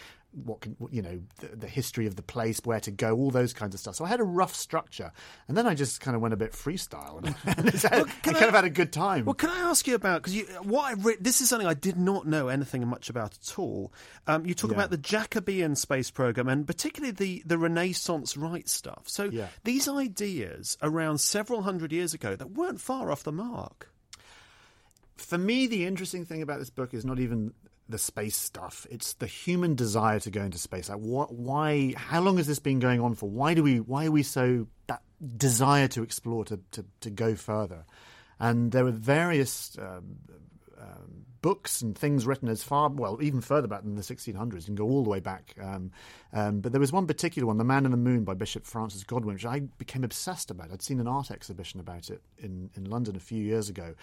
what 0.45 0.61
can 0.61 0.77
you 0.91 1.01
know 1.01 1.21
the, 1.41 1.47
the 1.57 1.67
history 1.69 2.07
of 2.07 2.17
the 2.17 2.23
place 2.23 2.61
where 2.65 2.81
to 2.81 2.91
go 2.91 3.15
all 3.17 3.31
those 3.31 3.53
kinds 3.53 3.73
of 3.75 3.79
stuff 3.81 3.95
so 3.95 4.05
i 4.05 4.09
had 4.09 4.19
a 4.21 4.25
rough 4.25 4.55
structure 4.55 5.13
and 5.47 5.57
then 5.57 5.67
i 5.67 5.75
just 5.75 6.01
kind 6.01 6.15
of 6.17 6.21
went 6.21 6.35
a 6.35 6.37
bit 6.37 6.53
freestyle 6.53 7.19
and, 7.19 7.37
and 7.59 7.69
it's- 7.69 7.85
I 7.85 8.03
kind 8.03 8.37
of 8.37 8.55
had 8.55 8.65
a 8.65 8.71
good 8.71 8.93
time 8.93 9.25
Well, 9.27 9.35
can 9.35 9.51
I 9.51 9.61
ask 9.61 9.87
you 9.87 9.95
about 9.95 10.23
because 10.23 10.41
what 10.63 10.85
I 10.91 10.95
read? 10.95 11.19
This 11.21 11.41
is 11.41 11.49
something 11.49 11.69
I 11.69 11.75
did 11.75 11.97
not 11.97 12.27
know 12.27 12.49
anything 12.49 12.87
much 12.89 13.09
about 13.11 13.35
at 13.35 13.59
all. 13.59 13.93
Um, 14.27 14.45
you 14.47 14.55
talk 14.55 14.71
Yeah. 14.71 14.77
about 14.77 14.91
the 14.91 14.97
Jacobean 14.99 15.77
space 15.77 16.11
program 16.11 16.49
and 16.49 16.67
particularly 16.67 17.13
the 17.13 17.43
the 17.47 17.57
Renaissance 17.59 18.37
right 18.37 18.69
stuff. 18.69 19.05
So 19.07 19.25
Yeah. 19.25 19.49
these 19.65 19.89
ideas 19.89 20.77
around 20.83 21.19
several 21.19 21.63
hundred 21.63 21.93
years 21.93 22.13
ago 22.15 22.35
that 22.37 22.51
weren't 22.53 22.81
far 22.81 23.11
off 23.13 23.23
the 23.23 23.33
mark. 23.33 23.91
for 25.17 25.39
me 25.39 25.67
the 25.67 25.87
interesting 25.87 26.25
thing 26.25 26.43
about 26.43 26.59
this 26.59 26.71
book 26.71 26.93
is 26.93 27.05
not 27.05 27.19
even 27.21 27.53
the 27.89 27.99
space 27.99 28.37
stuff. 28.37 28.87
It's 28.91 29.15
the 29.15 29.27
human 29.27 29.75
desire 29.75 30.21
to 30.21 30.31
go 30.31 30.43
into 30.43 30.59
space. 30.59 30.89
Like, 30.89 30.99
what? 30.99 31.33
Why? 31.35 31.95
How 31.97 32.21
long 32.21 32.37
has 32.39 32.47
this 32.47 32.59
been 32.59 32.79
going 32.79 33.01
on 33.01 33.15
for? 33.15 33.29
Why 33.29 33.55
do 33.55 33.63
we? 33.63 33.81
Why 33.81 34.07
are 34.07 34.11
we 34.11 34.23
so 34.23 34.67
that 34.87 35.03
desire 35.37 35.89
to 35.89 36.03
explore 36.03 36.45
to 36.47 36.61
to, 36.73 36.85
to 37.01 37.11
go 37.11 37.35
further? 37.35 37.85
And 38.41 38.73
there 38.73 38.85
were 38.85 38.91
various 38.91 39.77
um, 39.79 40.17
um, 40.79 41.25
books 41.45 41.83
and 41.83 41.97
things 41.97 42.27
written 42.27 42.49
as 42.49 42.63
far, 42.63 42.89
well, 42.89 43.19
even 43.21 43.43
further 43.43 43.69
back 43.69 43.83
than 43.83 43.97
the 43.97 44.01
1600s. 44.01 44.55
You 44.55 44.63
can 44.63 44.75
go 44.75 44.87
all 44.87 45.05
the 45.05 45.11
way 45.11 45.21
back. 45.21 45.55
Um, 45.61 45.93
um, 46.33 46.61
but 46.61 46.73
there 46.73 46.81
was 46.81 46.91
one 46.91 47.07
particular 47.07 47.47
one, 47.47 47.59
The 47.59 47.65
Man 47.65 47.85
in 47.85 47.91
the 47.91 47.99
Moon 47.99 48.25
by 48.25 48.33
Bishop 48.33 48.65
Francis 48.65 49.05
Godwin, 49.05 49.35
which 49.35 49.45
I 49.45 49.61
became 49.61 50.05
obsessed 50.05 50.51
about. 50.51 50.73
I'd 50.73 50.81
seen 50.81 51.01
an 51.01 51.07
art 51.07 51.31
exhibition 51.31 51.81
about 51.81 52.09
it 52.09 52.23
in, 52.39 52.71
in 52.75 52.89
London 52.89 53.15
a 53.15 53.21
few 53.21 53.43
years 53.43 53.69
ago. 53.69 53.95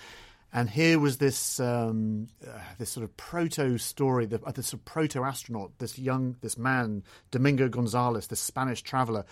And 0.53 0.69
here 0.69 0.99
was 0.99 1.17
this 1.17 1.59
um, 1.59 2.27
uh, 2.45 2.59
this 2.77 2.89
sort 2.89 3.05
of 3.05 3.15
proto 3.15 3.77
story, 3.77 4.25
the, 4.25 4.41
uh, 4.43 4.51
this 4.51 4.67
sort 4.67 4.81
of 4.81 4.85
proto 4.85 5.23
astronaut, 5.23 5.71
this 5.77 5.97
young 5.97 6.35
this 6.41 6.57
man 6.57 7.03
Domingo 7.31 7.69
Gonzalez, 7.69 8.27
this 8.27 8.41
Spanish 8.41 8.81
traveller, 8.81 9.23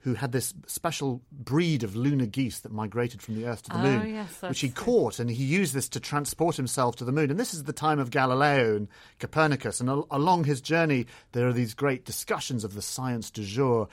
who 0.00 0.14
had 0.14 0.32
this 0.32 0.54
special 0.66 1.22
breed 1.32 1.82
of 1.82 1.96
lunar 1.96 2.26
geese 2.26 2.60
that 2.60 2.72
migrated 2.72 3.22
from 3.22 3.36
the 3.36 3.46
Earth 3.46 3.62
to 3.64 3.70
the 3.70 3.78
Oh, 3.78 3.82
Moon, 3.82 4.14
yes, 4.14 4.42
which 4.42 4.60
he 4.60 4.68
caught, 4.68 5.18
and 5.18 5.30
he 5.30 5.44
used 5.44 5.74
this 5.74 5.88
to 5.88 5.98
transport 5.98 6.56
himself 6.56 6.94
to 6.96 7.04
the 7.04 7.10
Moon. 7.10 7.30
And 7.30 7.40
this 7.40 7.54
is 7.54 7.64
the 7.64 7.72
time 7.72 7.98
of 7.98 8.10
Galileo 8.10 8.76
and 8.76 8.88
Copernicus, 9.18 9.80
and 9.80 9.88
al- 9.88 10.06
along 10.10 10.44
his 10.44 10.60
journey, 10.60 11.06
there 11.32 11.48
are 11.48 11.52
these 11.52 11.74
great 11.74 12.04
discussions 12.04 12.64
of 12.64 12.74
the 12.74 12.82
science 12.82 13.30
du 13.30 13.42
jour. 13.42 13.88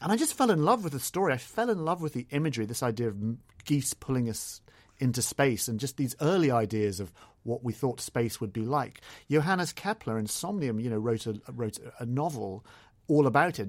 And 0.00 0.12
I 0.12 0.16
just 0.16 0.34
fell 0.34 0.50
in 0.50 0.62
love 0.62 0.84
with 0.84 0.92
the 0.92 1.00
story. 1.00 1.32
I 1.32 1.38
fell 1.38 1.70
in 1.70 1.84
love 1.84 2.02
with 2.02 2.12
the 2.12 2.26
imagery, 2.30 2.66
this 2.66 2.84
idea 2.84 3.08
of 3.08 3.16
geese 3.64 3.94
pulling 3.94 4.28
us 4.28 4.60
into 5.00 5.22
space, 5.22 5.68
and 5.68 5.80
just 5.80 5.96
these 5.96 6.16
early 6.20 6.50
ideas 6.50 7.00
of 7.00 7.12
what 7.44 7.64
we 7.64 7.72
thought 7.72 8.00
space 8.00 8.40
would 8.40 8.52
be 8.52 8.64
like. 8.64 9.00
Johannes 9.30 9.72
Kepler 9.72 10.18
in 10.18 10.26
Somnium, 10.26 10.80
you 10.80 10.90
know, 10.90 10.98
wrote 10.98 11.26
a 11.26 11.40
wrote 11.52 11.78
a 11.98 12.06
novel 12.06 12.64
all 13.08 13.26
about 13.26 13.58
it, 13.58 13.68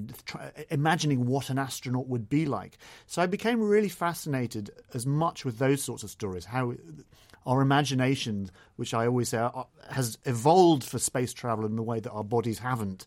imagining 0.70 1.26
what 1.26 1.50
an 1.50 1.58
astronaut 1.58 2.08
would 2.08 2.30
be 2.30 2.46
like. 2.46 2.78
So 3.08 3.22
I 3.22 3.26
became 3.26 3.62
really 3.62 3.88
fascinated 3.88 4.70
as 4.94 5.06
much 5.06 5.46
with 5.46 5.60
those 5.60 5.82
sorts 5.82 6.04
of 6.04 6.10
stories, 6.10 6.44
how 6.44 6.74
our 7.46 7.62
imagination, 7.62 8.52
which 8.76 8.94
I 8.94 9.08
always 9.08 9.30
say 9.30 9.50
has 9.90 10.18
evolved 10.26 10.84
for 10.84 11.00
space 11.00 11.32
travel 11.34 11.66
in 11.66 11.78
the 11.78 11.84
way 11.84 12.02
that 12.02 12.12
our 12.12 12.24
bodies 12.24 12.60
haven't. 12.60 13.06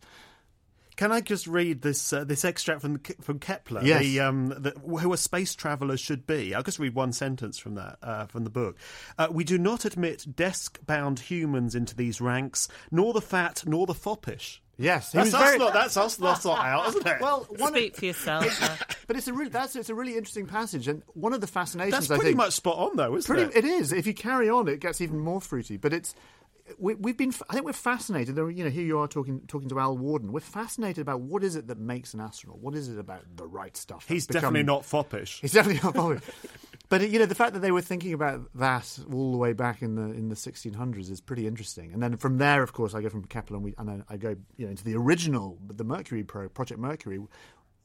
Can 0.97 1.11
I 1.11 1.21
just 1.21 1.47
read 1.47 1.83
this 1.83 2.13
uh, 2.13 2.25
this 2.25 2.45
extract 2.45 2.83
from 2.83 2.99
from 3.21 3.39
Kepler? 3.39 3.83
Yes. 3.83 4.03
The, 4.03 4.21
um, 4.21 4.49
the, 4.49 4.71
who 4.71 5.13
a 5.13 5.17
space 5.17 5.55
traveller 5.55 5.97
should 5.97 6.27
be. 6.27 6.55
I'll 6.55 6.63
just 6.63 6.79
read 6.79 6.95
one 6.95 7.13
sentence 7.13 7.59
from 7.59 7.77
that 7.77 7.99
uh, 8.03 8.27
from 8.27 8.45
the 8.45 8.51
book. 8.51 8.77
Uh, 9.19 9.29
we 9.31 9.45
do 9.45 9.59
not 9.59 9.85
admit 9.85 10.27
desk-bound 10.37 11.21
humans 11.21 11.75
into 11.75 11.97
these 11.97 12.21
ranks, 12.21 12.69
nor 12.91 13.13
the 13.13 13.21
fat, 13.23 13.63
nor 13.67 13.87
the 13.87 13.95
foppish. 13.95 14.61
Yes, 14.79 15.13
he 15.13 15.19
that's, 15.19 15.27
was 15.29 15.35
us 15.35 15.41
very- 15.43 15.59
not, 15.59 15.73
that's 15.75 15.97
us. 15.97 16.17
That's 16.17 16.45
not 16.45 16.59
out, 16.59 16.89
isn't 16.89 17.07
it? 17.07 17.21
Well, 17.21 17.47
one 17.57 17.73
Speak 17.73 17.97
for 17.97 18.05
yourself. 18.07 19.05
but 19.07 19.17
it's 19.17 19.29
a 19.29 19.33
really 19.33 19.51
that's 19.51 19.77
it's 19.77 19.91
a 19.91 19.95
really 19.95 20.17
interesting 20.17 20.47
passage, 20.47 20.89
and 20.89 21.03
one 21.15 21.33
of 21.33 21.41
the 21.41 21.47
fascinations. 21.47 21.93
that's 21.93 22.11
I 22.11 22.17
pretty 22.17 22.31
think, 22.31 22.39
much 22.39 22.53
spot 22.55 22.79
on, 22.79 22.97
though, 22.97 23.17
isn't 23.17 23.35
pretty, 23.35 23.51
it? 23.57 23.65
It 23.65 23.69
is. 23.69 23.93
If 23.93 24.07
you 24.07 24.15
carry 24.15 24.51
on, 24.51 24.69
it 24.69 24.81
gets 24.81 25.01
even 25.01 25.19
more 25.19 25.41
fruity. 25.41 25.77
But 25.77 25.93
it's 25.93 26.15
we, 26.79 26.95
we've 26.95 27.17
been. 27.17 27.33
I 27.51 27.55
think 27.55 27.65
we're 27.65 27.73
fascinated. 27.73 28.35
There- 28.37 28.49
You 28.51 28.65
know, 28.65 28.71
here 28.71 28.85
you 28.85 28.99
are 28.99 29.09
talking 29.09 29.41
talking 29.49 29.69
to 29.71 29.79
Al 29.81 29.97
Warden. 29.97 30.33
We're 30.33 30.41
fascinated 30.41 31.03
about 31.03 31.21
what 31.21 31.43
is 31.45 31.57
it 31.57 31.67
that 31.69 31.79
makes 31.79 32.15
an 32.15 32.21
astronaut. 32.21 32.59
What 32.61 32.75
is 32.75 32.89
it 32.89 32.99
about 32.99 33.23
the 33.37 33.47
right 33.47 33.77
stuff? 33.77 34.07
He's 34.09 34.27
definitely 34.27 34.61
become- 34.63 34.75
not 34.77 34.85
foppish. 34.85 35.41
He's 35.41 35.53
definitely 35.53 35.81
not 35.83 35.95
bothered. 35.95 36.23
But 36.89 37.09
you 37.09 37.19
know, 37.19 37.25
the 37.25 37.35
fact 37.35 37.55
that 37.55 37.61
they 37.61 37.71
were 37.73 37.81
thinking 37.81 38.13
about 38.13 38.43
that 38.57 38.99
all 39.11 39.33
the 39.33 39.39
way 39.39 39.55
back 39.55 39.81
in 39.81 39.95
the 39.95 40.03
in 40.13 40.29
the 40.29 40.35
1600s 40.35 41.11
is 41.11 41.23
pretty 41.23 41.47
interesting. 41.47 41.91
And 41.95 42.03
then 42.03 42.19
from 42.19 42.37
there, 42.37 42.63
of 42.63 42.75
course, 42.75 42.93
I 42.95 43.01
go 43.01 43.09
from 43.09 43.25
Kepler 43.25 43.57
and, 43.57 43.65
we, 43.65 43.75
and 43.79 43.89
then 43.89 44.05
I 44.11 44.19
go 44.19 44.37
you 44.59 44.67
know 44.67 44.71
into 44.73 44.85
the 44.85 44.95
original, 44.97 45.57
the 45.67 45.85
Mercury 45.85 46.23
Pro 46.23 46.51
Project 46.51 46.79
Mercury, 46.79 47.19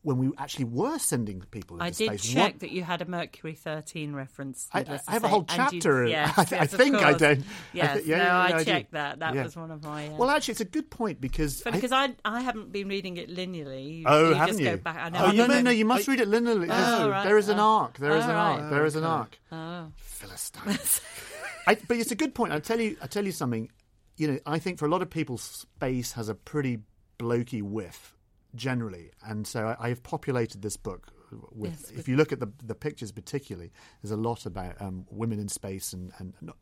when 0.07 0.17
we 0.17 0.31
actually 0.37 0.65
were 0.65 0.97
sending 0.97 1.41
people 1.51 1.77
I 1.81 1.89
did 1.89 2.07
space. 2.07 2.23
check 2.33 2.53
What- 2.53 2.59
that 2.61 2.71
you 2.71 2.81
had 2.83 3.01
a 3.01 3.05
Mercury 3.05 3.55
13 3.55 4.13
reference. 4.13 4.69
I- 4.73 4.99
I 5.05 5.11
have 5.11 5.25
a 5.25 5.27
whole 5.27 5.45
and 5.49 5.73
you- 5.73 5.81
chapter. 5.81 6.05
yes, 6.17 6.37
I 6.37 6.43
th- 6.45 6.61
yes, 6.61 6.73
of 6.73 6.79
think 6.79 6.95
I 6.95 7.13
don't- 7.13 7.39
I 7.41 7.43
Yes, 7.73 7.99
thi- 8.03 8.09
yeah, 8.09 8.17
no, 8.17 8.23
yeah, 8.23 8.37
I 8.39 8.49
yeah, 8.49 8.55
I 8.55 8.63
checked 8.63 8.91
that. 8.93 9.19
That 9.19 9.35
was 9.35 9.55
one 9.57 9.69
of 9.69 9.83
my. 9.83 10.07
Uh, 10.07 10.15
Well, 10.17 10.29
actually, 10.29 10.53
it's 10.53 10.61
a 10.61 10.65
good 10.65 10.89
point 10.89 11.19
because 11.19 11.61
because 11.61 11.91
I, 11.91 12.15
I 12.23 12.39
haven't 12.41 12.71
been 12.71 12.87
reading 12.87 13.17
it 13.17 13.29
linearly. 13.29 13.99
You, 13.99 14.03
Oh, 14.07 14.29
you 14.29 14.35
haven't 14.35 14.47
just 14.47 14.59
you? 14.61 14.65
go 14.65 14.77
back. 14.77 14.97
I 14.97 15.09
know. 15.09 15.19
Oh, 15.19 15.25
I 15.27 15.31
no, 15.33 15.45
no, 15.47 15.61
no! 15.61 15.71
You 15.71 15.85
must 15.85 16.07
I- 16.07 16.11
read 16.13 16.21
it 16.21 16.29
linearly. 16.29 16.67
Oh, 16.71 17.09
right. 17.09 17.25
There 17.25 17.37
is 17.37 17.49
an 17.49 17.59
Oh. 17.59 17.63
arc. 17.79 17.97
There 17.97 18.15
is 18.15 18.23
Oh, 18.25 18.29
an 18.29 18.35
arc. 18.35 18.69
There 18.71 18.85
is 18.85 18.95
an 18.95 19.03
arc. 19.03 19.37
Oh. 19.51 19.91
Philistine. 19.97 20.79
I, 21.67 21.75
but 21.87 21.97
it's 21.97 22.11
a 22.11 22.15
good 22.15 22.33
point. 22.33 22.53
I 22.53 22.59
tell 22.59 22.79
you, 22.79 22.95
I 23.01 23.07
tell 23.07 23.25
you 23.25 23.33
something. 23.33 23.69
You 24.15 24.31
know, 24.31 24.39
I 24.45 24.57
think 24.57 24.79
for 24.79 24.85
a 24.85 24.89
lot 24.89 25.01
of 25.03 25.09
people, 25.11 25.37
space 25.37 26.13
has 26.13 26.27
a 26.29 26.33
pretty 26.33 26.79
blokey 27.19 27.61
whiff 27.61 28.15
generally, 28.55 29.11
and 29.25 29.45
so 29.45 29.67
I, 29.67 29.85
I 29.85 29.89
have 29.89 30.03
populated 30.03 30.61
this 30.61 30.77
book 30.77 31.07
with. 31.51 31.89
Yes, 31.89 31.91
if 31.91 32.07
you 32.07 32.15
look 32.15 32.31
at 32.31 32.39
the 32.39 32.51
the 32.63 32.75
pictures, 32.75 33.11
particularly, 33.11 33.71
there's 34.01 34.11
a 34.11 34.17
lot 34.17 34.45
about 34.45 34.81
um, 34.81 35.05
women 35.09 35.39
in 35.39 35.47
space 35.49 35.93
and 35.93 36.11
and. 36.19 36.33
Not, 36.41 36.57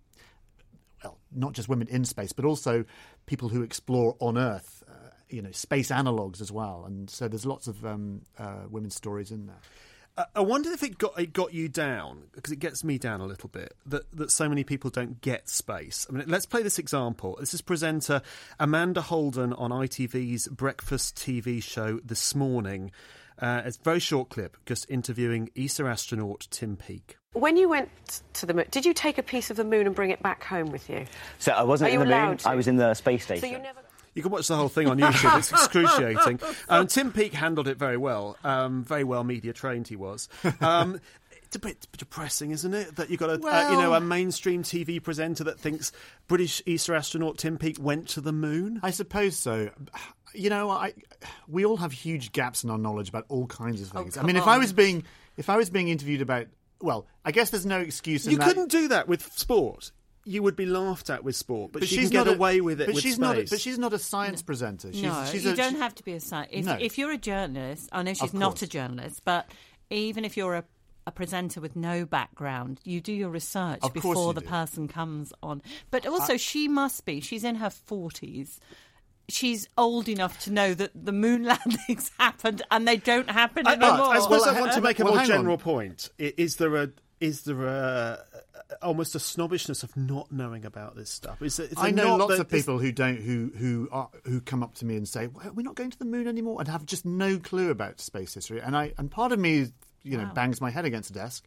well, 1.04 1.19
not 1.32 1.54
just 1.54 1.69
women 1.69 1.88
in 1.88 2.04
space, 2.04 2.34
but 2.34 2.45
also 2.45 2.84
people 3.28 3.50
who 3.50 3.62
explore 3.62 4.15
on 4.19 4.38
Earth, 4.38 4.84
uh, 4.89 5.10
you 5.30 5.41
know, 5.41 5.52
space 5.52 5.91
analogues 5.91 6.41
as 6.41 6.52
well. 6.52 6.84
And 6.86 7.10
so 7.10 7.28
there's 7.28 7.45
lots 7.45 7.67
of 7.67 7.86
um, 7.86 8.21
uh, 8.39 8.63
women's 8.69 8.95
stories 8.95 9.30
in 9.30 9.45
there. 9.45 9.62
I- 10.17 10.25
I 10.36 10.39
wonder 10.41 10.71
if 10.71 10.82
it 10.84 10.97
got 10.97 11.19
it 11.19 11.34
got 11.34 11.54
you 11.54 11.67
down 11.67 12.28
because 12.34 12.51
it 12.54 12.60
gets 12.60 12.84
me 12.84 12.97
down 12.97 13.19
a 13.21 13.25
little 13.25 13.49
bit 13.49 13.75
that 13.86 14.04
that 14.13 14.32
so 14.32 14.47
many 14.47 14.63
people 14.63 14.89
don't 14.89 15.19
get 15.21 15.49
space. 15.49 16.08
I 16.10 16.13
mean, 16.13 16.23
let's 16.28 16.45
play 16.45 16.63
this 16.63 16.80
example. 16.80 17.36
This 17.39 17.54
is 17.54 17.62
presenter 17.62 18.21
Amanda 18.60 19.01
Holden 19.01 19.51
on 19.54 19.71
ITV's 19.71 20.47
breakfast 20.47 21.15
TV 21.17 21.62
show 21.62 21.99
this 22.04 22.34
morning. 22.34 22.91
Uh, 23.38 23.63
it's 23.65 23.75
a 23.78 23.82
very 23.84 23.99
short 23.99 24.30
clip, 24.30 24.56
just 24.65 24.89
interviewing 24.89 25.49
ESA 25.58 25.84
astronaut 25.86 26.47
Tim 26.49 26.78
Peake. 26.78 27.17
When 27.34 27.58
you 27.58 27.67
went 27.67 27.89
to 28.36 28.45
the 28.45 28.54
moon, 28.54 28.63
did 28.71 28.86
you 28.86 28.93
take 28.93 29.17
a 29.17 29.23
piece 29.23 29.49
of 29.49 29.58
the 29.58 29.65
moon 29.65 29.86
and 29.88 29.93
bring 29.93 30.10
it 30.12 30.23
back 30.23 30.45
home 30.45 30.67
with 30.71 30.89
you? 30.89 31.06
So 31.39 31.51
I 31.51 31.63
wasn't 31.63 31.89
Are 31.89 31.93
in 31.95 31.99
you 31.99 32.06
the 32.06 32.28
moon. 32.28 32.38
to? 32.38 32.49
I 32.49 32.56
was 32.56 32.69
in 32.69 32.78
the 32.78 32.93
space 32.93 33.28
So 33.28 33.36
station. 33.36 33.58
you 33.58 33.62
never. 33.62 33.82
You 34.15 34.21
can 34.21 34.32
watch 34.32 34.47
the 34.47 34.56
whole 34.56 34.69
thing 34.69 34.88
on 34.88 34.97
YouTube. 34.97 35.38
It's 35.38 35.51
excruciating. 35.51 36.39
Um, 36.69 36.88
Tim 36.88 37.12
Peake 37.12 37.34
handled 37.34 37.67
it 37.67 37.78
very 37.78 37.97
well. 37.97 38.38
Um, 38.43 38.84
very 38.84 39.04
well 39.04 39.23
media 39.23 39.54
trained 39.54 39.88
he 39.89 39.95
was. 39.97 40.30
Um, 40.62 40.99
it's 41.43 41.56
a 41.58 41.60
bit 41.60 41.86
depressing, 41.97 42.51
isn't 42.51 42.73
it? 42.73 42.95
That 42.95 43.10
you've 43.10 43.19
got 43.19 43.30
a, 43.30 43.34
uh, 43.34 43.71
you 43.71 43.78
know, 43.78 43.93
a 43.93 43.99
mainstream 43.99 44.63
TV 44.63 45.04
presenter 45.04 45.43
that 45.43 45.60
thinks 45.60 45.91
British 46.28 46.62
ESA 46.65 46.95
astronaut 46.95 47.38
Tim 47.38 47.58
Peake 47.58 47.78
went 47.80 48.08
to 48.10 48.21
the 48.21 48.32
moon. 48.32 48.80
I 48.82 48.91
suppose 48.91 49.38
so. 49.38 49.69
You 50.34 50.49
know, 50.49 50.69
I 50.69 50.93
we 51.47 51.65
all 51.65 51.78
have 51.78 51.91
huge 51.91 52.32
gaps 52.32 52.63
in 52.63 52.69
our 52.69 52.78
knowledge 52.78 53.10
about 53.10 53.25
all 53.30 53.47
kinds 53.47 53.82
of 53.82 53.91
Oh, 53.95 53.99
things. 54.01 54.17
I 54.17 54.21
come 54.21 54.28
mean, 54.28 54.36
if 54.38 54.47
I 54.47 54.58
was 54.58 54.73
being 54.73 55.04
if 55.38 55.49
I 55.49 55.58
was 55.58 55.69
being 55.69 55.88
interviewed 55.89 56.21
about, 56.21 56.47
well, 56.82 57.06
I 57.23 57.32
guess 57.32 57.49
there's 57.51 57.65
no 57.65 57.80
excuse. 57.80 58.25
In 58.25 58.32
You 58.32 58.38
that. 58.39 58.47
couldn't 58.47 58.71
do 58.71 58.88
that 58.89 59.08
with 59.08 59.32
sport. 59.34 59.91
You 60.27 60.41
would 60.41 60.55
be 60.55 60.65
laughed 60.65 61.09
at 61.11 61.23
with 61.23 61.35
sport, 61.35 61.71
but, 61.71 61.88
she 61.88 61.97
can 61.97 62.09
get 62.09 62.25
not 62.25 62.27
a- 62.29 62.33
away 62.35 62.59
with 62.59 62.81
it 62.81 62.88
But 62.88 62.95
with 62.95 63.03
she's 63.03 63.13
space. 63.15 63.21
not. 63.21 63.38
A, 63.38 63.45
but 63.47 63.61
she's 63.61 63.77
not 63.77 63.93
a 63.93 63.99
science 63.99 64.41
presenter. 64.41 64.91
She's, 64.91 65.03
no, 65.03 65.25
she's 65.31 65.45
you 65.45 65.51
a, 65.51 65.55
don't 65.55 65.73
she- 65.73 65.79
have 65.79 65.93
to 65.95 66.03
be 66.03 66.13
a 66.13 66.19
scientist. 66.19 66.57
If, 66.59 66.65
No. 66.65 66.77
if 66.79 66.97
you're 66.97 67.11
a 67.11 67.17
journalist, 67.17 67.89
I 67.91 68.01
know 68.01 68.13
she's 68.15 68.33
not 68.33 68.61
a 68.63 68.67
journalist, 68.67 69.21
but 69.23 69.47
even 69.91 70.25
if 70.25 70.35
you're 70.35 70.55
a, 70.55 70.63
a 71.05 71.11
presenter 71.11 71.61
with 71.61 71.75
no 71.75 72.05
background, 72.05 72.79
you 72.83 73.01
do 73.01 73.13
your 73.13 73.29
research 73.29 73.79
Of 73.83 73.93
before 73.93 74.15
you 74.15 74.33
the 74.33 74.41
do. 74.41 74.47
person 74.47 74.88
comes 74.88 75.31
on. 75.43 75.61
But 75.91 76.07
also, 76.07 76.38
she 76.38 76.67
must 76.67 77.05
be. 77.05 77.21
She's 77.21 77.43
in 77.43 77.55
her 77.57 77.69
forties. 77.69 78.59
She's 79.29 79.67
old 79.77 80.07
enough 80.09 80.39
to 80.45 80.51
know 80.51 80.73
that 80.73 80.91
the 80.95 81.11
moon 81.11 81.43
landings 81.51 82.11
happened 82.19 82.61
and 82.71 82.88
they 82.88 82.97
don't 82.97 83.29
happen 83.29 83.65
I, 83.67 83.73
anymore. 83.73 84.07
I 84.15 84.19
suppose 84.19 84.41
Well, 84.41 84.55
I 84.55 84.59
want 84.59 84.73
to 84.73 84.81
make 84.81 84.99
a 84.99 85.03
well, 85.03 85.13
more 85.13 85.19
hang 85.21 85.31
on. 85.31 85.38
general 85.38 85.57
point. 85.59 86.09
Is 86.17 86.55
there 86.57 86.75
a 86.75 86.89
is 87.19 87.41
there 87.43 87.65
a, 87.65 88.19
almost 88.82 89.15
a 89.15 89.19
snobbishness 89.19 89.84
of 89.84 89.95
not 89.95 90.32
knowing 90.32 90.65
about 90.65 90.95
this 90.95 91.10
stuff? 91.10 91.41
Is 91.41 91.60
it, 91.60 91.71
is 91.71 91.78
I 91.78 91.91
know 91.91 92.15
lots 92.17 92.34
that 92.36 92.41
of 92.41 92.49
this- 92.49 92.62
people 92.63 92.80
who 92.80 92.91
don't 92.91 93.17
who 93.21 93.51
who 93.56 93.88
are, 93.91 94.10
who 94.25 94.41
come 94.41 94.63
up 94.63 94.75
to 94.75 94.86
me 94.86 94.95
and 94.95 95.08
say, 95.08 95.28
well, 95.28 95.51
"We're 95.54 95.63
not 95.63 95.75
going 95.75 95.91
to 95.91 95.99
the 95.99 96.06
moon 96.06 96.28
anymore," 96.28 96.58
and 96.60 96.67
have 96.67 96.86
just 96.86 97.06
no 97.06 97.38
clue 97.39 97.69
about 97.69 97.99
space 97.99 98.34
history. 98.34 98.62
And 98.62 98.75
I 98.75 98.93
and 98.97 99.10
part 99.12 99.32
of 99.32 99.39
me, 99.39 99.67
you 100.04 100.17
know, 100.17 100.23
Wow. 100.25 100.34
bangs 100.34 100.62
my 100.62 100.69
head 100.71 100.86
against 100.86 101.10
a 101.10 101.13
desk. 101.13 101.45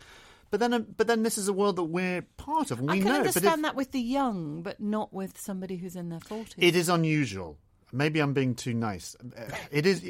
But 0.51 0.61
then, 0.61 0.87
but 0.97 1.07
then, 1.07 1.25
this 1.25 1.37
is 1.37 1.47
a 1.49 1.53
world 1.53 1.77
that 1.77 1.85
we're 1.85 2.23
part 2.39 2.71
of. 2.71 2.79
and 2.79 2.89
We 2.89 2.95
I 2.95 2.99
can 3.01 3.05
know. 3.09 3.13
But 3.13 3.19
understand 3.27 3.59
if- 3.59 3.63
that 3.65 3.77
with 3.77 3.93
the 3.93 4.01
young, 4.01 4.63
but 4.63 4.81
not 4.81 5.13
with 5.13 5.39
somebody 5.39 5.77
who's 5.77 5.95
in 5.95 6.09
their 6.09 6.21
forties. 6.21 6.55
It 6.57 6.75
is 6.75 6.89
unusual. 6.89 7.59
Maybe 7.93 8.21
I'm 8.21 8.33
being 8.33 8.55
too 8.55 8.73
nice. 8.75 9.15
Uh, 9.21 9.43
It 9.71 9.85
is. 9.85 10.03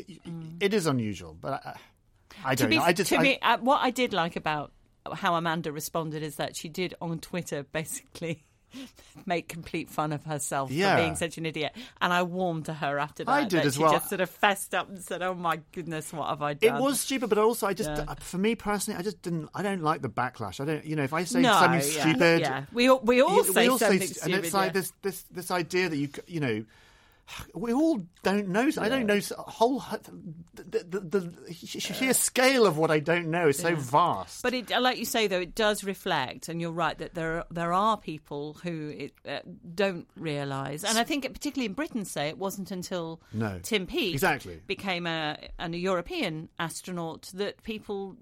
It 0.60 0.74
is 0.74 0.86
unusual, 0.86 1.36
but 1.40 1.54
I, 1.66 1.76
I 2.44 2.54
don't 2.54 2.70
be, 2.70 2.76
know. 2.76 2.82
I 2.82 2.92
just. 2.92 3.08
to 3.10 3.16
I- 3.18 3.22
me, 3.22 3.38
uh, 3.42 3.58
what 3.58 3.78
I 3.82 3.90
did 3.90 4.12
like 4.12 4.36
about 4.36 4.72
how 5.12 5.34
Amanda 5.34 5.72
responded 5.72 6.22
is 6.22 6.36
that 6.36 6.56
she 6.56 6.68
did 6.68 6.94
on 7.00 7.18
Twitter 7.18 7.62
basically 7.72 8.44
make 9.26 9.48
complete 9.48 9.88
fun 9.88 10.12
of 10.12 10.24
herself 10.24 10.70
Yeah. 10.70 10.96
for 10.96 11.02
being 11.02 11.16
such 11.16 11.38
an 11.38 11.46
idiot. 11.46 11.74
And 12.02 12.12
I 12.12 12.22
warmed 12.22 12.66
to 12.66 12.74
her 12.74 12.98
after 12.98 13.24
that. 13.24 13.30
I 13.30 13.44
did 13.44 13.60
that 13.60 13.66
as 13.66 13.74
she 13.76 13.82
well. 13.82 13.92
just 13.92 14.10
sort 14.10 14.20
of 14.20 14.28
fessed 14.28 14.74
up 14.74 14.88
and 14.90 15.02
said, 15.02 15.22
"Oh 15.22 15.34
my 15.34 15.60
goodness, 15.72 16.12
what 16.12 16.28
have 16.28 16.42
I 16.42 16.52
done?" 16.54 16.76
It 16.76 16.80
was 16.82 17.00
stupid, 17.00 17.28
but 17.30 17.38
also 17.38 17.66
I 17.66 17.72
just, 17.72 17.88
Yeah. 17.88 18.04
uh, 18.06 18.14
for 18.16 18.36
me 18.38 18.54
personally, 18.54 18.98
I 18.98 19.02
just 19.02 19.22
didn't. 19.22 19.48
I 19.54 19.62
don't 19.62 19.82
like 19.82 20.02
the 20.02 20.10
backlash. 20.10 20.60
I 20.60 20.66
don't, 20.66 20.84
you 20.84 20.96
know, 20.96 21.04
if 21.04 21.14
I 21.14 21.24
say 21.24 21.40
No, 21.40 21.52
something 21.54 21.80
yeah, 21.92 22.00
stupid, 22.02 22.40
yeah. 22.40 22.64
We 22.72 22.88
all- 22.88 23.00
we 23.02 23.22
all 23.22 23.36
you- 23.36 23.52
say 23.52 23.66
something 23.68 23.78
st- 24.00 24.00
and 24.02 24.16
stupid, 24.16 24.44
it's 24.44 24.54
like 24.54 24.72
this, 24.74 24.92
this, 25.02 25.22
this 25.30 25.50
idea 25.50 25.88
that 25.88 25.96
you, 25.96 26.10
you 26.26 26.40
know. 26.40 26.64
We 27.54 27.72
all 27.72 28.06
don't 28.22 28.48
know. 28.48 28.70
I 28.78 28.88
don't 28.88 29.06
know 29.06 29.20
whole 29.36 29.80
the, 30.54 30.84
the, 30.84 31.00
the, 31.00 31.54
sheer 31.54 32.14
scale 32.14 32.66
of 32.66 32.78
what 32.78 32.90
I 32.90 33.00
don't 33.00 33.28
know 33.30 33.48
is 33.48 33.58
so 33.58 33.74
vast. 33.74 34.42
But 34.42 34.54
it, 34.54 34.70
like 34.70 34.98
you 34.98 35.04
say, 35.04 35.26
though, 35.26 35.40
it 35.40 35.54
does 35.54 35.84
reflect, 35.84 36.48
and 36.48 36.60
you're 36.60 36.72
right 36.72 36.96
that 36.98 37.14
there 37.14 37.38
are, 37.38 37.46
there 37.50 37.72
are 37.72 37.96
people 37.96 38.54
who 38.62 38.88
it, 38.96 39.12
uh, 39.28 39.40
don't 39.74 40.08
realise, 40.16 40.84
and 40.84 40.98
I 40.98 41.04
think 41.04 41.24
particularly 41.32 41.66
in 41.66 41.74
Britain, 41.74 42.04
say 42.04 42.28
it 42.28 42.38
wasn't 42.38 42.70
until 42.70 43.20
No. 43.32 43.58
Tim 43.62 43.86
Peake 43.86 44.14
Exactly. 44.14 44.60
became 44.66 45.06
a 45.06 45.36
an, 45.58 45.74
a 45.74 45.76
European 45.76 46.48
astronaut 46.58 47.30
that 47.34 47.62
people 47.62 48.16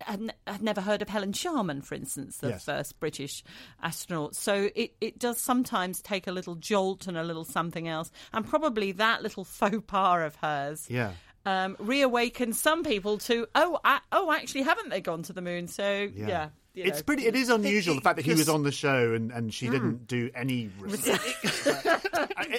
had, 0.00 0.20
n- 0.20 0.32
had 0.46 0.62
never 0.62 0.80
heard 0.80 1.02
of 1.02 1.08
Helen 1.08 1.32
Sharman, 1.32 1.82
for 1.82 1.94
instance, 1.94 2.38
the 2.38 2.50
Yes. 2.50 2.64
first 2.64 3.00
British 3.00 3.42
astronaut. 3.82 4.36
So 4.36 4.70
it, 4.74 4.94
it 5.00 5.18
does 5.18 5.40
sometimes 5.40 6.00
take 6.00 6.26
a 6.26 6.32
little 6.32 6.54
jolt 6.54 7.06
and 7.06 7.16
a 7.16 7.22
little 7.24 7.44
something 7.44 7.88
else, 7.88 8.10
and 8.32 8.43
probably 8.46 8.92
that 8.92 9.22
little 9.22 9.44
faux 9.58 9.78
pas 9.86 10.24
of 10.26 10.36
hers 10.36 10.86
yeah. 10.88 11.12
um, 11.46 11.76
reawaken 11.78 12.52
some 12.52 12.82
people 12.84 13.18
to 13.18 13.46
oh 13.54 13.78
I, 13.84 14.00
oh 14.12 14.32
actually 14.32 14.62
haven't 14.62 14.90
they 14.90 15.00
gone 15.00 15.22
to 15.24 15.32
the 15.32 15.42
moon 15.42 15.68
so 15.68 16.08
yeah, 16.14 16.48
you 16.74 16.84
it's 16.84 17.02
pretty. 17.02 17.24
It 17.26 17.36
is 17.36 17.50
unusual 17.50 17.94
the 17.94 18.00
fact 18.00 18.16
that 18.16 18.24
he 18.24 18.34
was 18.34 18.48
on 18.48 18.64
the 18.64 18.72
show 18.72 19.14
and, 19.14 19.30
and 19.30 19.54
she 19.54 19.68
Mm. 19.68 19.70
didn't 19.70 20.06
do 20.08 20.30
any. 20.34 20.70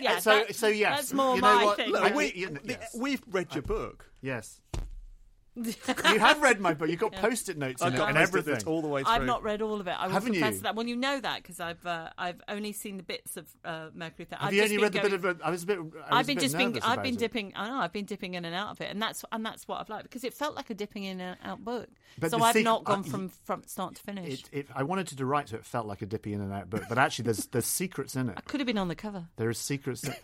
yeah, 0.02 0.20
so 0.20 0.32
that- 0.32 0.56
so 0.56 0.68
yes, 0.68 0.98
that's 0.98 1.14
more 1.14 1.36
you 1.36 1.42
know 1.42 1.56
my 1.56 1.66
what? 1.66 1.76
thing. 1.78 1.92
Look, 1.92 2.02
yeah. 2.04 2.16
we- 2.16 2.34
you 2.34 2.58
yes. 2.64 2.96
We've 2.98 3.22
read 3.30 3.54
your 3.54 3.64
book. 3.64 4.10
Yes. 4.22 4.62
You 5.56 6.20
have 6.20 6.41
read 6.41 6.60
my 6.60 6.74
book. 6.74 6.89
You've 6.89 6.99
got 6.99 7.14
Yeah. 7.14 7.22
post-it 7.22 7.58
notes 7.58 7.82
I've 7.82 7.89
in 7.89 7.93
it 7.93 7.97
got 7.97 8.10
and 8.10 8.18
everything. 8.18 8.60
all 8.66 8.82
the 8.82 8.88
way 8.88 9.03
through. 9.03 9.12
I've 9.14 9.24
not 9.24 9.41
read 9.43 9.62
all 9.62 9.80
of 9.80 9.88
it. 9.88 9.95
I 9.97 10.10
haven't 10.10 10.34
you? 10.34 10.41
that. 10.62 10.76
Well, 10.76 10.86
you 10.86 10.95
know 10.95 11.20
that 11.20 11.41
because 11.41 11.60
I've 11.60 11.86
uh, 11.86 12.10
I've 12.18 12.41
only 12.49 12.72
seen 12.74 12.97
the 12.97 13.03
bits 13.03 13.38
of 13.38 13.47
uh, 13.64 13.88
Mercury. 13.93 14.26
Th- 14.26 14.39
Have 14.39 14.47
I've 14.49 14.53
you 14.53 14.64
only 14.64 14.76
been 14.76 14.84
read 14.84 14.93
the 14.93 14.99
going- 14.99 15.12
bit 15.12 15.26
of? 15.26 15.41
A, 15.41 15.45
I 15.45 15.49
was 15.51 15.64
a 15.64 15.66
bit. 15.66 15.78
I 15.80 15.82
was 15.82 15.93
I've 16.12 16.26
a 16.26 16.28
been 16.28 16.36
bit 16.36 16.41
just 16.41 16.58
been 16.58 16.68
I've 16.78 16.93
about 16.93 17.03
been 17.03 17.14
it. 17.16 17.20
dipping 17.20 17.53
I 17.56 17.68
know 17.70 17.78
I've 17.78 17.93
been 17.93 18.06
dipping 18.06 18.34
in 18.34 18.43
and 18.45 18.53
out 18.56 18.72
of 18.72 18.82
it 18.82 18.91
and 18.91 19.01
that's 19.01 19.24
and 19.32 19.45
that's 19.45 19.68
what 19.68 19.80
I've 19.80 19.89
liked 19.89 20.03
because 20.03 20.24
it 20.24 20.34
felt 20.34 20.56
like 20.56 20.70
a 20.70 20.74
dipping 20.74 21.03
in 21.06 21.22
and 21.22 21.38
out 21.43 21.64
book 21.64 21.88
But 22.20 22.32
so 22.32 22.41
I've 22.43 22.53
thing- 22.53 22.64
not 22.66 22.84
gone 22.84 22.99
uh, 22.99 23.03
from 23.03 23.30
from 23.30 23.64
start 23.66 23.95
to 23.95 24.01
finish 24.01 24.43
It, 24.43 24.49
it, 24.51 24.68
I 24.76 24.84
wanted 24.84 25.08
to 25.08 25.26
write 25.26 25.49
so 25.49 25.56
it 25.56 25.66
felt 25.66 25.86
like 25.88 26.01
a 26.01 26.06
dippy 26.06 26.34
in 26.34 26.41
and 26.41 26.51
out 26.51 26.70
book, 26.70 26.84
but 26.89 26.97
actually, 26.97 27.24
there's 27.24 27.45
there's 27.47 27.66
secrets 27.66 28.16
in 28.16 28.30
it. 28.30 28.34
I 28.38 28.41
could 28.41 28.60
have 28.60 28.68
been 28.68 28.78
on 28.78 28.88
the 28.89 28.95
cover 28.95 29.26
There 29.38 29.47
are 29.49 29.53
secrets. 29.53 30.06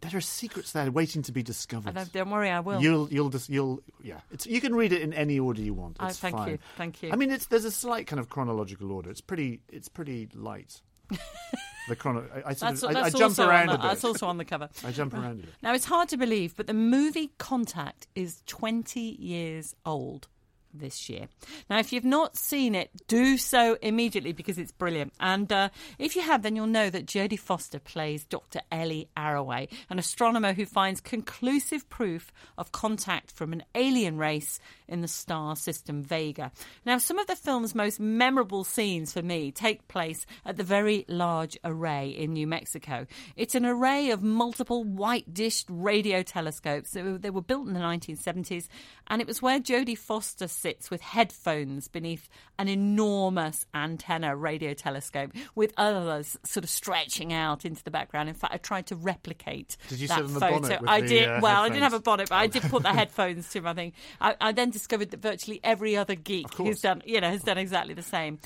There 0.00 0.16
are 0.16 0.20
secrets 0.20 0.72
there 0.72 0.90
waiting 0.90 1.22
to 1.22 1.32
be 1.32 1.42
discovered. 1.42 1.96
I 1.96 2.04
don't, 2.04 2.30
worry 2.30 2.50
I 2.50 2.60
will 2.60 2.80
You'll 2.80 3.08
you'll 3.10 3.30
just 3.30 3.48
you'll 3.48 3.82
yeah. 4.02 4.20
It's 4.30 4.46
you 4.46 4.60
can 4.60 4.74
read 4.74 4.92
it 4.92 5.02
in 5.02 5.12
any 5.12 5.38
order 5.38 5.60
you 5.60 5.74
want. 5.74 5.96
Oh, 6.00 6.06
It's 6.06 6.18
thank 6.18 6.36
fine. 6.36 6.50
you, 6.50 6.58
thank 6.76 7.02
you. 7.02 7.10
I 7.12 7.16
mean, 7.16 7.30
it's 7.30 7.46
there's 7.46 7.64
a 7.64 7.70
slight 7.70 8.06
kind 8.06 8.20
of 8.20 8.28
chronological 8.28 8.92
order. 8.92 9.10
It's 9.10 9.20
pretty 9.20 9.60
it's 9.68 9.88
pretty 9.88 10.28
light. 10.34 10.82
the 11.88 11.96
chrono. 11.96 12.26
I, 12.34 12.50
I, 12.50 12.54
That's, 12.54 12.82
of, 12.82 12.96
I, 12.96 13.02
I 13.02 13.10
jump 13.10 13.38
around 13.38 13.68
on 13.68 13.74
a 13.76 13.78
bit. 13.78 13.82
That's 13.82 14.04
also 14.04 14.26
on 14.26 14.38
the 14.38 14.44
cover. 14.44 14.68
I 14.84 14.90
jump 14.90 15.14
around 15.14 15.40
a 15.40 15.42
bit. 15.42 15.54
Now 15.62 15.74
it's 15.74 15.84
hard 15.84 16.08
to 16.10 16.16
believe, 16.16 16.56
but 16.56 16.66
the 16.66 16.74
movie 16.74 17.32
Contact 17.38 18.06
is 18.14 18.42
20 18.46 19.00
years 19.00 19.74
old 19.84 20.28
this 20.74 21.08
year. 21.08 21.28
Now, 21.70 21.78
if 21.78 21.92
you've 21.92 22.04
not 22.04 22.36
seen 22.36 22.74
it, 22.74 22.90
do 23.08 23.38
so 23.38 23.78
immediately 23.80 24.32
because 24.32 24.58
it's 24.58 24.72
brilliant. 24.72 25.12
And 25.20 25.50
uh, 25.52 25.68
if 25.98 26.16
you 26.16 26.22
have, 26.22 26.42
then 26.42 26.56
you'll 26.56 26.66
know 26.66 26.90
that 26.90 27.06
Jodie 27.06 27.38
Foster 27.38 27.78
plays 27.78 28.24
Dr. 28.24 28.60
Ellie 28.70 29.08
Arroway, 29.16 29.68
an 29.88 29.98
astronomer 29.98 30.52
who 30.52 30.66
finds 30.66 31.00
conclusive 31.00 31.88
proof 31.88 32.32
of 32.58 32.72
contact 32.72 33.30
from 33.30 33.52
an 33.52 33.62
alien 33.74 34.18
race 34.18 34.58
in 34.88 35.00
the 35.00 35.08
star 35.08 35.56
system 35.56 36.02
Vega. 36.02 36.52
Now, 36.84 36.98
some 36.98 37.18
of 37.18 37.26
the 37.26 37.36
film's 37.36 37.74
most 37.74 38.00
memorable 38.00 38.64
scenes 38.64 39.12
for 39.12 39.22
me 39.22 39.50
take 39.50 39.88
place 39.88 40.26
at 40.44 40.56
the 40.56 40.64
Very 40.64 41.04
Large 41.08 41.58
Array 41.64 42.08
in 42.10 42.32
New 42.32 42.46
Mexico. 42.46 43.06
It's 43.36 43.54
an 43.54 43.64
array 43.64 44.10
of 44.10 44.22
multiple 44.22 44.84
white 44.84 45.32
dished 45.32 45.66
radio 45.68 46.22
telescopes. 46.22 46.94
Were, 46.94 47.18
they 47.18 47.30
were 47.30 47.42
built 47.42 47.66
in 47.66 47.74
the 47.74 47.80
1970s, 47.80 48.68
and 49.06 49.20
it 49.20 49.26
was 49.26 49.42
where 49.42 49.60
Jodie 49.60 49.98
Foster 49.98 50.48
sits 50.64 50.90
with 50.90 51.02
headphones 51.02 51.88
beneath 51.88 52.26
an 52.58 52.68
enormous 52.68 53.66
antenna 53.74 54.34
radio 54.34 54.72
telescope 54.72 55.30
with 55.54 55.74
others 55.76 56.38
sort 56.42 56.64
of 56.64 56.70
stretching 56.70 57.34
out 57.34 57.66
into 57.66 57.84
the 57.84 57.90
background. 57.90 58.30
In 58.30 58.34
fact, 58.34 58.54
I 58.54 58.56
tried 58.56 58.86
to 58.86 58.96
replicate 58.96 59.76
Did 59.88 60.00
you 60.00 60.08
that 60.08 60.16
sit 60.16 60.24
on 60.24 60.32
the 60.32 60.40
photo. 60.40 60.60
bonnet 60.60 60.80
I 60.86 61.00
the, 61.02 61.06
did. 61.08 61.28
uh, 61.28 61.40
well, 61.42 61.62
I 61.64 61.68
didn't 61.68 61.82
have 61.82 61.92
a 61.92 62.00
bonnet, 62.00 62.30
but 62.30 62.36
I 62.36 62.46
did 62.46 62.62
put 62.62 62.82
the 62.82 62.92
headphones 63.00 63.50
to 63.50 63.60
my 63.60 63.74
thing. 63.74 63.92
I, 64.22 64.36
I 64.40 64.52
then 64.52 64.70
discovered 64.70 65.10
that 65.10 65.20
virtually 65.20 65.60
every 65.62 65.98
other 65.98 66.14
geek 66.14 66.54
who's 66.54 66.80
done, 66.80 67.02
you 67.04 67.20
know, 67.20 67.28
has 67.28 67.42
done 67.42 67.58
exactly 67.58 67.92
the 67.92 68.02
same. 68.02 68.38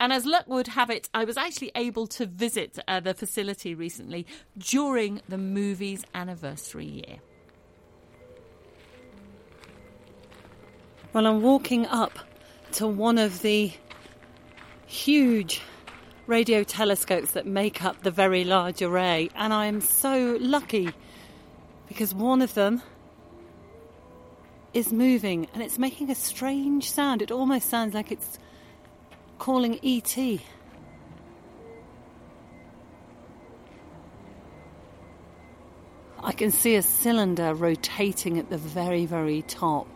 And 0.00 0.10
as 0.10 0.24
luck 0.24 0.46
would 0.48 0.68
have 0.68 0.88
it, 0.88 1.10
I 1.12 1.24
was 1.24 1.36
actually 1.36 1.72
able 1.74 2.06
to 2.06 2.24
visit 2.24 2.78
uh, 2.88 3.00
the 3.00 3.12
facility 3.12 3.74
recently 3.74 4.26
during 4.56 5.20
the 5.28 5.36
movie's 5.36 6.02
anniversary 6.14 6.86
year. 6.86 7.18
Well, 11.14 11.26
I'm 11.26 11.40
walking 11.40 11.86
up 11.86 12.18
to 12.72 12.86
one 12.86 13.16
of 13.16 13.40
the 13.40 13.72
huge 14.86 15.62
radio 16.26 16.62
telescopes 16.62 17.30
that 17.32 17.46
make 17.46 17.82
up 17.82 18.02
the 18.02 18.10
very 18.10 18.44
large 18.44 18.82
array, 18.82 19.30
and 19.34 19.54
I 19.54 19.66
am 19.66 19.80
so 19.80 20.36
lucky 20.38 20.90
because 21.86 22.14
one 22.14 22.42
of 22.42 22.52
them 22.52 22.82
is 24.74 24.92
moving 24.92 25.48
and 25.54 25.62
it's 25.62 25.78
making 25.78 26.10
a 26.10 26.14
strange 26.14 26.90
sound. 26.90 27.22
It 27.22 27.30
almost 27.30 27.70
sounds 27.70 27.94
like 27.94 28.12
it's 28.12 28.38
calling 29.38 29.80
ET. 29.82 30.14
I 36.22 36.32
can 36.32 36.50
see 36.50 36.74
a 36.76 36.82
cylinder 36.82 37.54
rotating 37.54 38.38
at 38.38 38.50
the 38.50 38.58
very, 38.58 39.06
very 39.06 39.40
top. 39.40 39.88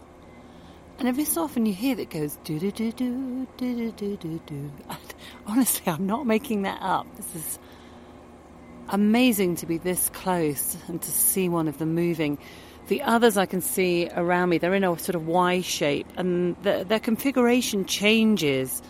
And 1.03 1.09
every 1.09 1.25
so 1.25 1.43
often 1.43 1.67
you 1.67 1.75
hear 1.75 1.97
that 1.97 2.11
goes 2.11 2.39
do 2.45 2.61
do 2.61 2.71
do 2.71 2.93
do 2.93 3.49
do 3.57 3.91
do 3.91 4.17
do 4.17 4.41
do. 4.47 4.71
Honestly, 5.49 5.93
I'm 5.93 6.07
not 6.07 6.29
making 6.29 6.63
that 6.63 6.79
up. 6.81 7.09
This 7.17 7.35
is 7.35 7.59
amazing 8.89 9.57
to 9.57 9.67
be 9.67 9.79
this 9.79 10.11
close 10.11 10.77
and 10.87 11.03
to 11.03 11.11
see 11.11 11.49
one 11.49 11.67
of 11.67 11.79
them 11.79 11.97
moving. 11.97 12.39
The 12.87 13.03
others 13.03 13.37
I 13.37 13.47
can 13.47 13.61
see 13.61 14.11
around 14.15 14.51
me, 14.51 14.59
they're 14.59 14.75
in 14.75 14.85
a 14.85 14.97
sort 14.97 15.17
of 15.17 15.27
Y 15.27 15.61
shape, 15.63 16.07
and 16.17 16.55
the, 16.63 16.85
their 16.87 17.01
configuration 17.01 17.85
changes 17.85 18.81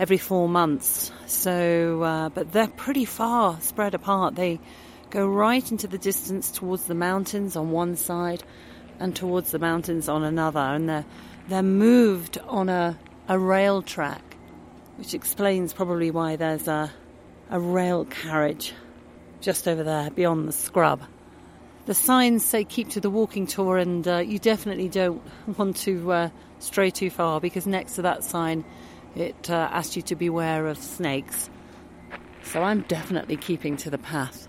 every 0.00 0.18
four 0.18 0.48
months. 0.48 1.12
So, 1.26 2.02
uh, 2.02 2.28
but 2.30 2.50
they're 2.50 2.66
pretty 2.66 3.04
far 3.04 3.60
spread 3.60 3.94
apart. 3.94 4.34
They 4.34 4.58
go 5.10 5.28
right 5.28 5.70
into 5.70 5.86
the 5.86 5.98
distance 5.98 6.50
towards 6.50 6.86
the 6.86 6.96
mountains 6.96 7.54
on 7.54 7.70
one 7.70 7.94
side 7.94 8.42
and 8.98 9.14
towards 9.14 9.50
the 9.50 9.58
mountains 9.58 10.08
on 10.08 10.24
another, 10.24 10.60
and 10.60 10.88
they're 10.88 11.04
they're 11.48 11.62
moved 11.62 12.38
on 12.46 12.68
a 12.68 12.98
a 13.28 13.38
rail 13.38 13.82
track, 13.82 14.36
which 14.96 15.14
explains 15.14 15.72
probably 15.72 16.10
why 16.10 16.36
there's 16.36 16.68
a 16.68 16.90
a 17.50 17.60
rail 17.60 18.04
carriage 18.04 18.74
just 19.40 19.68
over 19.68 19.82
there 19.82 20.10
beyond 20.10 20.48
the 20.48 20.52
scrub. 20.52 21.02
The 21.86 21.94
signs 21.94 22.44
say 22.44 22.64
keep 22.64 22.90
to 22.90 23.00
the 23.00 23.10
walking 23.10 23.46
tour, 23.46 23.78
and 23.78 24.06
uh, 24.06 24.18
you 24.18 24.38
definitely 24.38 24.88
don't 24.88 25.22
want 25.58 25.76
to 25.78 26.12
uh, 26.12 26.30
stray 26.58 26.90
too 26.90 27.10
far 27.10 27.40
because 27.40 27.66
next 27.66 27.94
to 27.94 28.02
that 28.02 28.24
sign 28.24 28.64
it 29.14 29.50
uh, 29.50 29.68
asks 29.72 29.96
you 29.96 30.02
to 30.02 30.16
beware 30.16 30.66
of 30.66 30.78
snakes. 30.78 31.48
So 32.44 32.62
I'm 32.62 32.82
definitely 32.82 33.36
keeping 33.36 33.76
to 33.78 33.90
the 33.90 33.98
path. 33.98 34.48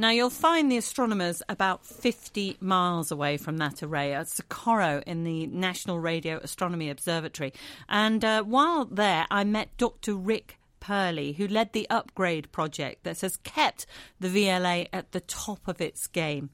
Now, 0.00 0.10
you'll 0.10 0.30
find 0.30 0.70
the 0.70 0.76
astronomers 0.76 1.42
about 1.48 1.84
50 1.84 2.58
miles 2.60 3.10
away 3.10 3.36
from 3.36 3.58
that 3.58 3.82
array 3.82 4.14
at 4.14 4.28
Socorro 4.28 5.02
in 5.08 5.24
the 5.24 5.48
National 5.48 5.98
Radio 5.98 6.38
Astronomy 6.38 6.88
Observatory. 6.88 7.52
And 7.88 8.24
uh, 8.24 8.44
while 8.44 8.84
there, 8.84 9.26
I 9.28 9.42
met 9.42 9.76
Dr. 9.76 10.14
Rick 10.14 10.56
Perley, 10.78 11.32
who 11.36 11.48
led 11.48 11.72
the 11.72 11.90
upgrade 11.90 12.52
project 12.52 13.02
that 13.02 13.22
has 13.22 13.38
kept 13.38 13.86
the 14.20 14.28
VLA 14.28 14.86
at 14.92 15.10
the 15.10 15.20
top 15.20 15.66
of 15.66 15.80
its 15.80 16.06
game. 16.06 16.50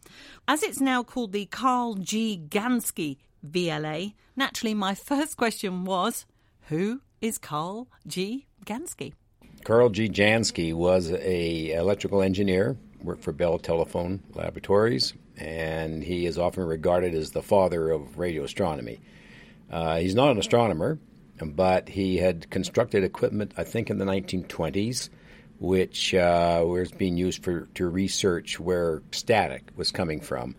As 0.49 0.63
it's 0.63 0.81
now 0.81 1.03
called 1.03 1.33
the 1.33 1.45
Karl 1.45 1.97
G. 1.97 2.43
Jansky 2.49 3.19
VLA, 3.47 4.15
naturally, 4.37 4.73
my 4.73 4.95
first 5.11 5.37
question 5.37 5.85
was 5.85 6.25
who 6.69 7.03
is 7.21 7.37
Karl 7.37 7.89
G. 8.07 8.47
Jansky? 8.65 9.13
Karl 9.65 9.91
G. 9.91 10.09
Jansky 10.09 10.73
was 10.75 11.11
a 11.11 11.73
electrical 11.73 12.23
engineer, 12.23 12.77
worked 13.05 13.23
for 13.23 13.33
Bell 13.33 13.59
Telephone 13.59 14.23
Laboratories, 14.35 15.13
and 15.37 16.03
he 16.03 16.27
is 16.27 16.39
often 16.39 16.65
regarded 16.65 17.15
as 17.15 17.31
the 17.31 17.43
father 17.43 17.91
of 17.91 18.19
radio 18.19 18.45
astronomy. 18.45 19.01
Uh, 19.71 19.99
he's 19.99 20.15
not 20.15 20.31
an 20.31 20.39
astronomer. 20.39 20.99
but 21.43 21.89
he 21.89 22.17
had 22.17 22.49
constructed 22.51 23.03
equipment, 23.03 23.53
I 23.57 23.65
think, 23.65 23.91
in 23.91 23.99
the 23.99 24.05
1920s, 24.05 25.11
which 25.59 26.15
uh, 26.15 26.63
was 26.65 26.93
being 26.93 27.17
used 27.17 27.43
for 27.43 27.63
to 27.75 27.89
research 27.89 28.61
where 28.61 29.03
static 29.11 29.71
was 29.77 29.91
coming 29.91 30.21
from. 30.21 30.55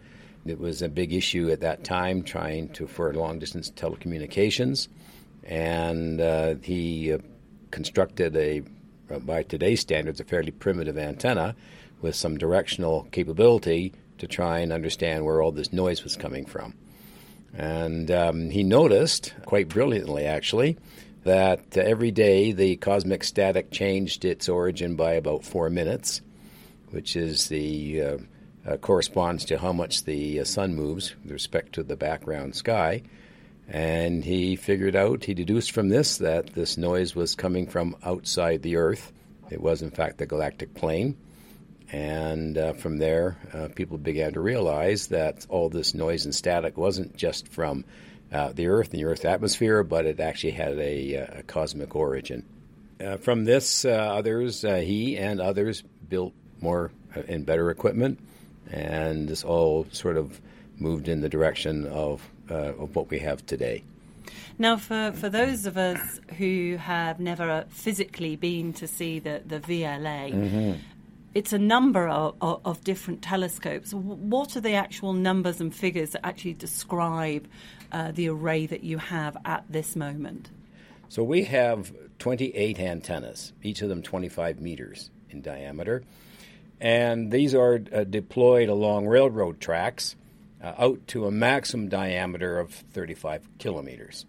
It 0.46 0.60
was 0.60 0.82
a 0.82 0.90
big 0.90 1.14
issue 1.14 1.50
at 1.50 1.62
that 1.62 1.84
time, 1.86 2.24
trying 2.24 2.70
to 2.74 2.88
for 2.88 3.14
long 3.14 3.40
distance 3.40 3.72
telecommunications, 3.72 4.90
and 5.44 6.20
uh, 6.20 6.56
he 6.62 7.14
uh, 7.14 7.20
constructed 7.72 8.36
a, 8.36 8.62
uh, 9.10 9.20
by 9.20 9.44
today's 9.44 9.80
standards, 9.80 10.20
a 10.20 10.26
fairly 10.26 10.52
primitive 10.52 10.98
antenna 10.98 11.56
with 12.02 12.16
some 12.16 12.38
directional 12.38 13.08
capability 13.12 13.94
to 14.18 14.28
try 14.28 14.60
and 14.60 14.72
understand 14.72 15.26
where 15.26 15.42
all 15.42 15.52
this 15.52 15.74
noise 15.74 16.04
was 16.04 16.16
coming 16.16 16.46
from. 16.46 16.74
And 17.54 18.12
um, 18.12 18.50
he 18.50 18.64
noticed, 18.64 19.34
quite 19.46 19.70
brilliantly 19.70 20.26
actually, 20.26 20.78
that 21.24 21.76
every 21.78 22.12
day 22.12 22.52
the 22.52 22.76
cosmic 22.76 23.24
static 23.24 23.72
changed 23.72 24.26
its 24.26 24.48
origin 24.48 24.96
by 24.96 25.14
about 25.14 25.44
four 25.44 25.70
minutes, 25.70 26.22
which 26.90 27.16
is 27.16 27.48
the 27.48 28.02
uh, 28.02 28.18
uh, 28.68 28.78
corresponds 28.78 29.46
to 29.46 29.58
how 29.58 29.74
much 29.74 30.04
the 30.04 30.40
uh, 30.40 30.44
sun 30.44 30.76
moves 30.76 31.16
with 31.24 31.32
respect 31.32 31.74
to 31.74 31.84
the 31.84 31.96
background 31.96 32.56
sky. 32.56 33.02
And 33.68 34.24
he 34.24 34.56
figured 34.56 34.96
out, 34.96 35.24
he 35.24 35.34
deduced 35.34 35.72
from 35.72 35.90
this 35.90 36.18
that 36.18 36.54
this 36.54 36.78
noise 36.78 37.16
was 37.16 37.36
coming 37.36 37.68
from 37.68 37.96
outside 38.04 38.62
the 38.62 38.76
Earth. 38.76 39.12
It 39.50 39.62
was, 39.62 39.82
in 39.82 39.92
fact, 39.92 40.20
the 40.20 40.28
galactic 40.28 40.76
plane. 40.76 41.18
And 41.92 42.58
uh, 42.58 42.74
from 42.74 42.98
there, 42.98 43.38
uh, 43.54 43.68
people 43.74 43.98
began 43.98 44.34
to 44.34 44.40
realize 44.40 45.08
that 45.08 45.46
all 45.50 45.70
this 45.70 45.94
noise 45.94 46.26
and 46.26 46.34
static 46.34 46.78
wasn't 46.78 47.16
just 47.16 47.48
from 47.48 47.86
uh, 48.32 48.52
the 48.54 48.68
Earth 48.68 48.92
and 48.92 49.00
the 49.00 49.06
Earth 49.06 49.24
atmosphere, 49.26 49.84
but 49.84 50.06
it 50.06 50.20
actually 50.20 50.52
had 50.52 50.78
a, 50.80 51.18
uh, 51.18 51.40
a 51.40 51.44
cosmic 51.44 51.96
origin. 51.96 52.44
Uh, 53.00 53.18
from 53.18 53.44
this, 53.46 53.86
uh, 53.86 53.90
others, 53.90 54.62
he 54.62 55.18
and 55.18 55.40
others 55.40 55.84
built 56.10 56.34
more 56.62 56.92
and 57.28 57.46
better 57.46 57.70
equipment, 57.70 58.20
and 58.72 59.28
this 59.28 59.44
all 59.44 59.86
sort 59.92 60.18
of 60.18 60.42
moved 60.78 61.08
in 61.08 61.22
the 61.22 61.30
direction 61.30 61.86
of, 61.86 62.28
of 62.50 62.96
what 62.96 63.10
we 63.10 63.20
have 63.20 63.46
today. 63.46 63.84
Now, 64.58 64.78
for, 64.78 65.12
for 65.14 65.30
those 65.30 65.66
of 65.66 65.78
us 65.78 66.20
who 66.38 66.78
have 66.78 67.20
never 67.20 67.66
physically 67.70 68.38
been 68.38 68.74
to 68.74 68.88
see 68.88 69.20
the, 69.20 69.42
the 69.46 69.60
VLA, 69.60 70.34
mm-hmm 70.34 70.82
it's 71.36 71.52
a 71.52 71.60
number 71.60 72.08
of, 72.08 72.36
of, 72.40 72.62
of, 72.64 72.84
different 72.86 73.22
telescopes. 73.22 73.94
What 73.94 74.56
are 74.56 74.62
the 74.62 74.76
actual 74.76 75.12
numbers 75.12 75.60
and 75.60 75.76
figures 75.76 76.12
that 76.12 76.26
actually 76.26 76.54
describe 76.54 77.48
uh, 77.92 78.14
the 78.14 78.30
array 78.30 78.66
that 78.66 78.86
you 78.86 78.98
have 78.98 79.36
at 79.44 79.66
this 79.70 79.98
moment? 79.98 80.50
So 81.10 81.24
we 81.24 81.44
have 81.44 81.94
28 82.20 82.80
antennas, 82.80 83.52
each 83.62 83.82
of 83.82 83.90
them 83.90 84.02
25 84.02 84.62
meters 84.62 85.10
in 85.30 85.42
diameter. 85.42 86.04
And 86.80 87.32
these 87.32 87.54
are 87.54 87.82
uh, 87.94 88.06
deployed 88.06 88.70
along 88.70 89.08
railroad 89.08 89.60
tracks 89.60 90.16
uh, 90.64 90.74
out 90.78 91.06
to 91.08 91.26
a 91.26 91.32
maximum 91.32 91.90
diameter 91.90 92.60
of 92.60 92.72
35 92.72 93.48
kilometers. 93.60 94.26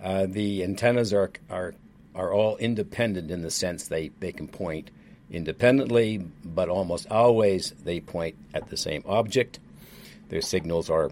Uh, 0.00 0.26
the 0.28 0.62
antennas 0.62 1.12
are, 1.12 1.32
are, 1.50 1.74
are 2.14 2.32
all 2.32 2.56
independent 2.58 3.32
in 3.32 3.42
the 3.42 3.50
sense 3.50 3.88
they, 3.88 4.08
they 4.20 4.32
can 4.32 4.46
point 4.46 4.90
independently, 5.32 6.18
but 6.44 6.68
almost 6.68 7.10
always 7.10 7.70
they 7.84 8.00
point 8.00 8.36
at 8.54 8.68
the 8.68 8.76
same 8.76 9.02
object. 9.06 9.58
Their 10.28 10.42
signals 10.42 10.90
are 10.90 11.10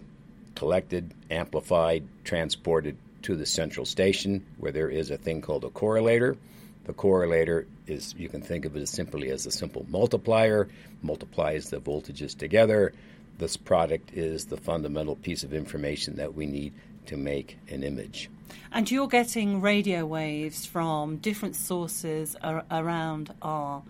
collected, 0.54 1.12
amplified, 1.30 2.04
transported 2.24 2.96
to 3.22 3.34
the 3.34 3.46
central 3.46 3.86
station 3.86 4.44
where 4.58 4.72
there 4.72 4.88
is 4.88 5.10
a 5.10 5.16
thing 5.16 5.40
called 5.40 5.64
a 5.64 5.70
correlator. 5.70 6.36
The 6.84 6.92
correlator 6.92 7.66
is, 7.86 8.14
you 8.16 8.28
can 8.28 8.42
think 8.42 8.64
of 8.64 8.76
it 8.76 8.80
as 8.80 8.90
simply 8.90 9.30
as 9.30 9.46
a 9.46 9.50
simple 9.50 9.86
multiplier, 9.88 10.68
multiplies 11.02 11.70
the 11.70 11.80
voltages 11.80 12.36
together. 12.36 12.92
This 13.38 13.56
product 13.56 14.12
is 14.12 14.46
the 14.46 14.56
fundamental 14.56 15.16
piece 15.16 15.44
of 15.44 15.54
information 15.54 16.16
that 16.16 16.34
we 16.34 16.46
need 16.46 16.72
to 17.06 17.16
make 17.16 17.58
an 17.68 17.82
image. 17.82 18.30
And 18.72 18.90
you're 18.90 19.08
getting 19.08 19.60
radio 19.60 20.04
waves 20.04 20.66
from 20.66 21.16
different 21.16 21.56
sources 21.56 22.36
ar- 22.42 22.64
around 22.70 23.32
our 23.42 23.82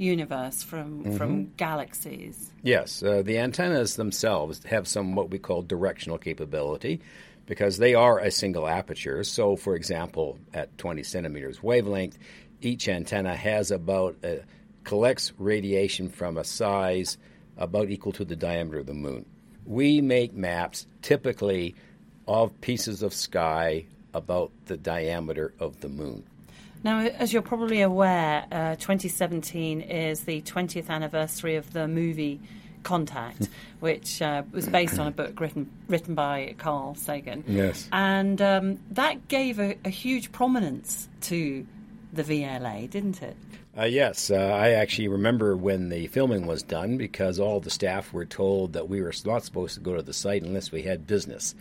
universe 0.00 0.62
from 0.62 1.04
mm-hmm. 1.04 1.16
from 1.16 1.52
galaxies. 1.56 2.50
Yes, 2.62 3.02
uh, 3.02 3.22
the 3.22 3.38
antennas 3.38 3.96
themselves 3.96 4.64
have 4.64 4.88
some 4.88 5.14
what 5.14 5.30
we 5.30 5.38
call 5.38 5.62
directional 5.62 6.18
capability 6.18 7.00
because 7.46 7.78
they 7.78 7.94
are 7.94 8.18
a 8.18 8.30
single 8.30 8.66
aperture. 8.68 9.24
So, 9.24 9.56
for 9.56 9.74
example, 9.74 10.38
at 10.54 10.76
20 10.78 11.02
centimeters 11.02 11.62
wavelength, 11.62 12.16
each 12.60 12.88
antenna 12.88 13.34
has 13.34 13.70
about 13.70 14.16
uh, 14.24 14.36
collects 14.84 15.32
radiation 15.38 16.08
from 16.08 16.36
a 16.36 16.44
size 16.44 17.18
about 17.56 17.90
equal 17.90 18.12
to 18.12 18.24
the 18.24 18.36
diameter 18.36 18.78
of 18.78 18.86
the 18.86 18.94
moon. 18.94 19.26
We 19.66 20.00
make 20.00 20.32
maps 20.32 20.86
typically 21.02 21.74
of 22.26 22.58
pieces 22.60 23.02
of 23.02 23.12
sky 23.12 23.86
about 24.14 24.52
the 24.66 24.76
diameter 24.76 25.52
of 25.58 25.80
the 25.80 25.88
moon. 25.88 26.24
Now, 26.82 27.00
as 27.00 27.32
you're 27.32 27.42
probably 27.42 27.82
aware, 27.82 28.46
uh, 28.50 28.76
2017 28.76 29.82
is 29.82 30.22
the 30.22 30.40
20th 30.42 30.88
anniversary 30.88 31.56
of 31.56 31.72
the 31.72 31.86
movie 31.86 32.40
Contact, 32.82 33.48
which 33.80 34.22
uh, 34.22 34.42
was 34.52 34.66
based 34.66 34.98
on 34.98 35.06
a 35.06 35.10
book 35.10 35.38
written 35.38 35.70
written 35.86 36.14
by 36.14 36.54
Carl 36.56 36.94
Sagan. 36.94 37.44
Yes, 37.46 37.86
and 37.92 38.40
um, 38.40 38.78
that 38.92 39.28
gave 39.28 39.58
a, 39.58 39.76
a, 39.84 39.90
huge 39.90 40.32
prominence 40.32 41.06
to 41.22 41.66
the 42.12 42.24
VLA, 42.24 42.88
didn't 42.88 43.22
it? 43.22 43.36
Uh, 43.78 43.84
yes, 43.84 44.30
uh, 44.30 44.34
I 44.34 44.70
actually 44.70 45.08
remember 45.08 45.56
when 45.56 45.90
the 45.90 46.06
filming 46.06 46.46
was 46.46 46.62
done 46.62 46.96
because 46.96 47.38
all 47.38 47.60
the 47.60 47.70
staff 47.70 48.12
were 48.14 48.24
told 48.24 48.72
that 48.72 48.88
we 48.88 49.02
were 49.02 49.12
not 49.24 49.44
supposed 49.44 49.74
to 49.74 49.80
go 49.80 49.94
to 49.94 50.02
the 50.02 50.12
site 50.14 50.42
unless 50.42 50.72
we 50.72 50.82
had 50.82 51.06
business 51.06 51.54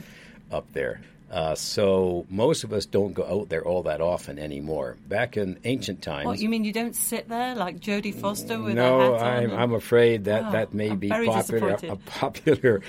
up 0.51 0.71
there. 0.73 1.01
Uh, 1.31 1.53
so 1.53 2.25
most 2.29 2.63
of 2.63 2.73
us 2.73 2.87
don't 2.87 3.13
go 3.13 3.23
out 3.23 3.49
there 3.49 3.63
all 3.63 3.83
that 3.83 4.01
often 4.01 4.39
anymore. 4.39 4.97
Back 5.07 5.37
in 5.37 5.59
ancient 5.63 6.01
times, 6.01 6.25
what 6.25 6.39
you 6.39 6.49
mean 6.49 6.63
you 6.63 6.73
don't 6.73 6.95
sit 6.95 7.29
there 7.29 7.53
like 7.55 7.79
Jodie 7.79 8.13
Foster 8.13 8.59
with 8.59 8.73
no, 8.73 9.13
a 9.13 9.19
hat 9.19 9.43
I'm, 9.43 9.51
I'm 9.51 9.73
afraid 9.73 10.25
that 10.25 10.45
oh, 10.47 10.51
that 10.53 10.73
may 10.73 10.89
I'm 10.89 10.97
be 10.97 11.09
popular 11.09 11.77
a 11.83 11.95
popular 12.05 12.81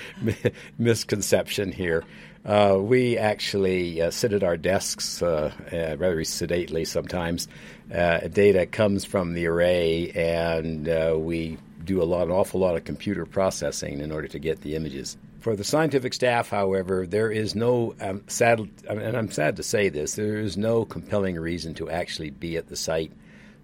misconception 0.79 1.71
here. 1.71 2.03
Uh, 2.43 2.77
we 2.79 3.19
actually 3.19 4.01
uh, 4.01 4.09
sit 4.09 4.33
at 4.33 4.41
our 4.41 4.57
desks 4.57 5.21
uh, 5.21 5.51
uh 5.71 5.95
rather 5.97 6.23
sedately 6.23 6.85
sometimes. 6.85 7.47
Uh, 7.93 8.19
data 8.27 8.65
comes 8.65 9.05
from 9.05 9.33
the 9.33 9.45
array, 9.45 10.11
and 10.15 10.89
uh, 10.89 11.15
we 11.15 11.57
do 11.83 12.01
a 12.01 12.05
lot, 12.05 12.23
an 12.23 12.31
awful 12.31 12.59
lot 12.59 12.75
of 12.75 12.83
computer 12.85 13.25
processing 13.25 13.99
in 13.99 14.11
order 14.11 14.27
to 14.27 14.39
get 14.39 14.61
the 14.61 14.75
images. 14.75 15.17
For 15.41 15.55
the 15.55 15.63
scientific 15.63 16.13
staff, 16.13 16.49
however, 16.49 17.07
there 17.07 17.31
is 17.31 17.55
no 17.55 17.95
um, 17.99 18.23
sad, 18.27 18.59
and 18.87 19.17
I'm 19.17 19.31
sad 19.31 19.55
to 19.55 19.63
say 19.63 19.89
this, 19.89 20.13
there 20.13 20.37
is 20.37 20.55
no 20.55 20.85
compelling 20.85 21.35
reason 21.35 21.73
to 21.75 21.89
actually 21.89 22.29
be 22.29 22.57
at 22.57 22.67
the 22.67 22.75
site. 22.75 23.11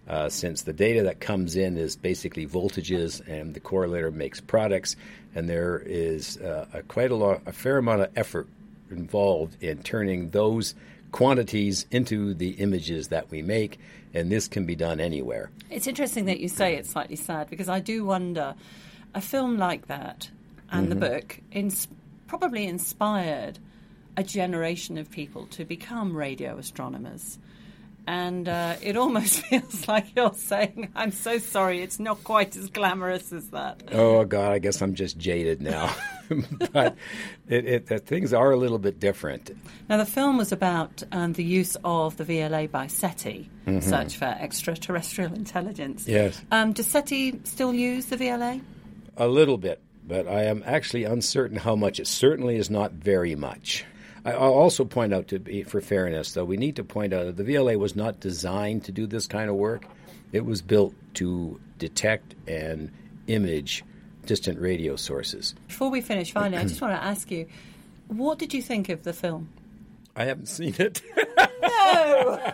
Uh, 0.08 0.28
since 0.28 0.64
the 0.64 0.74
data 0.74 1.04
that 1.04 1.20
comes 1.20 1.56
in 1.56 1.78
is 1.78 1.96
basically 1.96 2.48
voltages, 2.48 3.22
and 3.28 3.54
the 3.54 3.60
correlator 3.60 4.12
makes 4.12 4.42
products, 4.42 4.96
and 5.36 5.48
there 5.48 5.84
is 5.86 6.38
uh, 6.38 6.66
a 6.74 6.82
quite 6.82 7.12
a 7.12 7.16
lot, 7.16 7.42
a 7.46 7.52
fair 7.52 7.78
amount 7.78 8.02
of 8.02 8.10
effort 8.18 8.48
involved 8.90 9.62
in 9.62 9.84
turning 9.84 10.32
those 10.32 10.74
quantities 11.12 11.86
into 11.92 12.34
the 12.34 12.52
images 12.52 13.10
that 13.10 13.30
we 13.30 13.44
make, 13.44 13.80
and 14.16 14.32
this 14.32 14.48
can 14.48 14.66
be 14.66 14.76
done 14.76 15.00
anywhere. 15.00 15.52
It's 15.70 15.86
interesting 15.86 16.26
that 16.26 16.40
you 16.40 16.48
say 16.48 16.76
it's 16.76 16.90
slightly 16.90 17.18
sad 17.18 17.52
because 17.52 17.70
I 17.70 17.82
do 17.82 18.04
wonder 18.04 18.56
a 19.14 19.22
film 19.22 19.58
like 19.58 19.88
that 19.88 20.32
and 20.72 20.90
mm-hmm. 20.90 21.00
the 21.00 21.10
book 21.10 21.40
ins- 21.52 21.88
probably 22.28 22.66
inspired 22.66 23.60
a 24.18 24.24
generation 24.24 24.98
of 24.98 25.10
people 25.12 25.46
to 25.48 25.64
become 25.64 26.16
radio 26.16 26.58
astronomers. 26.58 27.38
And 28.08 28.48
uh, 28.48 28.78
it 28.82 28.96
almost 28.96 29.42
feels 29.48 29.88
like 29.88 30.16
you're 30.16 30.34
saying, 30.34 30.92
I'm 30.96 31.12
so 31.12 31.40
sorry, 31.40 31.82
it's 31.82 32.00
not 32.00 32.24
quite 32.24 32.56
as 32.56 32.70
glamorous 32.70 33.34
as 33.34 33.50
that. 33.50 33.84
Oh, 33.92 34.24
God, 34.24 34.54
I 34.54 34.60
guess 34.60 34.82
I'm 34.82 34.96
just 34.96 35.18
jaded 35.18 35.62
now. 35.62 35.94
but 36.74 36.96
it, 37.48 37.92
it, 37.92 38.06
things 38.06 38.34
are 38.34 38.52
a 38.52 38.56
little 38.58 38.80
bit 38.80 39.00
different. 39.00 39.52
Now, 39.90 39.98
the 39.98 40.06
film 40.06 40.38
was 40.38 40.54
about 40.54 41.04
um, 41.12 41.34
the 41.34 41.44
use 41.44 41.76
of 41.84 42.16
the 42.16 42.24
VLA 42.24 42.72
by 42.72 42.88
SETI, 42.88 43.50
mm-hmm. 43.66 43.80
Search 43.82 44.16
for 44.16 44.26
Extraterrestrial 44.26 45.34
Intelligence. 45.36 46.08
Yes. 46.08 46.42
Um, 46.50 46.72
does 46.74 46.88
SETI 46.88 47.42
still 47.44 47.74
use 47.74 48.06
the 48.08 48.16
VLA? 48.16 48.62
A 49.18 49.28
little 49.28 49.58
bit 49.58 49.82
but 50.08 50.28
I 50.28 50.44
am 50.44 50.64
actually 50.66 51.04
uncertain 51.04 51.58
how 51.58 51.76
much. 51.76 52.00
It 52.00 52.08
certainly 52.08 52.56
is 52.56 52.70
not 52.70 52.94
very 52.94 53.36
much. 53.36 53.86
I'll 54.26 54.54
also 54.54 54.84
point 54.84 55.14
out, 55.14 55.28
to 55.30 55.40
be, 55.40 55.64
for 55.64 55.80
fairness, 55.80 56.34
though, 56.34 56.44
we 56.44 56.58
need 56.58 56.76
to 56.78 56.84
point 56.84 57.14
out 57.14 57.26
that 57.26 57.38
the 57.38 57.44
VLA 57.44 57.78
was 57.78 57.96
not 57.96 58.20
designed 58.20 58.84
to 58.86 58.92
do 58.92 59.08
this 59.08 59.28
kind 59.28 59.50
of 59.50 59.56
work. 59.56 59.86
It 60.34 60.46
was 60.46 60.62
built 60.62 60.94
to 61.16 61.60
detect 61.78 62.36
and 62.48 62.92
image 63.28 63.86
distant 64.26 64.60
radio 64.60 64.98
sources. 64.98 65.56
Before 65.68 65.90
we 65.90 66.02
finish, 66.02 66.34
finally, 66.34 66.58
I 66.58 66.64
just 66.66 66.82
want 66.82 66.94
to 66.94 67.02
ask 67.04 67.32
you, 67.32 67.48
what 68.08 68.38
did 68.38 68.54
you 68.54 68.62
think 68.62 68.90
of 68.90 69.04
the 69.04 69.14
film? 69.14 69.50
I 70.16 70.26
haven't 70.26 70.48
seen 70.48 70.76
it. 70.78 71.02
no, 71.38 71.48
no! 71.62 72.52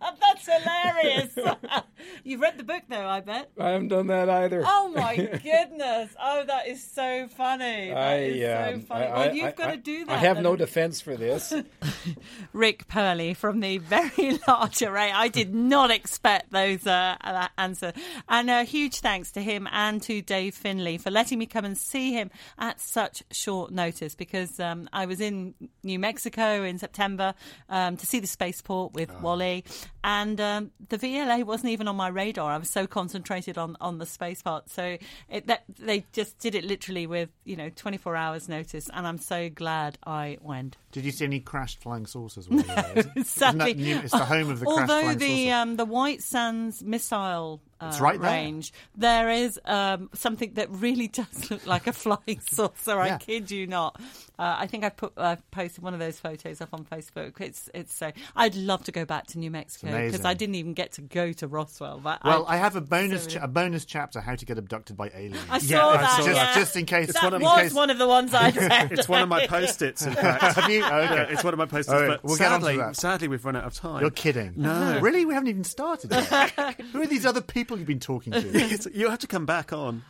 That's 0.20 0.46
hilarious. 0.46 1.34
You've 2.24 2.40
read 2.40 2.58
the 2.58 2.64
book, 2.64 2.82
though, 2.88 3.06
I 3.06 3.20
bet. 3.20 3.50
I 3.58 3.70
haven't 3.70 3.88
done 3.88 4.08
that 4.08 4.28
either. 4.28 4.62
Oh 4.66 4.92
my 4.94 5.16
goodness! 5.42 6.14
Oh, 6.22 6.44
that 6.46 6.68
is 6.68 6.82
so 6.82 7.28
funny. 7.28 7.88
That 7.90 7.96
I, 7.96 8.16
is 8.18 8.74
um, 8.74 8.80
so 8.80 8.86
funny. 8.86 9.04
I- 9.06 9.16
well, 9.26 9.34
you've 9.34 9.44
I- 9.46 9.52
got 9.52 9.70
to 9.72 9.76
do 9.76 10.04
that. 10.06 10.12
I 10.12 10.16
have 10.18 10.36
then. 10.36 10.44
no 10.44 10.56
defense 10.56 11.00
for 11.00 11.16
this. 11.16 11.52
Rick 12.52 12.88
Perley 12.88 13.34
from 13.34 13.60
the 13.60 13.78
very 13.78 14.38
large 14.48 14.82
array. 14.82 15.10
I 15.12 15.28
did 15.28 15.54
not 15.54 15.90
expect 15.90 16.50
those 16.52 16.86
uh, 16.86 17.16
that 17.22 17.52
answer. 17.58 17.92
And 18.28 18.50
a 18.50 18.64
huge 18.64 19.00
thanks 19.00 19.32
to 19.32 19.42
him 19.42 19.68
and 19.72 20.02
to 20.02 20.22
Dave 20.22 20.54
Finley 20.54 20.98
for 20.98 21.10
letting 21.10 21.38
me 21.38 21.46
come 21.46 21.64
and 21.64 21.76
see 21.76 22.12
him 22.12 22.30
at 22.58 22.80
such 22.80 23.22
short 23.30 23.70
notice 23.70 24.14
because 24.14 24.58
um, 24.60 24.88
I 24.92 25.06
was 25.06 25.20
in 25.20 25.54
New 25.82 25.98
Mexico 25.98 26.62
in 26.62 26.78
September 26.78 27.34
um, 27.68 27.96
to 27.96 28.06
see 28.06 28.20
the 28.20 28.26
spaceport 28.26 28.92
with 28.92 29.10
Wally, 29.20 29.64
and 30.04 30.40
um, 30.40 30.70
the 30.88 30.98
VLA 30.98 31.44
wasn't 31.44 31.70
even 31.70 31.88
on 31.88 31.96
my 31.96 32.09
radar. 32.12 32.50
I 32.52 32.58
was 32.58 32.70
so 32.70 32.86
concentrated 32.86 33.58
on, 33.58 33.76
on 33.80 33.98
the 33.98 34.06
space 34.06 34.42
part. 34.42 34.68
So 34.70 34.96
it, 35.28 35.46
that, 35.46 35.64
they 35.78 36.04
just 36.12 36.38
did 36.38 36.54
it 36.54 36.64
literally 36.64 37.06
with 37.06 37.28
you 37.44 37.56
know 37.56 37.70
24 37.70 38.16
hours 38.16 38.48
notice, 38.48 38.88
and 38.92 39.06
I'm 39.06 39.18
so 39.18 39.48
glad 39.50 39.98
I 40.06 40.38
went. 40.40 40.76
Did 40.92 41.04
you 41.04 41.10
see 41.12 41.24
any 41.24 41.40
crashed 41.40 41.80
flying 41.80 42.06
saucers? 42.06 42.48
while 42.48 42.60
you 42.60 42.66
were 42.66 42.74
there? 42.74 42.92
Is 42.96 43.06
it- 43.06 43.10
isn't 43.16 43.26
Sadly, 43.26 43.74
new- 43.74 43.98
it's 43.98 44.12
the 44.12 44.18
home 44.24 44.50
of 44.50 44.60
the 44.60 44.66
crashed 44.66 44.90
although 44.90 45.14
the 45.14 45.50
um, 45.52 45.76
the 45.76 45.84
White 45.84 46.22
Sands 46.22 46.82
missile. 46.82 47.60
Uh, 47.80 47.86
It's 47.88 48.00
right 48.00 48.20
there. 48.20 48.30
range. 48.30 48.72
There 48.96 49.30
is 49.30 49.58
um, 49.64 50.10
something 50.14 50.52
that 50.54 50.68
really 50.70 51.08
does 51.20 51.50
look 51.50 51.66
like 51.66 51.86
a 51.86 51.92
flying 51.92 52.40
saucer. 52.50 52.98
I 53.00 53.18
kid 53.18 53.50
you 53.50 53.66
not. 53.66 54.00
Uh, 54.38 54.56
I 54.58 54.66
think 54.66 54.84
I 54.84 54.88
put 54.88 55.12
uh, 55.16 55.36
posted 55.50 55.82
one 55.84 55.92
of 55.94 56.00
those 56.00 56.18
photos 56.18 56.60
up 56.60 56.70
on 56.72 56.84
Facebook. 56.84 57.40
It's 57.40 57.68
it's 57.74 57.94
so. 57.94 58.10
I'd 58.36 58.54
love 58.54 58.84
to 58.84 58.92
go 58.92 59.04
back 59.04 59.26
to 59.28 59.38
New 59.38 59.50
Mexico 59.50 59.88
because. 60.04 60.24
I 60.24 60.34
didn't 60.34 60.54
even 60.56 60.74
get 60.74 60.92
to 60.92 61.00
go 61.02 61.32
to 61.32 61.46
Roswell. 61.48 61.98
But 62.02 62.22
Well, 62.24 62.44
I 62.46 62.56
have 62.58 62.76
a 62.76 62.80
bonus, 62.80 63.26
cha- 63.26 63.42
a 63.44 63.48
bonus 63.48 63.84
chapter: 63.84 64.20
how 64.20 64.34
to 64.34 64.44
get 64.44 64.58
abducted 64.58 64.96
by 64.96 65.10
aliens. 65.14 65.38
I 65.50 65.58
saw 65.58 65.92
that. 65.92 66.16
just, 66.18 66.28
yeah. 66.28 66.54
just 66.54 66.76
in 66.76 66.84
case. 66.86 67.12
that 67.12 67.32
in 67.32 67.40
was 67.42 67.58
case- 67.60 67.74
one 67.74 67.90
of 67.90 67.98
the 67.98 68.06
ones 68.06 68.32
I 68.34 68.50
read. 68.56 68.92
It's 68.92 69.08
one 69.08 69.22
of 69.22 69.28
my 69.28 69.46
post-its, 69.46 70.02
in 70.06 70.12
fact. 70.14 70.56
Have 70.56 70.70
you? 70.70 70.84
Okay. 70.84 71.14
Yeah, 71.14 71.22
it's 71.30 71.42
one 71.44 71.52
of 71.54 71.58
my 71.58 71.66
post-its, 71.66 71.88
All 71.92 72.00
right, 72.00 72.08
but 72.08 72.24
we'll 72.24 72.36
sadly, 72.36 72.76
that. 72.76 72.96
sadly, 72.96 73.28
we've 73.28 73.44
run 73.44 73.56
out 73.56 73.64
of 73.64 73.74
time. 73.74 74.00
You're 74.00 74.10
kidding. 74.10 74.54
No. 74.56 74.98
Really? 75.00 75.24
We 75.24 75.34
haven't 75.34 75.48
even 75.48 75.64
started 75.64 76.10
yet. 76.12 76.80
Who 76.92 77.02
are 77.02 77.06
these 77.06 77.24
other 77.26 77.40
people 77.40 77.69
you've 77.78 77.86
been 77.86 78.00
talking 78.00 78.32
to? 78.32 78.90
You 78.92 79.08
have 79.10 79.20
to 79.20 79.26
come 79.26 79.46
back 79.46 79.72
on. 79.72 80.02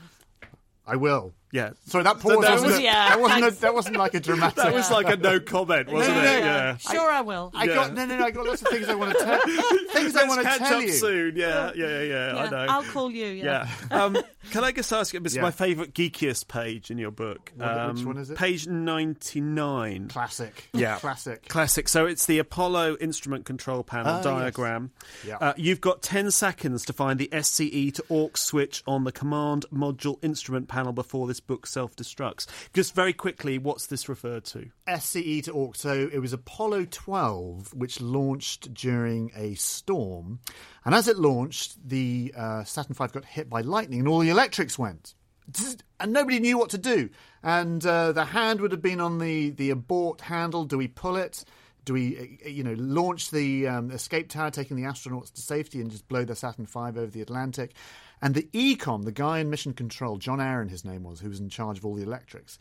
I 0.87 0.97
will. 0.97 1.33
Yeah. 1.53 1.71
Sorry, 1.87 2.05
that 2.05 2.21
So 2.21 2.29
pause 2.29 2.45
that 2.45 2.53
wasn't, 2.53 2.71
was- 2.71 2.79
a- 2.79 2.83
yeah, 2.83 3.09
that, 3.09 3.21
wasn't 3.21 3.45
a, 3.45 3.51
that 3.61 3.75
wasn't 3.75 3.97
like 3.97 4.15
a 4.15 4.21
dramatic. 4.21 4.57
That 4.57 4.73
was 4.73 4.91
like 4.91 5.09
a 5.09 5.17
no 5.17 5.41
comment, 5.41 5.89
wasn't 5.91 6.17
No, 6.17 6.23
no, 6.23 6.31
it? 6.37 6.41
no. 6.41 6.47
Yeah. 6.47 6.77
Sure, 6.77 7.11
I 7.11 7.21
will. 7.23 7.51
I 7.55 7.65
Yeah. 7.65 7.75
got 7.75 7.95
no, 7.95 8.07
no, 8.07 8.17
no. 8.19 8.25
I 8.25 8.31
got 8.31 8.47
lots 8.47 8.63
of 8.63 8.69
things 8.69 8.89
I 8.89 8.95
want 8.95 9.19
to 9.19 9.25
tell. 9.25 9.41
Things 9.91 10.15
I 10.15 10.21
Let's 10.21 10.29
want 10.29 10.41
to 10.43 10.47
catch 10.47 10.59
tell 10.61 10.77
up 10.79 10.83
you. 10.85 10.93
soon. 10.93 11.37
Yeah, 11.37 11.73
yeah, 11.75 12.03
yeah, 12.03 12.33
yeah. 12.35 12.37
I 12.45 12.51
know. 12.51 12.67
I'll 12.69 12.83
call 12.85 13.11
you. 13.11 13.27
Yeah. 13.27 13.69
Um, 13.91 14.17
can 14.53 14.63
I 14.65 14.71
just 14.73 14.93
ask 14.93 15.13
you? 15.13 15.19
This 15.21 15.33
is 15.33 15.37
Yeah. 15.37 15.43
my 15.43 15.51
favourite 15.51 15.93
geekiest 15.95 16.47
page 16.49 16.91
in 16.93 16.99
your 16.99 17.11
book. 17.11 17.51
What- 17.57 17.69
which 17.93 18.01
Um, 18.01 18.05
one 18.07 18.17
is 18.19 18.31
it? 18.31 18.39
Page 18.39 18.67
ninety-nine. 19.25 20.09
Classic. 20.09 20.69
Yeah, 20.73 20.99
Classic. 20.99 21.49
Classic. 21.49 21.89
So 21.89 22.07
it's 22.07 22.27
the 22.27 22.39
Apollo 22.39 22.97
instrument 23.01 23.45
control 23.45 23.83
panel 23.83 24.15
yes. 24.17 24.25
diagram. 24.25 24.91
Yeah. 25.27 25.37
Uh, 25.39 25.53
you've 25.57 25.81
got 25.81 26.03
10 26.03 26.31
seconds 26.31 26.85
to 26.87 26.93
find 26.93 27.19
the 27.19 27.29
SCE 27.33 27.93
to 27.95 28.03
AUX 28.11 28.39
switch 28.39 28.83
on 28.87 29.05
the 29.05 29.13
command 29.13 29.67
module 29.73 30.23
instrument 30.23 30.69
panel 30.69 30.93
before 30.93 31.27
this 31.27 31.40
book 31.41 31.67
self 31.67 31.97
destructs. 31.97 32.47
Just 32.73 32.95
very 32.95 33.13
quickly, 33.13 33.59
what's 33.59 33.87
this 33.87 34.09
referred 34.09 34.45
to? 34.47 34.71
SCE 34.89 35.45
to 35.45 35.53
AUX. 35.53 35.77
So 35.79 36.09
it 36.13 36.19
was 36.19 36.33
Apollo 36.33 36.87
12, 36.91 37.75
which 37.75 38.01
launched 38.01 38.73
during 38.75 39.31
a 39.35 39.55
storm. 39.55 40.41
And 40.85 40.95
as 40.95 41.09
it 41.09 41.19
launched, 41.19 41.77
the 41.89 42.33
uh, 42.37 42.65
Saturn 42.65 42.95
V 42.95 43.07
got 43.13 43.25
hit 43.25 43.49
by 43.49 43.61
lightning 43.61 44.01
and 44.01 44.09
all 44.09 44.21
the 44.21 44.31
electrics 44.31 44.79
went. 44.79 45.15
And 45.99 46.13
nobody 46.13 46.39
knew 46.39 46.57
what 46.57 46.71
to 46.71 46.79
do. 46.79 47.11
And 47.43 47.85
uh, 47.85 48.13
the 48.13 48.25
hand 48.25 48.61
would 48.61 48.73
have 48.73 48.83
been 48.83 49.01
on 49.01 49.19
the, 49.19 49.51
the 49.51 49.71
abort 49.71 50.21
handle. 50.21 50.65
Do 50.65 50.79
we 50.79 50.89
pull 50.89 51.17
it? 51.17 51.45
Do 51.85 51.95
we, 51.95 52.39
uh, 52.45 52.49
you 52.49 52.63
know, 52.63 52.75
launch 52.75 53.31
the 53.31 53.67
um, 53.67 53.91
escape 53.91 54.29
tower, 54.29 54.51
taking 54.51 54.77
the 54.77 54.85
astronauts 54.85 55.33
to 55.33 55.41
safety, 55.41 55.81
and 55.81 55.91
just 55.91 56.07
blow 56.09 56.25
the 56.25 56.37
Saturn 56.37 56.67
V 56.67 56.79
over 56.79 57.07
the 57.07 57.23
Atlantic? 57.23 57.75
And 58.23 58.35
the 58.35 58.49
EECOM, 58.53 59.05
the 59.05 59.13
guy 59.13 59.39
in 59.39 59.51
mission 59.51 59.73
control, 59.73 60.19
John 60.19 60.41
Aaron, 60.41 60.69
his 60.69 60.85
name 60.85 61.05
was, 61.05 61.21
who 61.21 61.29
was 61.29 61.41
in 61.41 61.49
charge 61.49 61.79
of 61.79 61.87
all 61.87 61.95
the 61.95 62.03
electrics, 62.03 62.59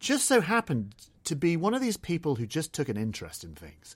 just 0.00 0.26
so 0.26 0.40
happened 0.40 0.94
to 1.24 1.36
be 1.36 1.56
one 1.56 1.74
of 1.74 1.82
these 1.82 1.96
people 1.96 2.36
who 2.36 2.46
just 2.46 2.72
took 2.72 2.88
an 2.88 2.96
interest 2.96 3.44
in 3.44 3.54
things. 3.54 3.94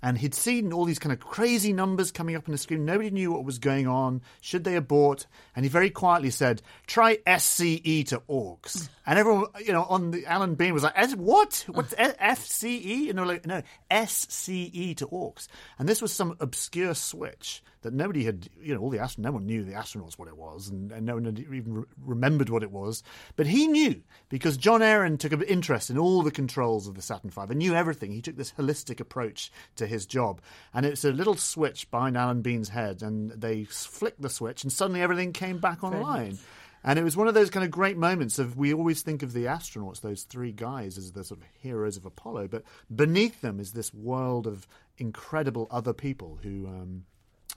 And 0.00 0.18
he'd 0.18 0.34
seen 0.34 0.72
all 0.72 0.84
these 0.84 0.98
kind 0.98 1.12
of 1.12 1.18
crazy 1.20 1.72
numbers 1.72 2.12
coming 2.12 2.36
up 2.36 2.48
on 2.48 2.52
the 2.52 2.58
screen. 2.58 2.84
Nobody 2.84 3.10
knew 3.10 3.32
what 3.32 3.44
was 3.44 3.58
going 3.58 3.88
on. 3.88 4.22
Should 4.40 4.64
they 4.64 4.76
abort? 4.76 5.26
And 5.56 5.64
he 5.64 5.68
very 5.68 5.90
quietly 5.90 6.30
said, 6.30 6.62
"Try 6.86 7.18
SCE 7.26 8.04
to 8.08 8.22
AUX." 8.28 8.88
And 9.06 9.18
everyone, 9.18 9.46
you 9.64 9.72
know, 9.72 9.84
on 9.84 10.10
the 10.12 10.24
Alan 10.26 10.54
Bean 10.54 10.72
was 10.74 10.84
like, 10.84 10.96
"S- 10.96 11.16
"What? 11.16 11.64
What's 11.68 11.94
F- 11.98 12.16
FCE?" 12.18 13.08
And 13.10 13.18
they're 13.18 13.26
like, 13.26 13.46
"No, 13.46 13.62
SCE 13.90 14.94
to 14.96 15.06
AUX." 15.06 15.48
And 15.78 15.88
this 15.88 16.00
was 16.00 16.12
some 16.12 16.36
obscure 16.40 16.94
switch 16.94 17.62
that 17.82 17.92
nobody 17.92 18.24
had, 18.24 18.48
you 18.60 18.74
know, 18.74 18.80
all 18.80 18.90
the 18.90 18.98
astronauts, 18.98 19.18
no 19.18 19.32
one 19.32 19.46
knew 19.46 19.62
the 19.64 19.72
astronauts 19.72 20.18
what 20.18 20.28
it 20.28 20.36
was, 20.36 20.68
and, 20.68 20.90
and 20.90 21.06
no 21.06 21.14
one 21.14 21.24
had 21.24 21.38
even 21.38 21.74
re- 21.74 21.84
remembered 22.04 22.48
what 22.48 22.62
it 22.62 22.72
was. 22.72 23.02
But 23.36 23.46
he 23.46 23.68
knew 23.68 24.02
because 24.28 24.56
John 24.56 24.82
Aaron 24.82 25.16
took 25.18 25.32
an 25.32 25.42
interest 25.42 25.90
in 25.90 25.98
all 25.98 26.22
the 26.22 26.30
controls 26.30 26.86
of 26.86 26.94
the 26.94 27.02
Saturn 27.02 27.30
V 27.30 27.40
and 27.48 27.56
knew 27.58 27.74
everything. 27.74 28.12
He 28.12 28.22
took 28.22 28.36
this 28.36 28.52
holistic 28.58 29.00
approach 29.00 29.50
to 29.76 29.86
his 29.86 30.06
job, 30.06 30.40
and 30.74 30.84
it's 30.84 31.04
a 31.04 31.12
little 31.12 31.36
switch 31.36 31.90
behind 31.90 32.16
Alan 32.16 32.42
Bean's 32.42 32.68
head, 32.68 33.02
and 33.02 33.30
they 33.30 33.64
flicked 33.64 34.20
the 34.22 34.28
switch, 34.30 34.62
and 34.62 34.72
suddenly 34.72 35.00
everything 35.02 35.32
came 35.32 35.58
back 35.58 35.82
online. 35.82 36.38
And 36.84 36.96
it 36.96 37.02
was 37.02 37.16
one 37.16 37.26
of 37.26 37.34
those 37.34 37.50
kind 37.50 37.64
of 37.64 37.72
great 37.72 37.96
moments 37.96 38.38
of 38.38 38.56
we 38.56 38.72
always 38.72 39.02
think 39.02 39.24
of 39.24 39.32
the 39.32 39.46
astronauts, 39.46 40.00
those 40.00 40.22
three 40.22 40.52
guys, 40.52 40.96
as 40.96 41.10
the 41.10 41.24
sort 41.24 41.40
of 41.40 41.46
heroes 41.60 41.96
of 41.96 42.06
Apollo, 42.06 42.48
but 42.48 42.62
beneath 42.94 43.40
them 43.40 43.58
is 43.58 43.72
this 43.72 43.92
world 43.92 44.46
of 44.46 44.66
incredible 44.96 45.66
other 45.70 45.92
people 45.92 46.38
who 46.42 46.66
um, 46.68 47.04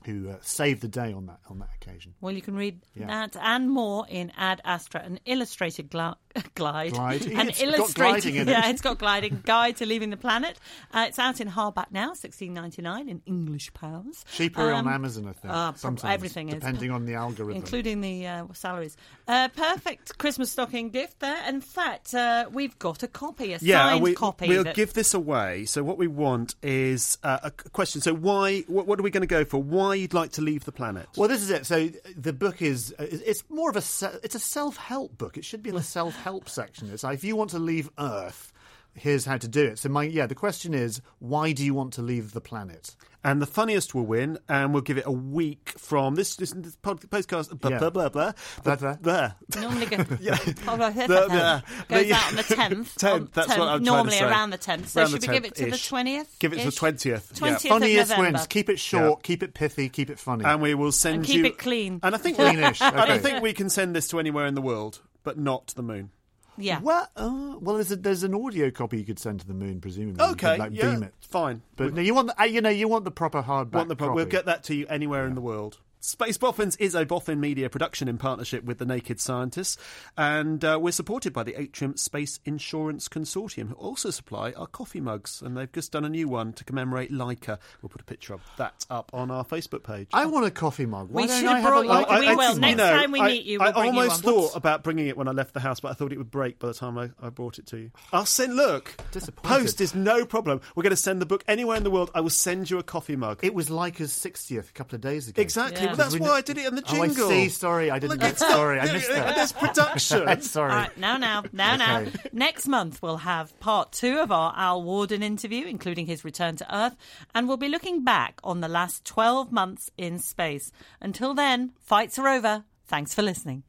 who 0.05 0.29
uh, 0.31 0.37
saved 0.41 0.81
the 0.81 0.87
day 0.87 1.13
on 1.13 1.27
that 1.27 1.39
on 1.49 1.59
that 1.59 1.69
occasion. 1.79 2.15
Well, 2.21 2.33
you 2.33 2.41
can 2.41 2.55
read 2.55 2.81
Yeah. 2.95 3.05
that 3.07 3.35
and 3.39 3.69
more 3.69 4.05
in 4.09 4.31
Ad 4.35 4.59
Astra, 4.65 5.01
an 5.01 5.19
illustrated 5.25 5.91
gla- 5.91 6.17
glide. 6.55 6.93
Glide. 6.93 7.25
An 7.25 7.49
It's 7.49 7.59
got 7.59 7.67
illustrated, 7.67 7.95
gliding 7.95 8.35
in 8.35 8.47
it. 8.49 8.51
yeah, 8.51 8.69
it's 8.69 8.81
got 8.81 8.97
gliding 8.99 9.41
guide 9.45 9.77
to 9.77 9.85
leaving 9.85 10.09
the 10.09 10.17
planet. 10.17 10.57
Uh, 10.93 11.05
it's 11.07 11.19
out 11.19 11.41
in 11.41 11.49
hardback 11.49 11.87
now, 11.91 12.13
sixteen 12.13 12.53
ninety 12.53 12.81
nine 12.81 13.09
in 13.09 13.21
English 13.25 13.73
pounds. 13.73 14.23
Cheaper 14.33 14.71
Um, 14.73 14.87
on 14.87 14.93
Amazon, 14.93 15.27
I 15.27 15.33
think. 15.33 15.53
uh, 15.53 15.73
sometimes, 15.73 16.13
everything 16.13 16.49
is 16.49 16.55
depending 16.55 16.91
on 16.91 17.05
the 17.05 17.15
algorithm. 17.15 17.55
including 17.61 18.01
the 18.01 18.27
uh, 18.27 18.45
salaries. 18.53 18.95
Uh, 19.27 19.47
perfect 19.49 20.17
Christmas 20.17 20.51
stocking 20.51 20.89
gift 20.89 21.19
there. 21.19 21.37
In 21.47 21.61
fact, 21.61 22.13
uh, 22.13 22.47
we've 22.51 22.77
got 22.79 23.03
a 23.03 23.07
copy, 23.07 23.53
a 23.53 23.59
Yeah, 23.61 23.89
signed 23.89 24.03
we, 24.03 24.13
copy. 24.13 24.47
we'll 24.47 24.63
that- 24.63 24.75
give 24.75 24.93
this 24.93 25.13
away. 25.13 25.65
So 25.65 25.83
what 25.83 25.97
we 25.97 26.07
want 26.07 26.55
is 26.63 27.17
uh, 27.23 27.39
a 27.43 27.49
c- 27.49 27.69
question. 27.71 28.01
So 28.01 28.13
why? 28.13 28.61
What, 28.67 28.87
what 28.87 28.99
are 28.99 29.03
we 29.03 29.11
going 29.11 29.21
to 29.21 29.27
go 29.27 29.45
for? 29.45 29.61
Why 29.61 29.95
you'd 29.95 30.13
like 30.13 30.31
to 30.33 30.41
leave 30.41 30.65
the 30.65 30.71
planet? 30.71 31.07
Well, 31.17 31.27
this 31.29 31.41
is 31.41 31.49
it. 31.49 31.65
So 31.65 31.89
the 32.17 32.33
book 32.33 32.61
is 32.61 32.93
uh, 32.99 33.05
it's 33.09 33.43
more 33.49 33.69
of 33.69 33.75
a 33.75 33.83
it's 34.23 34.35
a 34.35 34.39
self 34.39 34.77
help 34.77 35.17
book. 35.17 35.37
It 35.37 35.45
should 35.45 35.63
be 35.63 35.69
in 35.69 35.75
the 35.75 35.83
self 35.97 36.15
help 36.23 36.49
section. 36.49 36.89
It's 36.91 37.03
like 37.03 37.15
if 37.15 37.23
you 37.23 37.35
want 37.35 37.49
to 37.51 37.59
leave 37.59 37.89
Earth, 37.99 38.51
here's 38.93 39.25
how 39.25 39.37
to 39.37 39.47
do 39.47 39.63
it. 39.65 39.79
So 39.79 39.89
my 39.89 40.03
yeah, 40.03 40.27
the 40.27 40.35
question 40.35 40.73
is 40.73 41.01
why 41.19 41.51
do 41.53 41.63
you 41.65 41.73
want 41.73 41.93
to 41.93 42.01
leave 42.01 42.33
the 42.33 42.41
planet? 42.41 42.95
And 43.23 43.39
the 43.39 43.45
funniest 43.45 43.93
will 43.93 44.07
win, 44.07 44.39
and 44.49 44.73
we'll 44.73 44.81
give 44.81 44.97
it 44.97 45.05
a 45.05 45.11
week 45.11 45.75
from 45.77 46.15
this. 46.15 46.35
This, 46.37 46.53
this 46.53 46.75
podcast. 46.77 47.55
Blah, 47.61 47.69
Yeah. 47.69 47.77
blah 47.77 47.89
blah 47.91 48.09
blah 48.09 48.31
Blah, 48.63 48.75
blah. 48.77 48.95
blah. 48.95 49.31
Normally 49.61 49.85
go, 49.85 49.97
Yeah. 50.19 50.35
The- 50.37 50.55
the- 50.55 51.63
goes 51.87 52.07
the- 52.07 52.13
out 52.15 52.27
on 52.29 52.35
the 52.35 52.41
10th. 52.43 52.95
10th, 52.97 53.13
on- 53.13 53.29
that's 53.31 53.49
what 53.49 53.59
I'm 53.59 53.65
trying 53.67 53.79
to 53.79 53.85
Normally 53.85 54.17
say. 54.17 54.23
around 54.25 54.49
the 54.49 54.57
10th. 54.57 54.87
So 54.87 55.01
Around 55.01 55.09
should 55.11 55.21
the 55.21 55.27
we 55.27 55.33
give 55.35 55.45
it 55.45 55.53
to 55.55 55.65
the 55.65 55.71
20th? 55.73 56.39
Give 56.39 56.51
it 56.53 56.59
to 56.61 56.65
the 56.65 56.71
20th. 56.71 57.33
20th 57.33 57.55
of 57.55 57.61
Funniest 57.61 58.09
November. 58.09 58.31
wins. 58.37 58.47
Keep 58.47 58.69
it 58.69 58.79
short. 58.79 59.21
Keep 59.21 59.43
it 59.43 59.53
pithy. 59.53 59.87
Keep 59.89 60.09
it 60.09 60.17
funny. 60.17 60.43
And 60.43 60.59
we 60.59 60.73
will 60.73 60.91
send 60.91 61.17
And 61.17 61.25
keep 61.25 61.37
you. 61.37 61.45
it 61.45 61.59
clean. 61.59 61.99
And 62.01 62.15
I 62.15 62.17
think 62.17 62.37
Cleanish, 62.37 62.81
And 62.81 62.97
I 62.99 63.03
okay. 63.03 63.19
think 63.19 63.43
we 63.43 63.53
can 63.53 63.69
send 63.69 63.95
this 63.95 64.07
to 64.07 64.19
anywhere 64.19 64.47
in 64.47 64.55
the 64.55 64.63
world, 64.63 64.99
but 65.23 65.37
not 65.37 65.67
to 65.67 65.75
the 65.75 65.83
moon. 65.83 66.09
Yeah. 66.57 66.79
Well, 66.81 67.07
uh, 67.15 67.55
well, 67.59 67.75
there's 67.75 67.91
a, 67.91 67.95
there's 67.95 68.23
an 68.23 68.35
audio 68.35 68.69
copy 68.71 68.97
you 68.97 69.05
could 69.05 69.19
send 69.19 69.39
to 69.39 69.47
the 69.47 69.53
moon, 69.53 69.79
presumably. 69.81 70.23
You 70.23 70.31
Okay, 70.33 70.51
could, 70.51 70.59
like, 70.59 70.71
yeah, 70.73 70.91
beam 70.93 71.03
it. 71.03 71.13
fine. 71.21 71.61
But 71.75 71.93
no, 71.93 72.01
you 72.01 72.13
want 72.13 72.27
the, 72.27 72.41
uh, 72.41 72.45
you 72.45 72.61
know 72.61 72.69
you 72.69 72.87
want 72.87 73.05
the 73.05 73.11
proper 73.11 73.41
hardback. 73.41 73.73
Want 73.73 73.89
the 73.89 73.95
pro- 73.95 74.07
copy. 74.09 74.15
we'll 74.17 74.25
get 74.25 74.45
that 74.45 74.63
to 74.65 74.75
you 74.75 74.85
anywhere 74.87 75.25
in 75.25 75.33
the 75.35 75.41
world. 75.41 75.79
Space 76.03 76.35
Boffins 76.35 76.75
is 76.77 76.95
a 76.95 77.05
Boffin 77.05 77.39
Media 77.39 77.69
production 77.69 78.07
in 78.07 78.17
partnership 78.17 78.63
with 78.63 78.79
the 78.79 78.87
Naked 78.87 79.19
Scientists, 79.19 79.77
and 80.17 80.65
uh, 80.65 80.79
we're 80.81 80.91
supported 80.91 81.31
by 81.31 81.43
the 81.43 81.53
Atrium 81.61 81.95
Space 81.95 82.39
Insurance 82.43 83.07
Consortium, 83.07 83.67
who 83.69 83.75
also 83.75 84.09
supply 84.09 84.51
our 84.53 84.65
coffee 84.65 84.99
mugs, 84.99 85.43
and 85.43 85.55
they've 85.55 85.71
just 85.71 85.91
done 85.91 86.03
a 86.03 86.09
new 86.09 86.27
one 86.27 86.53
to 86.53 86.63
commemorate 86.63 87.11
Laika. 87.11 87.59
We'll 87.83 87.89
put 87.89 88.01
a 88.01 88.05
picture 88.05 88.33
of 88.33 88.41
that 88.57 88.83
up 88.89 89.11
on 89.13 89.29
our 89.29 89.45
Facebook 89.45 89.83
page. 89.83 90.07
I 90.11 90.25
want 90.25 90.47
a 90.47 90.51
coffee 90.51 90.87
mug. 90.87 91.11
Why 91.11 91.21
We 91.21 91.27
don't 91.27 91.39
should 91.39 91.49
I 91.49 91.59
have 91.59 91.61
have 91.61 91.71
brought 91.71 91.81
a 91.81 91.83
you- 91.83 91.89
like- 91.89 92.19
we 92.21 92.35
will. 92.35 92.55
Next 92.55 92.77
time 92.81 93.11
we 93.11 93.19
I, 93.21 93.27
meet 93.27 93.45
you, 93.45 93.59
I 93.61 93.65
we'll 93.65 93.73
bring 93.73 93.85
almost 93.89 94.23
one. 94.23 94.33
thought 94.33 94.55
about 94.55 94.83
bringing 94.83 95.05
it 95.05 95.15
when 95.15 95.27
I 95.27 95.31
left 95.33 95.53
the 95.53 95.59
house, 95.59 95.79
but 95.81 95.91
I 95.91 95.93
thought 95.93 96.11
it 96.11 96.17
would 96.17 96.31
break 96.31 96.57
by 96.57 96.69
the 96.69 96.73
time 96.73 96.97
I, 96.97 97.11
I 97.21 97.29
brought 97.29 97.59
it 97.59 97.67
to 97.67 97.77
you. 97.77 97.91
I'll 98.11 98.25
send. 98.25 98.55
Look, 98.55 98.95
post 99.43 99.79
is 99.79 99.93
no 99.93 100.25
problem. 100.25 100.61
We're 100.75 100.81
going 100.81 100.89
to 100.89 100.95
send 100.97 101.21
the 101.21 101.27
book 101.27 101.43
anywhere 101.47 101.77
in 101.77 101.83
the 101.83 101.91
world. 101.91 102.09
I 102.15 102.21
will 102.21 102.31
send 102.31 102.71
you 102.71 102.79
a 102.79 102.83
coffee 102.83 103.15
mug. 103.15 103.41
It 103.43 103.53
was 103.53 103.69
Laika's 103.69 104.11
60th 104.13 104.71
a 104.71 104.73
couple 104.73 104.95
of 104.95 105.01
days 105.01 105.27
ago. 105.27 105.39
Exactly. 105.39 105.90
Well, 105.91 105.97
that's 105.97 106.13
We 106.13 106.19
why 106.19 106.27
kn- 106.27 106.37
I 106.37 106.41
did 106.41 106.57
it 106.57 106.65
in 106.67 106.75
the 106.75 106.81
jingle. 106.81 106.99
Oh, 106.99 107.03
I 107.03 107.07
jingle. 107.07 107.29
see. 107.29 107.49
Sorry, 107.49 107.91
I 107.91 107.99
didn't 107.99 108.11
Look, 108.11 108.19
get 108.21 108.31
it's 108.31 108.39
sorry. 108.39 108.79
I 108.79 108.91
missed 108.91 109.09
that. 109.09 109.35
There's 109.35 109.51
production. 109.53 110.41
sorry. 110.41 110.71
All 110.71 110.77
right, 110.77 110.97
now, 110.97 111.17
now, 111.17 111.43
now, 111.51 111.75
now. 111.75 111.99
Okay. 112.01 112.11
Next 112.33 112.67
month, 112.67 113.01
we'll 113.01 113.17
have 113.17 113.57
part 113.59 113.91
two 113.91 114.19
of 114.19 114.31
our 114.31 114.53
Al 114.55 114.83
Warden 114.83 115.23
interview, 115.23 115.65
including 115.67 116.05
his 116.05 116.23
return 116.25 116.55
to 116.57 116.75
Earth, 116.75 116.95
and 117.35 117.47
we'll 117.47 117.57
be 117.57 117.69
looking 117.69 118.03
back 118.03 118.39
on 118.43 118.61
the 118.61 118.67
last 118.67 119.05
12 119.05 119.51
months 119.51 119.89
in 119.97 120.19
space. 120.19 120.71
Until 120.99 121.33
then, 121.33 121.71
fights 121.79 122.17
are 122.19 122.27
over. 122.27 122.63
Thanks 122.87 123.13
for 123.13 123.21
listening. 123.21 123.63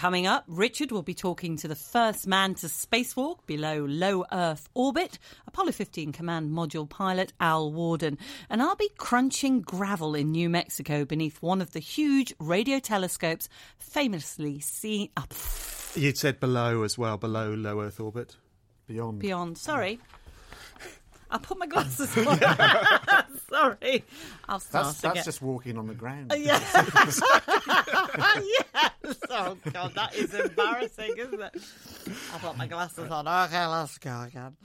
Coming 0.00 0.26
up, 0.26 0.44
Richard 0.46 0.92
will 0.92 1.02
be 1.02 1.12
talking 1.12 1.58
to 1.58 1.68
the 1.68 1.74
first 1.74 2.26
man 2.26 2.54
to 2.54 2.68
spacewalk 2.68 3.44
below 3.44 3.84
low 3.86 4.24
Earth 4.32 4.66
orbit, 4.72 5.18
Apollo 5.46 5.72
15 5.72 6.10
command 6.10 6.50
module 6.52 6.88
pilot 6.88 7.34
Al 7.38 7.70
Warden, 7.70 8.16
and 8.48 8.62
I'll 8.62 8.76
be 8.76 8.88
crunching 8.96 9.60
gravel 9.60 10.14
in 10.14 10.30
New 10.30 10.48
Mexico 10.48 11.04
beneath 11.04 11.42
one 11.42 11.60
of 11.60 11.72
the 11.72 11.80
huge 11.80 12.32
radio 12.38 12.78
telescopes 12.78 13.50
famously 13.76 14.58
seen 14.60 15.10
up 15.18 15.34
You 15.94 16.14
said 16.14 16.40
below 16.40 16.82
as 16.82 16.96
well, 16.96 17.18
below 17.18 17.52
low 17.52 17.82
Earth 17.82 18.00
orbit. 18.00 18.36
Beyond. 18.86 19.18
beyond. 19.18 19.58
Sorry. 19.58 20.00
I'll 21.30 21.38
put 21.38 21.58
my 21.58 21.66
glasses 21.66 22.16
on. 22.18 22.38
Sorry. 23.48 24.04
I'll 24.48 24.60
start 24.60 24.86
That's, 24.86 24.98
again. 25.00 25.12
that's 25.14 25.24
just 25.24 25.42
walking 25.42 25.78
on 25.78 25.86
the 25.86 25.94
ground. 25.94 26.32
Yes. 26.40 26.62
yes. 26.74 27.20
Oh, 29.30 29.56
God, 29.72 29.94
that 29.94 30.14
is 30.14 30.34
embarrassing, 30.34 31.14
isn't 31.16 31.40
it? 31.40 31.54
I'll 32.32 32.38
put 32.40 32.56
my 32.56 32.66
glasses 32.66 33.10
on. 33.10 33.28
Okay, 33.28 33.66
let's 33.66 33.98
go 33.98 34.22
again. 34.22 34.56